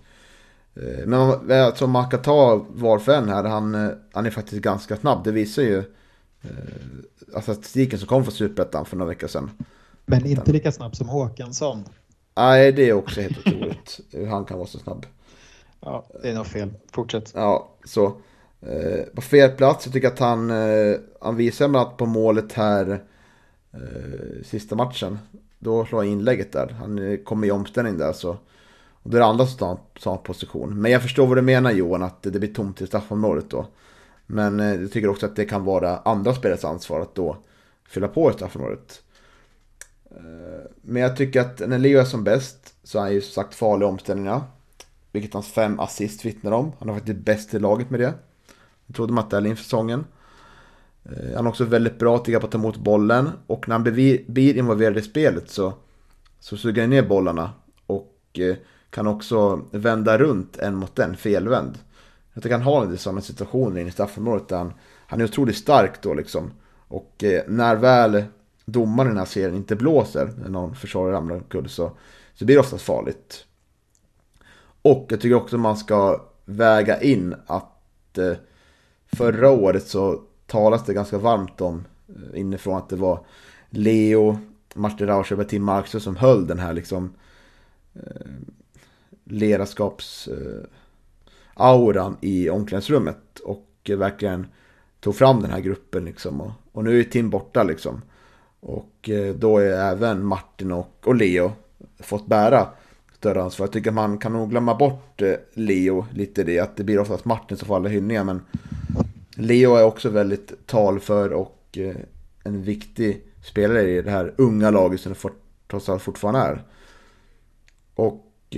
[0.81, 4.61] Eh, men alltså man kan ta var för en här, han, eh, han är faktiskt
[4.61, 5.23] ganska snabb.
[5.23, 5.77] Det visar ju
[6.41, 6.49] eh,
[7.35, 9.51] alltså statistiken som kom från Superettan för några veckor sedan.
[10.05, 11.85] Men inte lika snabb som Håkansson.
[12.35, 15.05] Nej, det är också helt otroligt hur han kan vara så snabb.
[15.81, 16.73] Ja, det är nog fel.
[16.91, 17.31] Fortsätt.
[17.35, 18.17] Ja, så.
[18.61, 22.53] Eh, på fel plats, jag tycker att han, eh, han visar bland annat på målet
[22.53, 23.03] här
[23.73, 25.19] eh, sista matchen.
[25.59, 26.75] Då slår han inlägget där.
[26.79, 28.37] Han kommer i omställning där så
[29.07, 30.81] och det är andra som tar position.
[30.81, 33.65] Men jag förstår vad du menar Johan, att det blir tomt i straffområdet då.
[34.25, 37.38] Men eh, jag tycker också att det kan vara andra spelares ansvar att då
[37.89, 39.01] fylla på i straffområdet.
[40.11, 43.31] Eh, men jag tycker att när Leo är som bäst så är han ju som
[43.31, 44.43] sagt farlig i omställningarna.
[45.11, 46.71] Vilket hans fem assist vittnar om.
[46.79, 48.13] Han har faktiskt bäst i laget med det.
[48.85, 50.05] Jag trodde man inte inför säsongen.
[51.03, 53.29] Eh, han är också väldigt bra tycker på att ta emot bollen.
[53.47, 55.73] Och när han blir involverad i spelet så,
[56.39, 57.51] så suger han ner bollarna.
[57.85, 58.39] Och
[58.89, 61.80] kan också vända runt en mot en felvänd.
[62.34, 64.73] Jag tycker han har som sådana situationer in i straffområdet där han,
[65.07, 66.51] han är otroligt stark då liksom.
[66.88, 68.23] Och eh, när väl
[68.65, 71.91] domaren i den här serien inte blåser när någon försvarare ramlar omkull så,
[72.34, 73.45] så blir det oftast farligt.
[74.81, 78.34] Och jag tycker också man ska väga in att eh,
[79.07, 83.26] förra året så talas det ganska varmt om eh, inifrån att det var
[83.69, 84.38] Leo,
[84.73, 87.14] Martin Rauscher och Tim Markström som höll den här liksom
[87.93, 88.27] eh,
[89.29, 94.47] ledarskapsauran i omklädningsrummet och verkligen
[94.99, 96.41] tog fram den här gruppen liksom.
[96.41, 98.01] Och, och nu är Tim borta liksom.
[98.59, 101.51] Och eh, då är även Martin och, och Leo
[101.99, 102.67] fått bära
[103.17, 103.65] större ansvar.
[103.65, 106.59] Jag tycker man kan nog glömma bort eh, Leo lite i det.
[106.59, 108.23] Att det blir oftast Martin som får alla hyllningar.
[108.23, 108.41] Men
[109.35, 111.95] Leo är också väldigt talför och eh,
[112.43, 115.29] en viktig spelare i det här unga laget som det
[115.67, 116.63] trots allt fortfarande är.
[117.95, 118.57] Och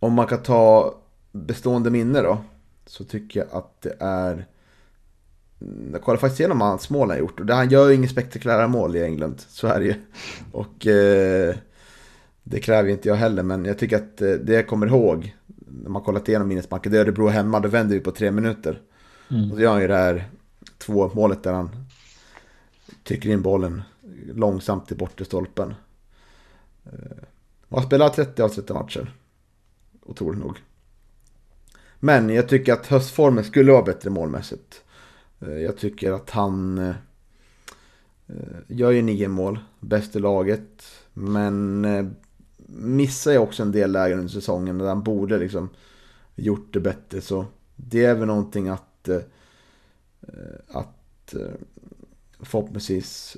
[0.00, 0.94] om man kan ta
[1.32, 2.38] bestående minne då.
[2.86, 4.46] Så tycker jag att det är
[5.92, 8.68] jag kollade faktiskt igenom hans mål han gjort och det, han gör ju inget spektakulära
[8.68, 9.96] mål i England, Sverige.
[10.52, 11.54] Och eh,
[12.42, 15.36] det kräver inte jag heller, men jag tycker att eh, det jag kommer ihåg
[15.82, 18.80] när man kollat igenom minnesbanken, det är Örebro hemma, då vänder vi på tre minuter.
[19.30, 19.50] Mm.
[19.50, 20.28] Och så gör han ju det här
[20.78, 21.70] två målet där han
[23.04, 23.82] trycker in bollen
[24.34, 25.74] långsamt till bortre stolpen.
[26.84, 27.24] Eh,
[27.68, 29.14] han spelar 30 av 30 matcher.
[30.10, 30.58] Otroligt nog.
[32.00, 34.84] Men jag tycker att höstformen skulle vara bättre målmässigt.
[35.40, 36.94] Eh, jag tycker att han eh,
[38.26, 40.84] eh, gör ju nio mål, bäst i laget.
[41.12, 42.16] Men
[42.66, 45.68] missar ju också en del lägen under säsongen där han borde liksom
[46.34, 47.20] gjort det bättre.
[47.20, 47.46] Så
[47.76, 49.08] det är väl någonting att,
[50.68, 51.34] att
[52.40, 53.36] förhoppningsvis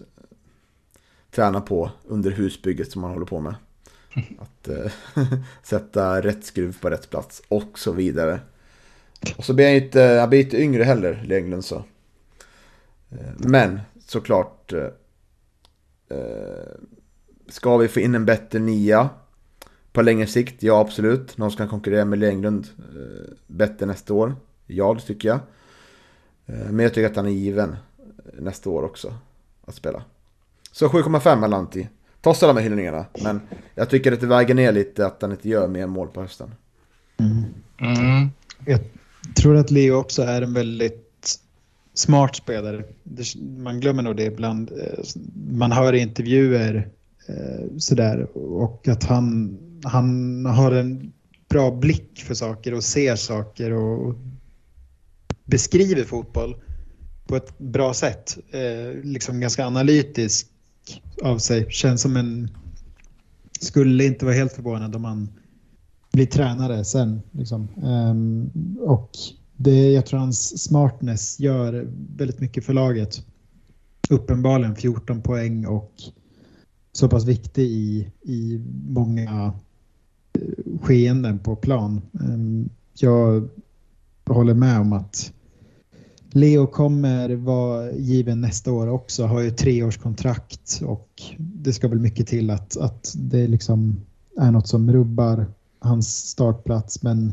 [1.30, 3.54] träna på under husbygget som man håller på med.
[4.39, 4.93] Att äh,
[5.62, 8.40] sätta rätt skruv på rätt plats och så vidare.
[9.36, 11.84] Och så blir han inte, han blir inte yngre heller, Lenglund så.
[13.10, 14.72] Eh, men såklart.
[14.72, 14.89] Eh,
[16.09, 16.66] eh,
[17.48, 19.09] ska vi få in en bättre nia
[19.93, 20.62] på längre sikt?
[20.62, 21.39] Ja, absolut.
[21.39, 24.34] Någon som kan konkurrera med Lenglund eh, bättre nästa år?
[24.66, 25.39] Ja, det tycker jag.
[26.44, 27.76] Men jag tycker att han är given
[28.39, 29.14] nästa år också
[29.64, 30.05] att spela.
[30.72, 31.89] Så 7,5 Alanti.
[32.22, 33.06] Trots alla de här hyllningarna.
[33.22, 33.40] Men
[33.74, 36.50] jag tycker att det väger ner lite att han inte gör mer mål på hösten.
[37.18, 37.44] Mm.
[37.80, 38.30] Mm.
[38.66, 38.80] Jag
[39.34, 41.38] tror att Leo också är en väldigt
[41.94, 42.84] smart spelare.
[43.58, 44.70] Man glömmer nog det ibland.
[44.70, 45.04] Eh,
[45.50, 46.88] man hör i intervjuer
[47.28, 51.12] eh, sådär och att han, han har en
[51.48, 54.14] bra blick för saker och ser saker och
[55.44, 56.56] beskriver fotboll
[57.26, 58.38] på ett bra sätt.
[58.50, 60.46] Eh, liksom ganska analytisk
[61.23, 61.66] av sig.
[61.70, 62.48] Känns som en...
[63.60, 65.28] Skulle inte vara helt förvånad om han
[66.12, 67.23] blir tränare sen.
[67.31, 67.69] Liksom.
[67.82, 68.51] Um,
[68.81, 69.10] och
[69.56, 73.27] det, jag tror hans smartness gör väldigt mycket för laget.
[74.10, 75.93] Uppenbarligen 14 poäng och
[76.93, 79.52] så pass viktig i, i många
[80.32, 82.02] eh, skeenden på plan.
[82.12, 83.48] Um, jag
[84.27, 85.32] håller med om att
[86.34, 92.26] Leo kommer vara given nästa år också, har ju treårskontrakt och det ska väl mycket
[92.26, 94.00] till att, att det liksom
[94.38, 95.46] är något som rubbar
[95.78, 97.02] hans startplats.
[97.02, 97.32] Men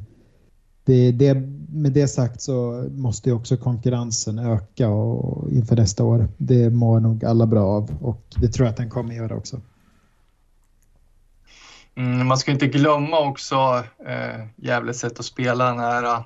[0.85, 1.34] det, det,
[1.69, 6.27] med det sagt så måste ju också konkurrensen öka och, inför nästa år.
[6.38, 9.61] Det mår nog alla bra av och det tror jag att den kommer göra också.
[11.95, 16.23] Mm, man ska inte glömma också eh, Gävles sätt att spela den här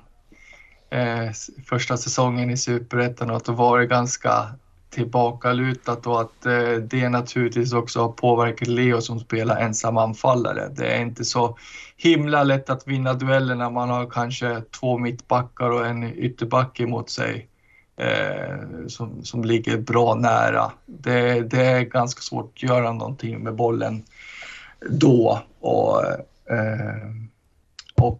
[0.90, 1.30] eh,
[1.66, 4.54] första säsongen i Superettan och att det varit ganska
[4.94, 10.68] tillbakalutat och att eh, det naturligtvis också har påverkat Leo som spelar ensam anfallare.
[10.76, 11.56] Det är inte så
[11.96, 17.10] himla lätt att vinna dueller när man har kanske två mittbackar och en ytterback emot
[17.10, 17.48] sig
[17.96, 20.72] eh, som, som ligger bra nära.
[20.86, 24.04] Det, det, är ganska svårt att göra någonting med bollen
[24.90, 25.42] då.
[25.60, 26.16] Och, eh,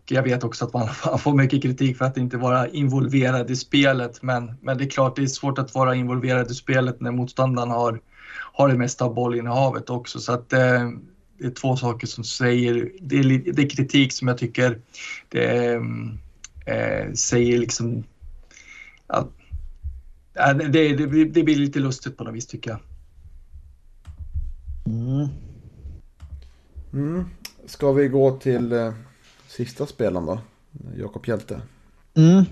[0.09, 4.22] jag vet också att man får mycket kritik för att inte vara involverad i spelet.
[4.22, 7.70] Men, men det är klart, det är svårt att vara involverad i spelet när motståndaren
[7.70, 8.01] har,
[8.52, 10.18] har det mesta av bollinnehavet också.
[10.18, 10.90] Så att eh,
[11.39, 14.78] det är två saker som säger, det är, det är kritik som jag tycker
[15.28, 15.81] det eh,
[16.66, 18.05] eh säger liksom
[19.06, 19.28] att
[20.35, 22.81] det, det, det, blir lite lustigt på något vis tycker jag.
[24.86, 25.28] Mm.
[26.93, 27.24] Mm.
[27.66, 28.93] Ska vi gå till eh,
[29.56, 30.39] sista spelaren då?
[30.97, 31.60] Jakob Hjälte.
[32.14, 32.44] Mm.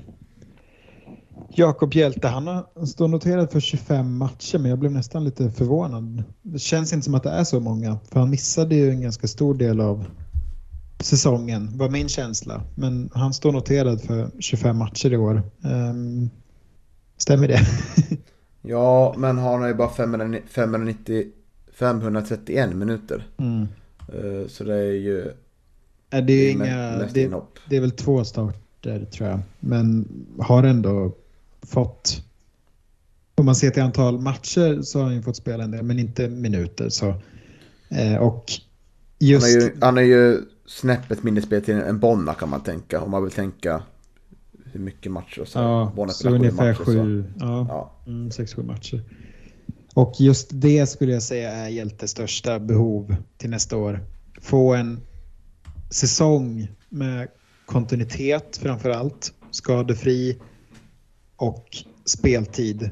[1.54, 6.22] Jakob Hjälte, han står noterad för 25 matcher men jag blev nästan lite förvånad.
[6.42, 9.28] Det känns inte som att det är så många för han missade ju en ganska
[9.28, 10.06] stor del av
[11.00, 12.62] säsongen var min känsla.
[12.74, 15.42] Men han står noterad för 25 matcher i år.
[15.64, 16.30] Um,
[17.16, 17.60] stämmer det?
[18.64, 21.24] Ja, men han har ju bara 590, 590,
[21.72, 23.26] 531 minuter.
[23.36, 23.62] Mm.
[24.08, 25.32] Eh, Så det är ju
[26.12, 27.30] Är det, är inga, det,
[27.68, 29.40] det är väl två starter tror jag.
[29.60, 30.08] Men
[30.38, 31.12] har ändå
[31.62, 32.22] fått...
[33.34, 35.98] Om man ser till antal matcher så har han ju fått spela en del, men
[35.98, 36.88] inte minuter.
[36.88, 37.14] Så,
[37.88, 38.44] eh, och
[39.20, 39.46] Han just...
[39.46, 43.00] är ju, han är ju snäppet mindre speltid än Bonna kan man tänka.
[43.00, 43.82] Om man vill tänka
[44.72, 45.58] hur mycket matcher och så.
[45.58, 46.84] ja, Bonna så ungefär matcher, så.
[46.84, 47.24] sju.
[47.40, 47.66] Ja.
[47.68, 47.92] Ja.
[48.06, 49.02] Mm, sex, sju matcher.
[49.94, 54.00] Och just det skulle jag säga är Hjältes största behov till nästa år.
[54.40, 55.00] Få en
[55.92, 57.28] säsong med
[57.66, 60.38] kontinuitet framför allt, skadefri
[61.36, 62.90] och speltid.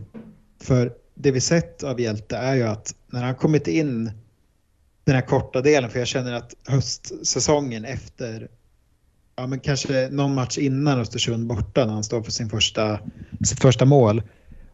[0.62, 4.12] För det vi sett av Hjälte är ju att när han kommit in
[5.04, 8.48] den här korta delen, för jag känner att höstsäsongen efter,
[9.36, 13.00] ja men kanske någon match innan Östersund borta när han står för sin första,
[13.44, 14.22] sitt första mål.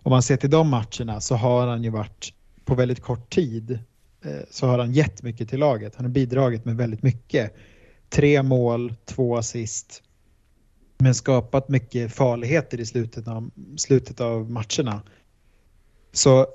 [0.02, 2.32] Om man ser till de matcherna så har han ju varit
[2.64, 3.78] på väldigt kort tid
[4.24, 5.96] eh, så har han gett mycket till laget.
[5.96, 7.54] Han har bidragit med väldigt mycket.
[8.08, 10.02] Tre mål, två assist.
[10.98, 15.02] Men skapat mycket farligheter i slutet av, slutet av matcherna.
[16.12, 16.46] Så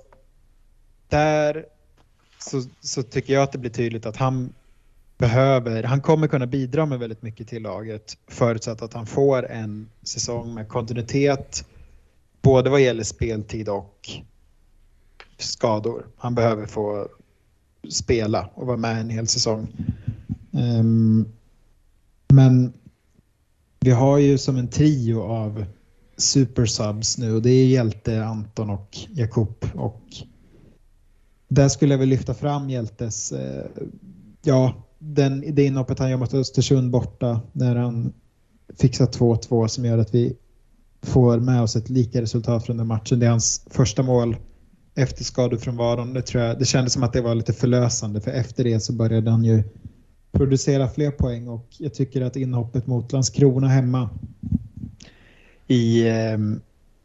[1.10, 1.66] där
[2.40, 4.54] så, så tycker jag att det blir tydligt att han
[5.18, 9.90] behöver, han kommer kunna bidra med väldigt mycket till laget förutsatt att han får en
[10.04, 11.66] säsong med kontinuitet
[12.42, 14.10] både vad gäller speltid och
[15.38, 16.08] skador.
[16.18, 17.08] Han behöver få
[17.90, 19.68] spela och vara med en hel säsong.
[20.52, 21.32] Um,
[22.32, 22.74] men
[23.80, 25.66] vi har ju som en trio av
[26.18, 30.02] supersubs nu och det är Hjälte, Anton och Jakob Och
[31.48, 33.66] där skulle jag vilja lyfta fram Hjältes, eh,
[34.44, 38.14] ja, den, det inhoppet han gör mot Östersund borta när han
[38.80, 40.36] fixar 2-2 som gör att vi
[41.02, 43.20] får med oss ett lika resultat från den matchen.
[43.20, 44.36] Det är hans första mål
[44.96, 46.14] efter skadefrånvaron.
[46.14, 48.94] Det, tror jag, det kändes som att det var lite förlösande för efter det så
[48.94, 49.64] började han ju
[50.32, 54.10] producera fler poäng och jag tycker att inhoppet mot Landskrona hemma
[55.68, 56.38] i eh,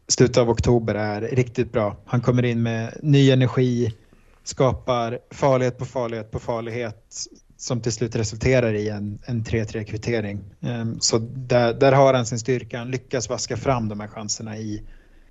[0.07, 1.97] slutet av oktober är riktigt bra.
[2.05, 3.93] Han kommer in med ny energi,
[4.43, 7.27] skapar farlighet på farlighet på farlighet
[7.57, 10.37] som till slut resulterar i en, en 3-3 kvittering.
[10.59, 12.77] Um, ehm, så där, där har han sin styrka.
[12.77, 14.83] Han lyckas vaska fram de här chanserna i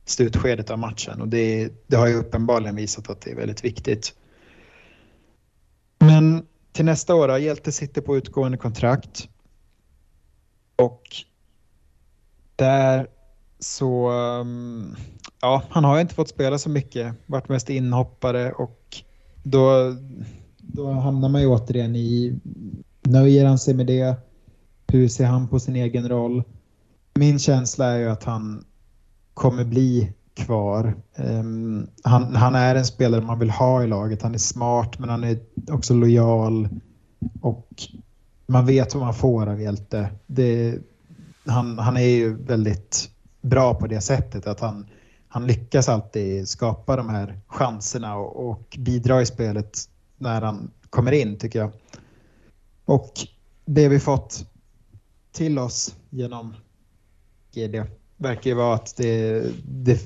[0.04, 4.14] slutskedet av matchen och det, det har ju uppenbarligen visat att det är väldigt viktigt.
[5.98, 6.46] Men
[6.76, 9.28] till nästa år, då, Hjälte sitter på utgående kontrakt
[10.76, 11.02] och
[12.56, 13.06] där
[13.58, 14.96] så, um,
[15.40, 19.02] ja, han har inte fått spela så mycket, varit mest inhoppare och
[19.42, 19.96] då,
[20.58, 22.40] då hamnar man ju återigen i,
[23.02, 24.16] nöjer han sig med det?
[24.86, 26.42] Hur ser han på sin egen roll?
[27.14, 28.64] Min känsla är ju att han
[29.34, 30.94] kommer bli kvar.
[31.16, 34.22] Um, han, han är en spelare man vill ha i laget.
[34.22, 35.38] Han är smart men han är
[35.70, 36.68] också lojal
[37.40, 37.68] och
[38.46, 40.10] man vet vad man får av Hjälte.
[40.26, 40.78] Det,
[41.46, 43.10] han, han är ju väldigt
[43.40, 44.86] bra på det sättet att han,
[45.28, 49.78] han lyckas alltid skapa de här chanserna och, och bidra i spelet
[50.18, 51.72] när han kommer in tycker jag.
[52.84, 53.12] Och
[53.64, 54.46] det vi fått
[55.32, 56.54] till oss genom
[57.54, 57.76] GD
[58.16, 60.00] verkar ju vara att det, det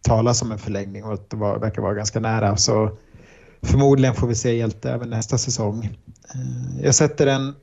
[0.00, 2.56] talas om en förlängning och att det var, verkar vara ganska nära.
[2.56, 2.90] Så
[3.62, 5.84] förmodligen får vi se Hjälte även nästa säsong.
[6.34, 7.54] Eh, jag sätter en,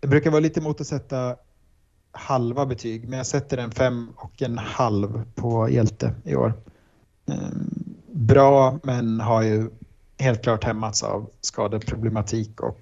[0.00, 1.36] jag brukar vara lite emot att sätta
[2.12, 6.54] halva betyg, men jag sätter en fem och en halv på Hjälte i år.
[7.26, 9.70] Ehm, bra, men har ju
[10.18, 12.80] helt klart hämmats av skadeproblematik och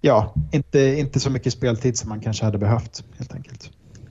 [0.00, 3.70] ja, inte, inte så mycket speltid som man kanske hade behövt helt enkelt.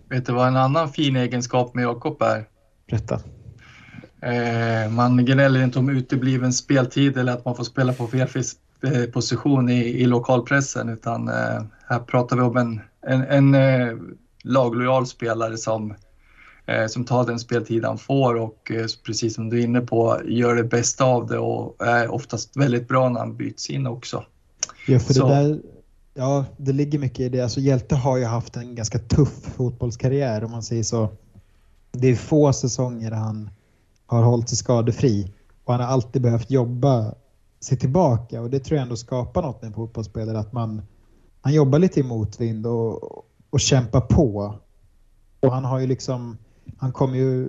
[0.10, 2.46] Vet du vad en annan fin egenskap med Jakob är?
[2.88, 3.20] Rätta.
[4.22, 8.28] Eh, man gnäller inte om utebliven speltid eller att man får spela på fel
[8.84, 13.98] eh, position i, i lokalpressen utan eh, här pratar vi om en, en, en eh,
[14.44, 15.94] laglojal spelare som,
[16.66, 20.22] eh, som tar den speltid han får och eh, precis som du är inne på
[20.26, 24.24] gör det bästa av det och är oftast väldigt bra när han byts in också.
[24.88, 25.60] Ja, för Så- det där,
[26.14, 27.42] ja, det ligger mycket i det.
[27.42, 31.10] Alltså, Hjälte har ju haft en ganska tuff fotbollskarriär om man säger så.
[31.92, 33.50] Det är få säsonger han
[34.06, 35.34] har hållit sig skadefri
[35.64, 37.14] och han har alltid behövt jobba
[37.60, 40.82] sig tillbaka och det tror jag ändå skapar något med en fotbollsspelare att man
[41.42, 44.56] han jobbar lite i motvind och, och kämpar på.
[45.40, 46.38] Och han har ju liksom,
[46.78, 47.48] han kom ju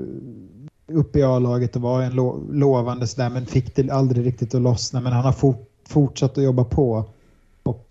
[0.87, 4.62] upp i A-laget och var en lo, lovande sådär men fick det aldrig riktigt att
[4.62, 7.05] lossna men han har fort, fortsatt att jobba på
[7.62, 7.87] och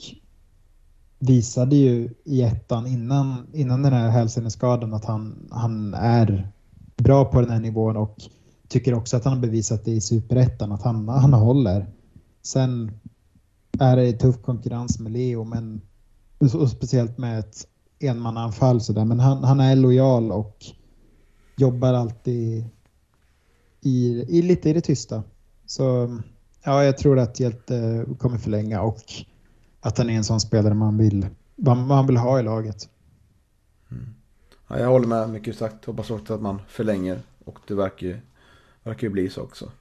[1.20, 6.52] visade ju i ettan innan, innan den här hälseneskadan att han, han är
[6.98, 8.16] bra på den här nivån och
[8.68, 11.88] tycker också att han har bevisat det i superettan, att han, han håller.
[12.42, 12.92] Sen
[13.80, 15.82] är det tuff konkurrens med Leo, men
[16.40, 17.68] och speciellt med ett
[18.00, 19.06] enmananfall sådär.
[19.06, 20.66] Men han, han är lojal och
[21.58, 22.66] jobbar alltid
[23.82, 25.24] i, i lite i det tysta.
[25.66, 26.18] Så
[26.64, 29.04] ja, jag tror att Hjälte kommer förlänga och
[29.82, 31.28] att han är en sån spelare man vill,
[31.88, 32.90] man vill ha i laget.
[33.92, 34.16] Mm.
[34.68, 35.86] Ja, jag håller med mycket sagt.
[35.86, 38.20] Hoppas också att man förlänger och det verkar ju,
[38.84, 39.72] verkar ju bli så också.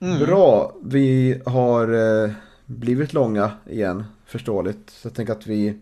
[0.00, 0.18] Mm.
[0.18, 1.88] Bra, vi har
[2.24, 2.30] eh,
[2.66, 4.90] blivit långa igen, förståeligt.
[4.90, 5.78] Så jag tänker att vi,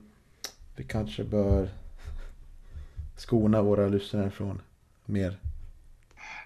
[0.77, 1.69] vi kanske bör
[3.17, 4.61] skona våra lyssnare från
[5.05, 5.39] mer.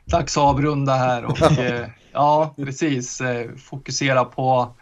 [0.05, 3.21] Dags att avrunda här och eh, ja, precis.
[3.21, 4.75] Eh, fokusera på,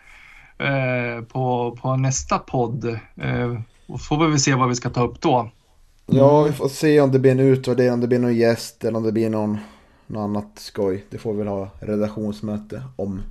[0.61, 2.85] eh, på, på nästa podd.
[3.17, 5.51] Eh, och får vi väl se vad vi ska ta upp då.
[6.07, 8.99] Ja, vi får se om det blir en utvärdering, om det blir någon gäst eller
[8.99, 9.59] om det blir någon,
[10.07, 11.05] något annat skoj.
[11.11, 13.23] Det får vi väl ha redaktionsmöte om.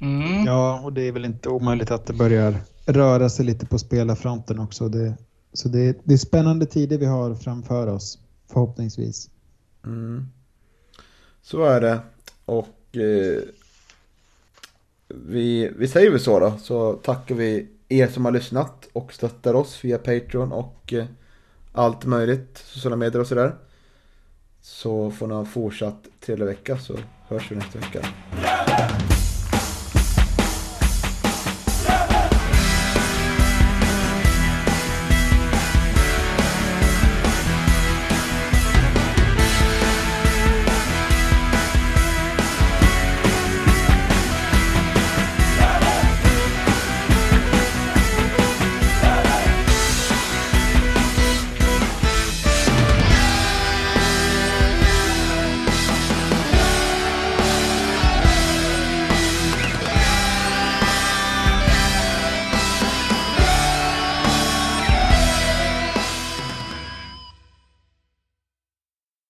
[0.00, 0.44] Mm.
[0.44, 2.54] Ja, och det är väl inte omöjligt att det börjar
[2.86, 4.88] röra sig lite på spelarfronten också.
[4.88, 5.14] Det,
[5.52, 8.18] så det, det är spännande tider vi har framför oss,
[8.52, 9.30] förhoppningsvis.
[9.84, 10.26] Mm.
[11.42, 11.98] Så är det.
[12.44, 13.42] Och eh,
[15.26, 19.54] vi, vi säger väl så då, så tackar vi er som har lyssnat och stöttar
[19.54, 21.06] oss via Patreon och eh,
[21.72, 23.54] allt möjligt, sociala medier och sådär.
[24.60, 26.96] Så får ni ha en fortsatt trevlig vecka så
[27.28, 28.06] hörs vi nästa vecka.